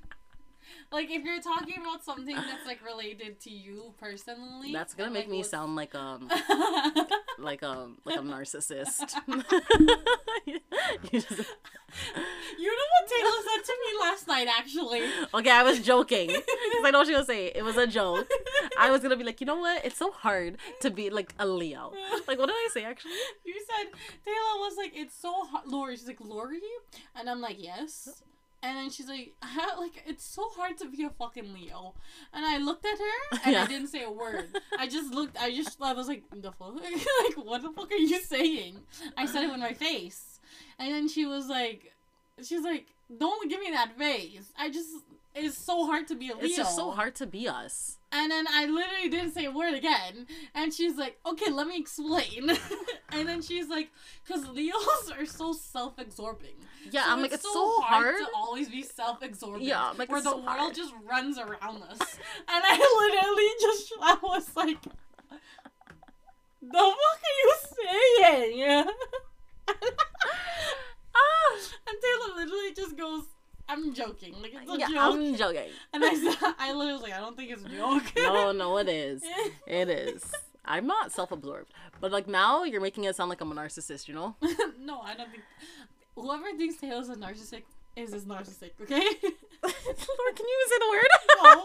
Like 0.93 1.09
if 1.11 1.23
you're 1.25 1.41
talking 1.41 1.77
about 1.81 2.03
something 2.05 2.35
that's 2.35 2.67
like 2.67 2.85
related 2.85 3.39
to 3.43 3.51
you 3.51 3.95
personally, 3.99 4.73
That's 4.73 4.93
gonna 4.95 5.11
make 5.11 5.25
like, 5.27 5.31
me 5.31 5.37
what's- 5.39 5.51
sound 5.51 5.77
like 5.77 5.95
um 5.95 6.29
like 7.39 7.63
um 7.63 7.99
like 8.05 8.17
a 8.17 8.23
narcissist. 8.23 9.15
You 11.13 11.21
just- 11.21 11.31
You 12.59 12.67
know 12.67 12.87
what 12.95 13.09
Taylor 13.09 13.43
said 13.49 13.65
to 13.65 13.73
me 13.73 14.01
last 14.01 14.27
night, 14.29 14.49
actually. 14.59 15.03
okay, 15.35 15.51
I 15.51 15.63
was 15.63 15.81
joking 15.81 16.27
because 16.29 16.85
I 16.85 16.91
know 16.91 16.99
what 16.99 17.07
she 17.07 17.15
was 17.15 17.27
gonna 17.27 17.39
say. 17.39 17.47
It 17.55 17.63
was 17.65 17.77
a 17.77 17.87
joke. 17.87 18.29
I 18.79 18.91
was 18.91 19.01
gonna 19.01 19.17
be 19.17 19.25
like, 19.25 19.41
you 19.41 19.47
know 19.47 19.57
what? 19.59 19.85
It's 19.85 19.97
so 19.97 20.11
hard 20.11 20.59
to 20.81 20.91
be 20.91 21.11
like 21.11 21.35
a 21.39 21.47
Leo. 21.47 21.93
Like, 22.27 22.39
what 22.39 22.47
did 22.47 22.55
I 22.57 22.69
say 22.73 22.85
actually? 22.85 23.13
You 23.45 23.55
said 23.69 23.87
Taylor 24.25 24.57
was 24.59 24.75
like, 24.77 24.93
"It's 24.95 25.17
so 25.17 25.33
hard." 25.47 25.67
Lori, 25.69 25.97
she's 25.97 26.07
like, 26.09 26.21
"Lori," 26.21 26.61
and 27.15 27.29
I'm 27.31 27.41
like, 27.41 27.57
"Yes." 27.63 28.23
And 28.63 28.77
then 28.77 28.91
she's 28.91 29.09
like, 29.09 29.35
"How- 29.41 29.81
"Like 29.81 30.03
it's 30.07 30.25
so 30.25 30.49
hard 30.51 30.77
to 30.79 30.89
be 30.89 31.05
a 31.05 31.11
fucking 31.11 31.53
Leo." 31.55 31.95
And 32.33 32.45
I 32.45 32.59
looked 32.59 32.85
at 32.85 32.99
her 32.99 33.39
and 33.47 33.57
I 33.57 33.67
didn't 33.67 33.89
say 33.89 34.03
a 34.05 34.11
word. 34.11 34.49
I 34.79 34.87
just 34.87 35.15
looked. 35.15 35.37
I 35.41 35.51
just 35.55 35.81
I 35.81 35.93
was 35.95 36.09
like, 36.09 36.25
"The 36.31 36.53
fuck? 36.53 36.75
like 36.75 37.37
what 37.45 37.63
the 37.63 37.71
fuck 37.71 37.91
are 37.91 37.97
you 37.97 38.21
saying?" 38.21 38.81
I 39.17 39.25
said 39.27 39.45
it 39.45 39.51
with 39.51 39.61
my 39.61 39.73
face, 39.73 40.41
and 40.79 40.93
then 40.93 41.09
she 41.09 41.25
was 41.25 41.49
like, 41.49 41.95
"She's 42.43 42.63
like, 42.63 42.87
don't 43.19 43.49
give 43.49 43.61
me 43.61 43.71
that 43.71 43.97
face. 43.97 44.53
I 44.59 44.69
just." 44.71 44.91
It's 45.33 45.57
so 45.57 45.87
hard 45.87 46.09
to 46.09 46.17
be 46.17 46.31
a 46.31 46.35
Leo. 46.35 46.45
It's 46.45 46.57
just 46.57 46.75
so 46.75 46.91
hard 46.91 47.15
to 47.17 47.27
be 47.27 47.47
us. 47.49 47.99
And 48.13 48.31
then 48.33 48.47
I 48.53 48.67
literally 48.67 49.09
didn't 49.09 49.33
say 49.35 49.45
a 49.45 49.53
word 49.53 49.75
again. 49.75 50.27
And 50.55 50.75
she's 50.75 50.97
like, 50.97 51.19
okay, 51.25 51.51
let 51.51 51.67
me 51.69 51.79
explain. 51.79 52.51
and 53.13 53.29
then 53.29 53.41
she's 53.41 53.69
like, 53.69 53.91
because 54.27 54.49
Leos 54.49 55.13
are 55.17 55.25
so 55.27 55.53
self 55.53 55.97
absorbing. 55.99 56.55
Yeah, 56.91 57.05
So 57.05 57.11
I'm 57.13 57.23
like, 57.23 57.33
it's 57.33 57.43
so 57.45 57.81
hard. 57.83 58.17
to 58.19 58.27
always 58.35 58.69
be 58.69 58.83
self 58.83 59.23
absorbing. 59.23 59.63
Yeah, 59.67 59.91
I'm 59.91 59.97
like, 59.97 60.09
where 60.09 60.19
it's 60.19 60.25
the 60.27 60.33
so 60.33 60.39
world 60.39 60.49
hard. 60.49 60.75
just 60.75 60.93
runs 61.09 61.39
around 61.39 61.83
us. 61.85 62.01
and 62.01 62.65
I 62.65 62.77
literally 63.13 63.49
just, 63.61 63.93
I 64.03 64.17
was 64.23 64.57
like, 64.57 64.83
the 66.63 66.69
fuck 66.73 67.21
are 67.23 67.37
you 67.39 67.55
saying? 68.57 68.85
Ah! 71.15 71.59
and 71.89 71.97
Taylor 72.01 72.35
literally 72.45 72.73
just 72.75 72.97
goes, 72.97 73.23
I'm 73.69 73.90
joking. 74.07 74.35
Like, 74.41 74.53
it's 74.55 74.71
a 74.71 74.79
yeah, 74.79 74.87
joke. 74.89 74.97
I'm 74.99 75.37
joking. 75.37 75.69
And 75.93 76.05
I 76.05 76.15
said, 76.15 76.55
I 76.59 76.73
literally 76.73 76.93
was 76.95 77.03
like, 77.03 77.13
I 77.13 77.19
don't 77.19 77.37
think 77.37 77.51
it's 77.51 77.65
a 77.65 77.69
joke. 77.69 78.03
No, 78.17 78.53
no, 78.53 78.79
it 78.79 78.89
is. 78.89 79.23
It 79.67 79.89
is. 79.89 80.33
I'm 80.65 80.87
not 80.87 81.11
self-absorbed, 81.13 81.73
but 82.01 82.13
like 82.13 82.29
now 82.29 82.65
you're 82.65 82.81
making 82.81 83.05
it 83.05 83.17
sound 83.17 83.31
like 83.31 83.41
I'm 83.41 83.51
a 83.51 83.55
narcissist. 83.55 84.09
You 84.09 84.15
know? 84.15 84.37
no, 84.79 85.01
I 85.01 85.15
don't 85.15 85.31
think. 85.31 85.43
Whoever 86.15 86.53
thinks 86.57 86.77
Taylor's 86.77 87.09
a 87.09 87.17
narcissist 87.17 87.63
is 87.97 88.11
this 88.13 88.25
narcissistic, 88.25 88.73
okay? 88.83 89.01
Lord, 89.01 90.35
can 90.37 90.47
you 90.47 90.67
say 90.69 90.79
the 90.79 90.89
word? 90.91 91.09
No. 91.43 91.63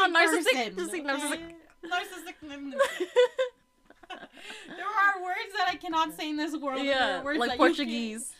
I'm 0.00 0.14
narcissistic. 0.14 0.44
person, 0.44 0.76
Just 0.76 0.90
say 0.90 1.00
narcissistic. 1.00 1.32
okay? 1.32 1.54
Narcissistic. 1.84 2.32
There 4.68 4.84
are 4.86 5.22
words 5.22 5.52
that 5.56 5.68
I 5.68 5.76
cannot 5.76 6.14
say 6.16 6.30
in 6.30 6.36
this 6.36 6.56
world. 6.56 6.78
and 6.80 6.88
there 6.88 6.94
Yeah, 6.96 7.20
are 7.20 7.24
words 7.24 7.38
like 7.38 7.48
that 7.50 7.54
you 7.54 7.58
Portuguese. 7.58 8.32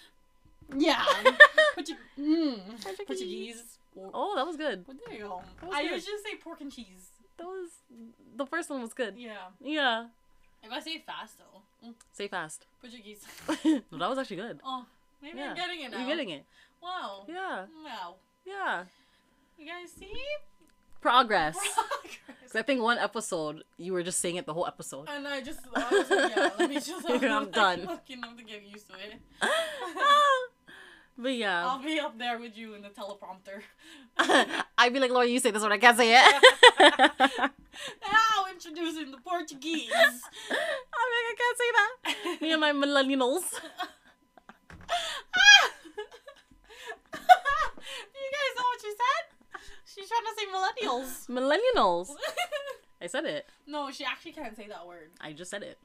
can- 0.71 0.81
Yeah. 0.81 1.05
Portu- 1.77 1.97
mm. 2.19 2.83
Portuguese. 2.83 3.07
Portuguese. 3.07 3.63
Oh, 4.15 4.35
that 4.37 4.47
was 4.47 4.57
good. 4.57 4.85
Well, 4.87 4.97
there 5.07 5.17
you 5.17 5.25
go. 5.25 5.43
That 5.61 5.67
was 5.69 5.77
I 5.77 5.83
good. 5.83 5.93
usually 5.93 6.17
say 6.25 6.37
pork 6.37 6.61
and 6.63 6.73
cheese. 6.73 7.11
That 7.37 7.47
was 7.47 7.69
the 8.37 8.47
first 8.47 8.71
one 8.71 8.81
was 8.81 8.95
good. 8.95 9.15
Yeah. 9.19 9.37
Yeah. 9.61 10.07
If 10.63 10.71
I 10.73 10.81
say 10.81 10.99
fast 10.99 11.35
though. 11.39 11.61
Mm, 11.89 11.95
Say 12.13 12.29
fast. 12.29 12.67
Portuguese. 12.81 13.21
no, 13.91 13.99
that 13.99 14.09
was 14.09 14.19
actually 14.19 14.37
good. 14.37 14.61
Oh, 14.65 14.87
maybe 15.21 15.39
Yeah. 15.39 15.51
I'm 15.51 15.57
getting 15.57 15.81
it 15.83 15.91
now. 15.91 15.99
You're 15.99 16.07
getting 16.09 16.31
it. 16.31 16.45
Wow. 16.83 17.25
Yeah. 17.29 17.67
Wow. 17.85 18.15
Yeah. 18.47 18.85
You 19.59 19.67
guys 19.67 19.91
see? 19.93 20.13
Progress. 21.03 21.57
Progress. 21.57 22.19
'Cause 22.43 22.57
I 22.57 22.63
think 22.63 22.81
one 22.83 22.99
episode 22.99 23.65
you 23.79 23.93
were 23.93 24.03
just 24.03 24.21
saying 24.21 24.37
it 24.37 24.47
the 24.47 24.53
whole 24.55 24.67
episode. 24.67 25.09
And 25.09 25.27
I 25.27 25.41
just, 25.41 25.61
I 25.75 25.89
was 25.91 26.11
like, 26.11 26.37
yeah, 26.37 26.51
let 26.59 26.69
me 26.69 26.77
just, 26.77 27.09
I'm 27.11 27.51
done. 27.51 27.87
Fucking 27.87 28.23
have 28.23 28.37
to 28.37 28.45
get 28.45 28.63
used 28.63 28.89
to 28.89 28.95
it. 28.95 29.15
but 31.19 31.35
yeah. 31.35 31.67
I'll 31.67 31.83
be 31.83 31.99
up 31.99 32.19
there 32.19 32.39
with 32.39 32.57
you 32.57 32.75
in 32.75 32.83
the 32.83 32.91
teleprompter. 32.91 33.63
I'd 34.79 34.93
be 34.93 35.01
like, 35.01 35.11
Laura, 35.11 35.27
you 35.27 35.39
say 35.39 35.51
this 35.51 35.63
one, 35.63 35.73
I 35.73 35.79
can't 35.79 35.97
say 35.97 36.13
it. 36.15 36.43
Now 36.79 38.47
introducing 38.51 39.11
the 39.11 39.19
Portuguese. 39.25 39.91
I'm 39.91 41.09
like, 41.15 41.27
I 41.33 41.35
can't 41.39 41.59
say 41.59 41.71
that. 41.79 42.41
Me 42.43 42.53
and 42.53 42.61
my 42.61 42.73
millennials. 42.73 43.45
you 47.15 48.29
guys 48.37 48.53
know 48.57 48.69
what 48.69 48.81
she 48.81 48.91
said? 48.91 49.32
She's 49.95 50.09
trying 50.09 50.24
to 50.24 50.34
say 50.36 50.47
millennials. 50.49 51.26
Millennials. 51.36 52.09
I 53.03 53.07
said 53.09 53.24
it. 53.24 53.47
no, 53.66 53.90
she 53.90 54.05
actually 54.05 54.32
can't 54.32 54.57
say 54.57 54.68
that 54.68 54.86
word. 54.86 55.11
I 55.20 55.32
just 55.32 55.51
said 55.51 55.62
it. 55.62 55.78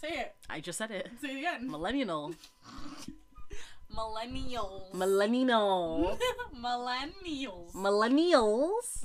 Say 0.00 0.08
it. 0.10 0.34
I 0.50 0.60
just 0.60 0.78
said 0.78 0.90
it. 0.90 1.08
Say 1.20 1.34
it 1.34 1.38
again. 1.38 1.68
Millennial. 1.70 2.34
Millennials. 3.94 4.92
Millennial. 4.94 6.16
Millennials. 6.54 7.72
Millennials. 7.74 9.04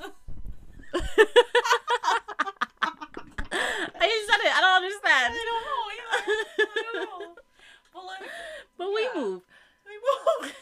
I 3.95 4.05
just 4.09 4.27
said 4.27 4.41
it. 4.43 4.51
I 4.53 4.59
don't 4.61 4.83
understand. 4.83 5.33
I 5.33 5.45
don't 5.49 5.63
know 5.65 5.83
either. 5.93 6.19
I 6.59 6.81
don't 6.83 6.99
know. 7.09 7.35
But 7.93 8.03
like, 8.05 8.29
But 8.77 8.89
we 8.93 9.01
Yeah. 9.03 9.13
move. 9.15 9.41
we 9.85 9.93
move. 10.43 10.55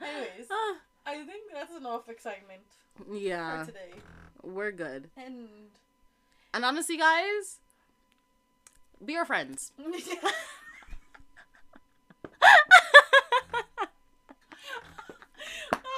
Anyways, 0.00 0.48
Ah, 0.50 0.76
I 1.06 1.16
think 1.24 1.42
that's 1.52 1.74
enough 1.76 2.08
excitement 2.08 2.62
yeah, 3.10 3.64
for 3.64 3.72
today. 3.72 3.92
we're 4.42 4.72
good. 4.72 5.10
And 5.16 5.48
And 6.54 6.64
honestly, 6.64 6.96
guys, 6.96 7.58
be 9.04 9.16
our 9.16 9.24
friends. 9.24 9.72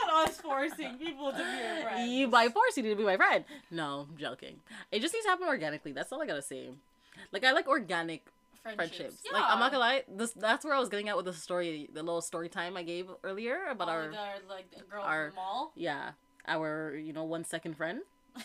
not 0.05 0.29
us 0.29 0.37
forcing 0.41 0.97
people 0.99 1.31
to 1.33 1.37
be 1.39 1.43
our 1.43 1.83
friends. 1.83 2.11
You 2.11 2.29
by 2.29 2.49
force 2.49 2.77
you 2.77 2.83
need 2.83 2.91
to 2.91 2.97
be 2.97 3.05
my 3.05 3.17
friend. 3.17 3.45
No, 3.71 4.07
I'm 4.11 4.17
joking. 4.17 4.57
It 4.91 5.01
just 5.01 5.15
needs 5.15 5.27
to 5.27 5.31
happen 5.31 5.49
organically. 5.49 5.93
That's 5.93 6.13
all 6.13 6.23
I 6.23 6.27
gotta 6.27 6.43
say. 6.43 6.71
Like 7.33 7.45
I 7.45 7.53
like 7.53 7.69
organic 7.69 8.23
friendships. 8.75 9.23
Like 9.33 9.45
I'm 9.47 9.59
not 9.59 9.71
gonna 9.71 9.81
lie, 9.85 10.03
this 10.09 10.33
that's 10.33 10.65
where 10.65 10.75
I 10.75 10.81
was 10.81 10.89
getting 10.89 11.09
at 11.09 11.17
with 11.17 11.27
the 11.27 11.33
story, 11.33 11.89
the 11.93 12.03
little 12.03 12.21
story 12.23 12.49
time 12.49 12.77
I 12.77 12.83
gave 12.83 13.09
earlier 13.23 13.67
about 13.71 13.89
Oh, 13.89 13.93
our 13.93 14.09
the, 14.11 14.49
like 14.49 14.71
the 14.71 14.83
girl 14.85 15.03
our- 15.03 15.33
mall. 15.37 15.73
yeah 15.77 16.11
our 16.49 16.95
you 16.95 17.13
know 17.13 17.25
one 17.25 17.45
second 17.45 17.77
friend. 17.77 18.01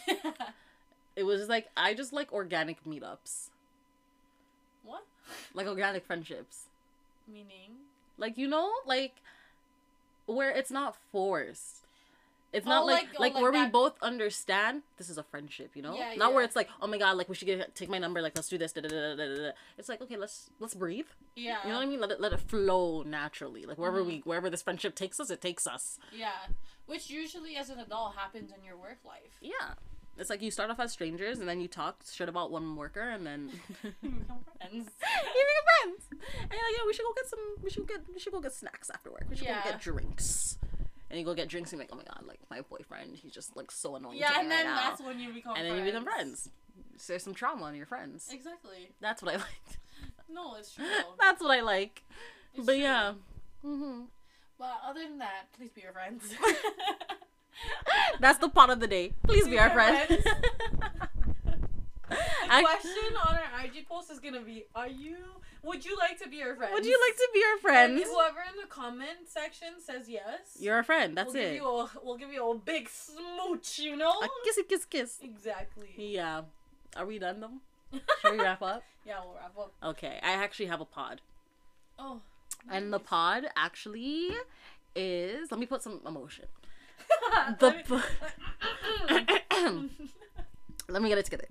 It 1.15 1.23
was 1.23 1.39
just 1.41 1.49
like 1.49 1.67
I 1.75 1.93
just 1.95 2.13
like 2.13 2.31
organic 2.31 2.83
meetups, 2.85 3.49
what? 4.85 5.03
like 5.53 5.67
organic 5.67 6.05
friendships. 6.05 6.65
Meaning? 7.27 7.71
Like 8.17 8.37
you 8.37 8.47
know, 8.47 8.71
like 8.85 9.15
where 10.27 10.49
it's 10.51 10.71
not 10.71 10.95
forced. 11.11 11.78
It's 12.51 12.65
not 12.65 12.85
like 12.85 13.03
like- 13.13 13.19
like, 13.19 13.31
oh, 13.35 13.41
like 13.41 13.43
where 13.53 13.63
we 13.65 13.69
both 13.69 13.93
understand 14.01 14.81
this 14.97 15.09
is 15.09 15.17
a 15.19 15.23
friendship, 15.23 15.71
you 15.75 15.81
know. 15.83 15.95
Yeah, 15.95 16.15
not 16.15 16.33
where 16.33 16.43
it's 16.43 16.55
like, 16.55 16.67
oh 16.81 16.87
my 16.87 16.97
god, 16.97 17.15
like 17.17 17.29
we 17.29 17.35
should 17.35 17.45
get 17.45 17.75
take 17.75 17.89
my 17.89 17.99
number, 17.99 18.21
like 18.21 18.33
let's 18.35 18.49
do 18.49 18.57
this. 18.57 18.71
Da, 18.71 18.81
da, 18.81 18.87
da, 18.89 19.15
da, 19.15 19.35
da. 19.35 19.51
It's 19.77 19.87
like 19.89 20.01
okay, 20.01 20.17
let's 20.17 20.49
let's 20.59 20.73
breathe. 20.73 21.05
Yeah. 21.35 21.57
You 21.63 21.69
know 21.69 21.75
what 21.75 21.83
I 21.83 21.85
mean? 21.85 21.99
Let 22.01 22.11
it 22.11 22.19
let 22.19 22.33
it 22.33 22.39
flow 22.39 23.03
naturally. 23.03 23.65
Like 23.65 23.77
wherever 23.77 24.01
Mhm. 24.01 24.07
we 24.07 24.21
wherever 24.25 24.49
this 24.49 24.61
friendship 24.63 24.95
takes 24.95 25.19
us, 25.19 25.29
it 25.29 25.41
takes 25.41 25.67
us. 25.67 25.99
Yeah. 26.11 26.31
Which 26.87 27.09
usually, 27.11 27.55
as 27.55 27.69
an 27.69 27.79
adult, 27.79 28.15
happens 28.15 28.51
in 28.51 28.63
your 28.63 28.75
work 28.77 28.97
life. 29.05 29.37
Yeah. 29.41 29.75
It's 30.17 30.29
like 30.29 30.41
you 30.41 30.49
start 30.51 30.69
off 30.71 30.79
as 30.81 30.91
strangers 30.91 31.39
and 31.39 31.47
then 31.47 31.61
you 31.61 31.67
talk 31.69 32.01
shit 32.11 32.27
about 32.27 32.51
one 32.51 32.75
worker 32.75 32.99
and 33.09 33.25
then 33.25 33.51
You 33.83 34.09
become 34.09 34.39
friends. 34.57 34.89
you 35.35 35.45
become 35.51 35.67
friends. 35.69 36.03
And 36.11 36.51
you're 36.51 36.67
like, 36.67 36.77
yo, 36.79 36.85
we 36.87 36.93
should 36.93 37.05
go 37.05 37.13
get 37.15 37.27
some 37.29 37.39
we 37.63 37.69
should 37.69 37.87
get 37.87 37.99
we 38.13 38.19
should 38.19 38.33
go 38.33 38.41
get 38.41 38.53
snacks 38.53 38.89
after 38.89 39.11
work. 39.11 39.25
We 39.29 39.35
should 39.37 39.45
Yeah. 39.45 39.63
go 39.63 39.69
get 39.71 39.79
drinks. 39.81 40.57
And 41.09 41.19
you 41.19 41.25
go 41.25 41.33
get 41.33 41.47
drinks 41.49 41.71
and 41.71 41.79
you're 41.79 41.85
like, 41.87 41.93
oh 41.93 41.97
my 41.97 42.03
god, 42.03 42.23
like 42.27 42.39
my 42.51 42.61
boyfriend, 42.61 43.15
he's 43.15 43.31
just 43.31 43.55
like 43.57 43.71
so 43.71 43.95
annoying. 43.95 44.17
Yeah, 44.19 44.39
and 44.39 44.49
then 44.51 44.65
right 44.67 44.75
now. 44.75 44.89
that's 44.89 45.01
when 45.01 45.19
you 45.19 45.33
become 45.33 45.55
and 45.55 45.65
then 45.65 45.71
friends. 45.73 45.85
you 45.87 45.91
become 45.91 46.03
friends. 46.05 46.49
So 46.97 47.13
there's 47.13 47.23
some 47.23 47.33
trauma 47.33 47.63
on 47.65 47.75
your 47.75 47.85
friends. 47.87 48.29
Exactly. 48.31 48.89
That's 49.01 49.21
what 49.23 49.33
I 49.33 49.37
like. 49.47 49.79
No, 50.31 50.55
it's 50.55 50.73
true. 50.75 50.85
That's 51.19 51.41
what 51.41 51.51
I 51.57 51.61
like. 51.61 52.03
It's 52.53 52.65
but 52.65 52.73
true. 52.73 52.81
yeah. 52.81 53.13
hmm 53.63 54.01
But 54.59 54.77
other 54.85 55.01
than 55.01 55.17
that, 55.19 55.51
please 55.57 55.71
be 55.71 55.81
your 55.81 55.93
friends. 55.93 56.23
That's 58.19 58.37
the 58.39 58.49
pot 58.49 58.69
of 58.69 58.79
the 58.79 58.87
day. 58.87 59.13
Please 59.23 59.45
be 59.45 59.51
Be 59.51 59.59
our 59.59 59.69
our 59.69 59.73
friends. 59.73 60.23
The 62.49 62.61
question 62.63 63.15
on 63.27 63.35
our 63.37 63.63
IG 63.65 63.87
post 63.87 64.09
is 64.11 64.19
gonna 64.19 64.41
be: 64.41 64.65
Are 64.75 64.87
you? 64.87 65.17
Would 65.63 65.85
you 65.85 65.95
like 65.97 66.17
to 66.19 66.29
be 66.29 66.41
our 66.41 66.55
friend? 66.55 66.73
Would 66.73 66.85
you 66.85 66.97
like 67.05 67.15
to 67.17 67.27
be 67.33 67.43
our 67.43 67.53
And 67.53 67.61
friends? 67.97 68.03
whoever 68.09 68.39
in 68.51 68.59
the 68.61 68.67
comment 68.67 69.27
section 69.27 69.67
says 69.85 70.09
yes, 70.09 70.57
You're 70.59 70.79
a 70.79 70.83
friend. 70.83 71.15
That's 71.17 71.33
we'll 71.33 71.43
it. 71.43 71.53
Give 71.55 71.63
a, 71.65 71.89
we'll 72.03 72.17
give 72.17 72.31
you 72.33 72.49
a 72.49 72.55
big 72.57 72.89
smooch. 72.89 73.79
You 73.79 73.95
know? 73.97 74.11
A 74.21 74.27
kissy 74.47 74.67
kiss 74.67 74.85
kiss. 74.85 75.19
Exactly. 75.21 75.89
Yeah. 75.97 76.41
Are 76.95 77.05
we 77.05 77.19
done 77.19 77.41
though? 77.41 77.99
Should 78.21 78.31
we 78.33 78.39
wrap 78.39 78.61
up? 78.61 78.83
yeah, 79.05 79.19
we'll 79.23 79.35
wrap 79.35 79.57
up. 79.57 79.73
Okay. 79.91 80.19
I 80.23 80.31
actually 80.31 80.67
have 80.67 80.81
a 80.81 80.85
pod. 80.85 81.21
Oh. 81.99 82.21
And 82.71 82.91
the 82.93 82.99
pod 82.99 83.43
actually 83.55 84.29
is 84.95 85.51
let 85.51 85.59
me 85.59 85.65
put 85.65 85.83
some 85.83 85.99
emotion. 86.07 86.45
Let 87.33 87.59
The 87.59 87.71
me- 87.71 87.83
p- 87.87 89.09
let 90.89 91.01
me 91.01 91.09
get 91.09 91.17
it 91.17 91.25
together. 91.25 91.47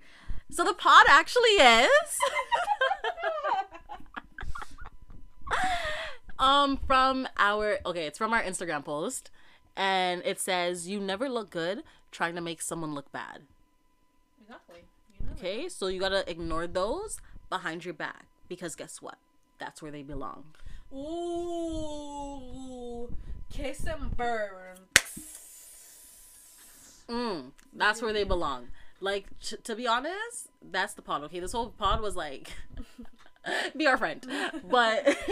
So 0.51 0.65
the 0.65 0.75
pod 0.75 1.05
actually 1.09 1.51
is 1.51 1.89
um 6.39 6.79
from 6.87 7.29
our 7.37 7.79
okay, 7.87 8.07
it's 8.07 8.19
from 8.19 8.33
our 8.33 8.43
Instagram 8.43 8.85
post 8.85 9.31
and 9.77 10.23
it 10.25 10.41
says 10.41 10.89
you 10.89 11.01
never 11.01 11.29
look 11.29 11.51
good 11.51 11.83
trying 12.11 12.35
to 12.35 12.41
make 12.41 12.63
someone 12.63 12.95
look 12.95 13.11
bad. 13.13 13.43
exactly. 14.43 14.81
You 15.19 15.27
know 15.27 15.33
Okay? 15.37 15.69
So 15.69 15.89
you 15.89 16.01
got 16.01 16.09
to 16.11 16.29
ignore 16.29 16.67
those 16.67 17.19
behind 17.51 17.85
your 17.85 17.95
back 17.95 18.27
because 18.49 18.75
guess 18.75 19.01
what? 19.03 19.19
That's 19.59 19.83
where 19.83 19.93
they 19.93 20.03
belong. 20.03 20.45
Ooh. 20.93 23.09
Kiss 23.53 23.85
and 23.87 24.17
burn. 24.17 24.79
Mm, 27.09 27.51
that's 27.75 28.03
where 28.03 28.13
they 28.13 28.25
belong. 28.25 28.69
Like 29.01 29.27
t- 29.41 29.57
to 29.65 29.75
be 29.77 29.87
honest, 29.87 30.49
that's 30.63 30.95
the 30.95 31.03
pod. 31.03 31.23
Okay, 31.25 31.41
this 31.41 31.53
whole 31.53 31.71
pod 31.71 32.01
was 32.01 32.17
like, 32.17 32.51
be 33.77 33.87
our 33.87 33.97
friend, 33.97 34.27
but 34.69 35.17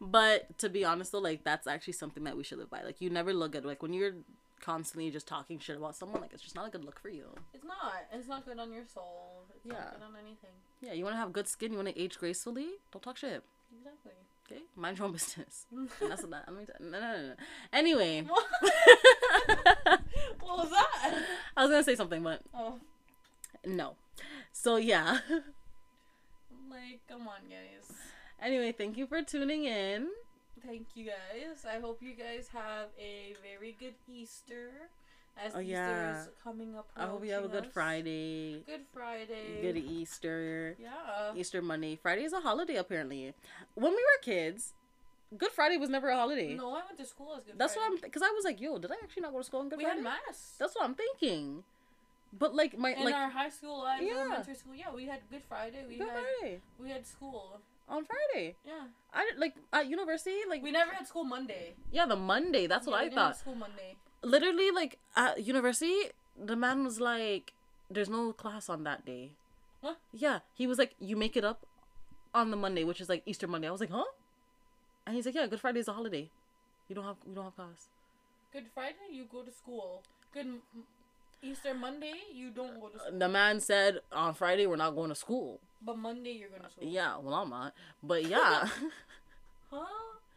but 0.00 0.58
to 0.58 0.68
be 0.68 0.84
honest 0.84 1.12
though, 1.12 1.18
like 1.18 1.44
that's 1.44 1.66
actually 1.66 1.94
something 1.94 2.24
that 2.24 2.36
we 2.36 2.44
should 2.44 2.58
live 2.58 2.70
by. 2.70 2.82
Like 2.82 3.00
you 3.00 3.10
never 3.10 3.32
look 3.32 3.52
good. 3.52 3.64
Like 3.64 3.82
when 3.82 3.92
you're 3.92 4.14
constantly 4.60 5.10
just 5.10 5.26
talking 5.26 5.58
shit 5.58 5.76
about 5.76 5.96
someone, 5.96 6.20
like 6.20 6.32
it's 6.32 6.42
just 6.42 6.54
not 6.54 6.68
a 6.68 6.70
good 6.70 6.84
look 6.84 7.00
for 7.00 7.08
you. 7.08 7.24
It's 7.54 7.64
not. 7.64 7.94
It's 8.12 8.28
not 8.28 8.44
good 8.44 8.58
on 8.58 8.72
your 8.72 8.84
soul. 8.86 9.42
It's 9.54 9.66
Yeah. 9.66 9.72
not 9.74 9.94
good 9.94 10.02
on 10.04 10.16
anything. 10.16 10.50
Yeah, 10.82 10.92
you 10.92 11.04
want 11.04 11.14
to 11.14 11.18
have 11.18 11.32
good 11.32 11.48
skin. 11.48 11.72
You 11.72 11.78
want 11.78 11.88
to 11.88 12.00
age 12.00 12.18
gracefully. 12.18 12.68
Don't 12.92 13.02
talk 13.02 13.16
shit. 13.16 13.42
Exactly. 13.78 14.12
Okay, 14.50 14.62
mind 14.76 14.96
your 14.98 15.06
own 15.06 15.12
business. 15.12 15.66
That's 16.00 16.22
what 16.22 16.30
that. 16.30 16.44
Let 16.48 16.56
me 16.56 16.64
t- 16.64 16.72
no, 16.80 16.98
no, 17.00 17.00
no, 17.00 17.26
no. 17.28 17.34
Anyway, 17.72 18.22
what 20.40 20.58
was 20.58 20.70
that? 20.70 21.22
I 21.56 21.62
was 21.62 21.70
gonna 21.70 21.84
say 21.84 21.94
something, 21.96 22.22
but 22.22 22.40
Oh, 22.54 22.78
no. 23.66 23.96
So 24.52 24.76
yeah. 24.76 25.18
like, 26.70 27.00
come 27.08 27.28
on, 27.28 27.40
guys. 27.50 27.92
Anyway, 28.40 28.72
thank 28.72 28.96
you 28.96 29.06
for 29.06 29.22
tuning 29.22 29.64
in. 29.64 30.08
Thank 30.64 30.86
you 30.94 31.04
guys. 31.06 31.64
I 31.68 31.78
hope 31.80 32.02
you 32.02 32.14
guys 32.14 32.48
have 32.52 32.88
a 32.98 33.34
very 33.42 33.76
good 33.78 33.94
Easter. 34.08 34.70
As 35.38 35.54
Oh, 35.54 35.60
Easter 35.60 35.70
yeah. 35.72 36.22
is 36.22 36.28
coming 36.42 36.74
up. 36.76 36.88
I 36.96 37.06
hope 37.06 37.24
you 37.24 37.32
have 37.32 37.44
a 37.44 37.48
good 37.48 37.66
us. 37.66 37.72
Friday, 37.72 38.62
Good 38.66 38.86
Friday. 38.92 39.62
good 39.62 39.76
Easter, 39.76 40.76
Yeah. 40.80 41.32
Easter 41.36 41.62
Monday. 41.62 41.96
Friday 41.96 42.24
is 42.24 42.32
a 42.32 42.40
holiday 42.40 42.76
apparently. 42.76 43.34
When 43.74 43.92
we 43.92 44.02
were 44.02 44.20
kids, 44.22 44.74
Good 45.36 45.52
Friday 45.52 45.76
was 45.76 45.90
never 45.90 46.08
a 46.08 46.16
holiday. 46.16 46.54
No, 46.54 46.70
I 46.70 46.82
went 46.86 46.96
to 46.98 47.04
school 47.04 47.34
as 47.36 47.44
Good 47.44 47.58
That's 47.58 47.74
Friday. 47.74 47.90
what 47.90 47.98
I'm 47.98 48.00
because 48.10 48.22
I 48.22 48.30
was 48.30 48.44
like, 48.44 48.60
yo, 48.60 48.78
did 48.78 48.90
I 48.90 48.94
actually 49.02 49.22
not 49.22 49.32
go 49.32 49.38
to 49.38 49.44
school 49.44 49.60
on 49.60 49.68
Good 49.68 49.78
We 49.78 49.84
Friday? 49.84 50.00
We 50.00 50.06
had 50.08 50.22
mass. 50.26 50.56
That's 50.58 50.74
what 50.74 50.84
I'm 50.86 50.94
thinking. 50.94 51.64
But 52.32 52.54
like 52.54 52.76
my 52.78 52.90
In 52.94 53.04
like 53.04 53.14
our 53.14 53.28
high 53.30 53.50
school 53.50 53.78
lives, 53.80 54.04
Yeah. 54.04 54.14
elementary 54.20 54.54
school, 54.54 54.74
yeah, 54.74 54.90
we 54.92 55.04
had 55.06 55.20
Good 55.30 55.42
Friday. 55.48 55.84
We 55.86 55.96
Good 55.98 56.08
had 56.08 56.16
Friday 56.40 56.60
we 56.80 56.90
had 56.90 57.06
school. 57.06 57.60
on 57.88 58.04
Friday. 58.06 58.56
Yeah, 58.66 58.86
I 59.12 59.24
did 59.26 59.38
like 59.38 59.54
at 59.72 59.86
university 59.86 60.40
like 60.48 60.62
we 60.62 60.72
never 60.72 60.92
had 60.92 61.06
school 61.06 61.24
Monday. 61.24 61.74
yeah 61.92 62.06
the 62.06 62.16
Monday. 62.16 62.66
That's 62.66 62.86
Yeah, 62.86 62.92
what 62.92 63.02
I 63.04 63.08
thought. 63.10 63.36
School 63.36 63.54
Monday. 63.54 63.96
Literally 64.22 64.70
like 64.70 64.98
at 65.16 65.44
university, 65.44 66.10
the 66.36 66.56
man 66.56 66.84
was 66.84 67.00
like, 67.00 67.52
"There's 67.90 68.08
no 68.08 68.32
class 68.32 68.68
on 68.68 68.84
that 68.84 69.04
day." 69.04 69.32
Huh? 69.82 69.94
Yeah, 70.12 70.40
he 70.54 70.66
was 70.66 70.78
like, 70.78 70.94
"You 70.98 71.16
make 71.16 71.36
it 71.36 71.44
up 71.44 71.66
on 72.34 72.50
the 72.50 72.56
Monday, 72.56 72.84
which 72.84 73.00
is 73.00 73.08
like 73.08 73.22
Easter 73.26 73.46
Monday." 73.46 73.68
I 73.68 73.70
was 73.70 73.80
like, 73.80 73.90
"Huh?" 73.90 74.04
And 75.06 75.14
he's 75.14 75.26
like, 75.26 75.34
"Yeah, 75.34 75.46
Good 75.46 75.60
Friday 75.60 75.80
is 75.80 75.88
a 75.88 75.92
holiday. 75.92 76.30
You 76.88 76.94
don't 76.96 77.04
have 77.04 77.16
you 77.26 77.34
don't 77.34 77.44
have 77.44 77.54
class." 77.56 77.88
Good 78.52 78.66
Friday, 78.74 79.12
you 79.12 79.24
go 79.30 79.42
to 79.42 79.52
school. 79.52 80.02
Good 80.32 80.46
Easter 81.42 81.74
Monday, 81.74 82.14
you 82.34 82.50
don't 82.50 82.80
go 82.80 82.88
to 82.88 82.98
school. 82.98 83.18
The 83.18 83.28
man 83.28 83.60
said 83.60 84.00
on 84.10 84.34
Friday 84.34 84.66
we're 84.66 84.76
not 84.76 84.96
going 84.96 85.10
to 85.10 85.14
school. 85.14 85.60
But 85.80 85.96
Monday, 85.98 86.32
you're 86.32 86.48
going 86.48 86.62
to 86.62 86.70
school. 86.70 86.88
Yeah, 86.88 87.18
well 87.18 87.34
I'm 87.34 87.50
not, 87.50 87.72
but 88.02 88.24
yeah, 88.24 88.68
Huh? 89.70 89.84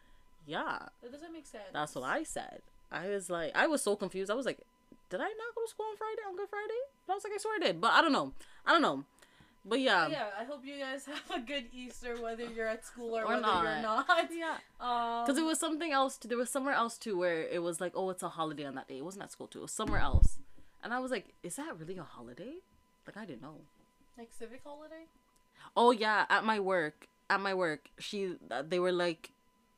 yeah, 0.46 0.78
That 1.02 1.12
doesn't 1.12 1.34
make 1.34 1.48
sense. 1.48 1.64
that's 1.74 1.96
what 1.96 2.04
I 2.04 2.24
said. 2.24 2.62
I 2.92 3.10
was 3.10 3.30
like, 3.30 3.52
I 3.56 3.68
was 3.68 3.82
so 3.82 3.96
confused. 3.96 4.30
I 4.32 4.34
was 4.36 4.46
like, 4.46 4.60
did 5.10 5.20
I 5.20 5.24
not 5.24 5.56
go 5.56 5.64
to 5.64 5.70
school 5.70 5.86
on 5.90 5.98
Friday 5.98 6.22
on 6.28 6.36
Good 6.36 6.50
Friday? 6.50 6.82
I 7.10 7.14
was 7.14 7.24
like, 7.24 7.34
I 7.34 7.38
swear 7.38 7.56
I 7.56 7.60
did, 7.68 7.82
but 7.82 7.92
I 7.94 8.02
don't 8.02 8.12
know. 8.12 8.34
I 8.66 8.72
don't 8.72 8.82
know. 8.82 9.04
But 9.64 9.80
yeah, 9.80 10.08
yeah, 10.08 10.26
I 10.40 10.44
hope 10.44 10.66
you 10.66 10.80
guys 10.80 11.06
have 11.30 11.44
a 11.44 11.46
good 11.46 11.66
Easter, 11.72 12.20
whether 12.20 12.46
you're 12.46 12.68
at 12.68 12.84
school 12.86 13.16
or, 13.16 13.22
Or 13.24 13.28
whether 13.28 13.42
you're 13.42 13.82
not. 13.82 14.08
not. 14.08 14.30
yeah. 14.36 14.58
Um, 14.82 15.24
Because 15.24 15.38
it 15.38 15.44
was 15.46 15.60
something 15.60 15.92
else. 15.92 16.18
Too, 16.18 16.28
there 16.28 16.38
was 16.38 16.50
somewhere 16.50 16.74
else 16.74 16.98
too 16.98 17.16
where 17.18 17.44
it 17.44 17.62
was 17.62 17.80
like, 17.80 17.92
oh, 17.96 18.10
it's 18.10 18.24
a 18.24 18.30
holiday 18.30 18.66
on 18.66 18.74
that 18.76 18.88
day. 18.88 18.98
It 18.98 19.06
wasn't 19.06 19.24
at 19.24 19.32
school 19.32 19.46
too. 19.48 19.60
It 19.60 19.64
was 19.64 19.72
somewhere 19.72 20.00
else. 20.00 20.40
And 20.84 20.92
I 20.94 21.00
was 21.00 21.12
like, 21.12 21.28
is 21.44 21.58
that 21.58 21.78
really 21.80 21.98
a 21.98 22.04
holiday? 22.04 22.54
Like 23.06 23.18
I 23.18 23.26
didn't 23.26 23.44
know. 23.44 23.58
like 24.18 24.30
civic 24.38 24.62
holiday. 24.64 25.06
Oh 25.78 25.92
yeah, 25.92 26.26
at 26.30 26.44
my 26.44 26.60
work, 26.60 27.08
at 27.30 27.40
my 27.40 27.54
work, 27.54 27.90
she 28.00 28.36
they 28.68 28.80
were 28.80 28.92
like, 28.92 29.30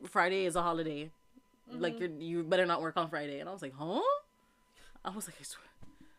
Friday 0.09 0.45
is 0.45 0.55
a 0.55 0.61
holiday. 0.61 1.11
Like 1.71 1.99
you 1.99 2.15
you 2.19 2.43
better 2.43 2.65
not 2.65 2.81
work 2.81 2.97
on 2.97 3.09
Friday. 3.09 3.39
And 3.39 3.49
I 3.49 3.53
was 3.53 3.61
like, 3.61 3.73
huh? 3.77 4.01
I 5.05 5.09
was 5.09 5.27
like, 5.27 5.35
I 5.39 5.43
swear. 5.43 5.65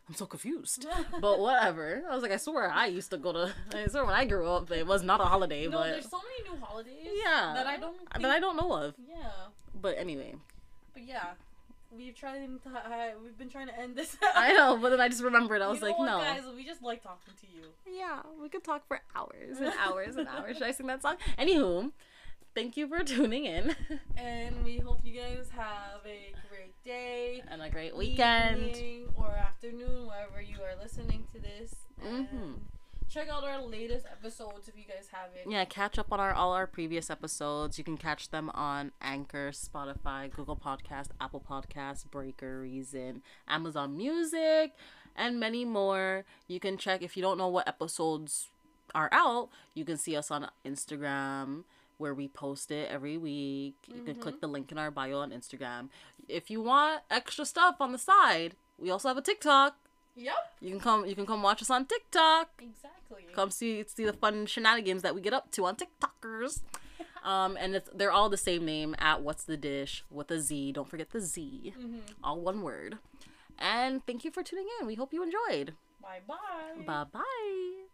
I'm 0.07 0.13
so 0.15 0.25
confused. 0.27 0.85
but 1.21 1.39
whatever. 1.39 2.03
I 2.09 2.13
was 2.13 2.21
like, 2.21 2.31
I 2.31 2.37
swear 2.37 2.69
I 2.69 2.85
used 2.87 3.09
to 3.11 3.17
go 3.17 3.31
to. 3.33 3.51
I 3.73 3.87
swear 3.87 4.05
when 4.05 4.13
I 4.13 4.25
grew 4.25 4.47
up, 4.47 4.69
it 4.71 4.85
was 4.85 5.01
not 5.01 5.19
a 5.19 5.25
holiday, 5.25 5.65
No, 5.67 5.77
but 5.79 5.83
there's 5.85 6.09
so 6.09 6.17
many 6.17 6.49
new 6.57 6.63
holidays. 6.63 6.93
yeah, 7.23 7.53
That 7.55 7.65
I 7.65 7.77
don't. 7.77 7.97
Think, 7.97 8.21
that 8.21 8.31
I 8.31 8.39
don't 8.39 8.55
know 8.55 8.71
of. 8.73 8.93
Yeah, 9.09 9.29
But 9.81 9.97
anyway, 9.97 10.35
but 10.93 11.03
yeah, 11.07 11.29
we've 11.95 12.13
tried 12.15 12.45
to. 12.63 12.69
Uh, 12.69 12.81
we've 13.23 13.37
been 13.37 13.49
trying 13.49 13.67
to 13.67 13.79
end 13.79 13.95
this. 13.95 14.15
I 14.35 14.53
know. 14.53 14.77
But 14.77 14.89
then 14.91 15.01
I 15.01 15.07
just 15.09 15.23
remembered. 15.23 15.63
I 15.63 15.69
was 15.69 15.81
like, 15.81 15.97
what, 15.97 16.05
no. 16.05 16.19
guys, 16.19 16.43
we 16.55 16.63
just 16.65 16.83
like 16.83 17.01
talking 17.01 17.33
to 17.41 17.47
you. 17.47 17.63
Yeah, 17.91 18.19
we 18.39 18.47
could 18.49 18.63
talk 18.63 18.87
for 18.87 19.01
hours 19.15 19.57
and 19.59 19.73
hours 19.79 20.17
and 20.17 20.27
hours. 20.27 20.57
Should 20.57 20.67
I 20.67 20.71
sing 20.71 20.85
that 20.87 21.01
song? 21.01 21.15
Anywho, 21.39 21.91
thank 22.55 22.75
you 22.77 22.87
for 22.87 23.03
tuning 23.03 23.45
in 23.45 23.75
And 24.17 24.63
we 24.63 24.77
hope 24.77 24.99
you 25.03 25.19
guys 25.19 25.49
have 25.55 26.01
a 26.05 26.33
great 26.49 26.73
day, 26.83 27.43
and 27.49 27.61
a 27.61 27.69
great 27.69 27.95
weekend. 27.95 28.75
or 29.17 29.31
afternoon, 29.31 30.07
wherever 30.07 30.41
you 30.41 30.57
are 30.63 30.81
listening 30.81 31.25
to 31.33 31.39
this. 31.39 31.75
Mhm. 32.03 32.55
check 33.07 33.29
out 33.29 33.43
our 33.43 33.61
latest 33.61 34.05
episodes 34.11 34.67
if 34.67 34.75
you 34.77 34.83
guys 34.83 35.09
haven't. 35.11 35.49
Yeah, 35.51 35.63
catch 35.65 35.97
up 35.99 36.11
on 36.11 36.19
our 36.19 36.33
all 36.33 36.53
our 36.53 36.65
previous 36.67 37.09
episodes. 37.09 37.77
You 37.77 37.83
can 37.83 37.97
catch 37.97 38.29
them 38.29 38.49
on 38.53 38.91
Anchor, 39.01 39.51
Spotify, 39.51 40.29
Google 40.31 40.55
Podcast, 40.57 41.09
Apple 41.21 41.43
Podcast, 41.47 42.09
Breaker, 42.09 42.61
Reason, 42.61 43.21
Amazon 43.47 43.95
Music, 43.95 44.73
and 45.15 45.39
many 45.39 45.63
more. 45.65 46.25
You 46.47 46.59
can 46.59 46.77
check 46.77 47.01
if 47.03 47.15
you 47.15 47.21
don't 47.21 47.37
know 47.37 47.47
what 47.47 47.67
episodes 47.67 48.49
are 48.93 49.09
out. 49.11 49.49
You 49.75 49.85
can 49.85 49.97
see 49.97 50.15
us 50.15 50.29
on 50.31 50.49
Instagram 50.65 51.63
where 51.97 52.13
we 52.13 52.27
post 52.27 52.71
it 52.71 52.89
every 52.89 53.17
week. 53.17 53.75
You 53.87 54.01
can 54.03 54.15
click 54.15 54.41
the 54.41 54.47
link 54.47 54.71
in 54.71 54.77
our 54.77 54.91
bio 54.91 55.19
on 55.19 55.31
Instagram. 55.31 55.89
If 56.27 56.49
you 56.49 56.61
want 56.61 57.01
extra 57.09 57.45
stuff 57.45 57.75
on 57.79 57.91
the 57.91 57.97
side, 57.97 58.55
we 58.77 58.89
also 58.89 59.07
have 59.07 59.17
a 59.17 59.21
TikTok. 59.21 59.75
Yep. 60.15 60.35
You 60.61 60.69
can 60.71 60.79
come 60.79 61.05
you 61.05 61.15
can 61.15 61.25
come 61.25 61.43
watch 61.43 61.61
us 61.61 61.69
on 61.69 61.85
TikTok. 61.85 62.49
Exactly. 62.61 63.25
Come 63.33 63.51
see 63.51 63.83
see 63.87 64.05
the 64.05 64.13
fun 64.13 64.45
shenanigans 64.45 65.01
that 65.01 65.13
we 65.13 65.21
get 65.21 65.33
up 65.33 65.51
to 65.51 65.65
on 65.65 65.75
TikTokers. 65.75 66.61
Um, 67.25 67.57
and 67.59 67.75
it's, 67.75 67.89
they're 67.91 68.11
all 68.11 68.29
the 68.29 68.37
same 68.37 68.65
name 68.65 68.95
at 68.99 69.23
What's 69.23 69.45
the 69.45 69.57
Dish 69.57 70.05
with 70.11 70.29
a 70.29 70.39
Z. 70.39 70.73
Don't 70.73 70.87
forget 70.87 71.09
the 71.09 71.19
Z. 71.19 71.73
Mm-hmm. 71.75 71.97
All 72.23 72.39
one 72.39 72.61
word. 72.61 72.99
And 73.57 74.05
thank 74.05 74.23
you 74.23 74.29
for 74.29 74.43
tuning 74.43 74.67
in. 74.79 74.85
We 74.85 74.93
hope 74.93 75.11
you 75.11 75.23
enjoyed. 75.23 75.73
Bye 75.99 76.19
bye. 76.27 76.85
Bye 76.85 77.05
bye. 77.11 77.84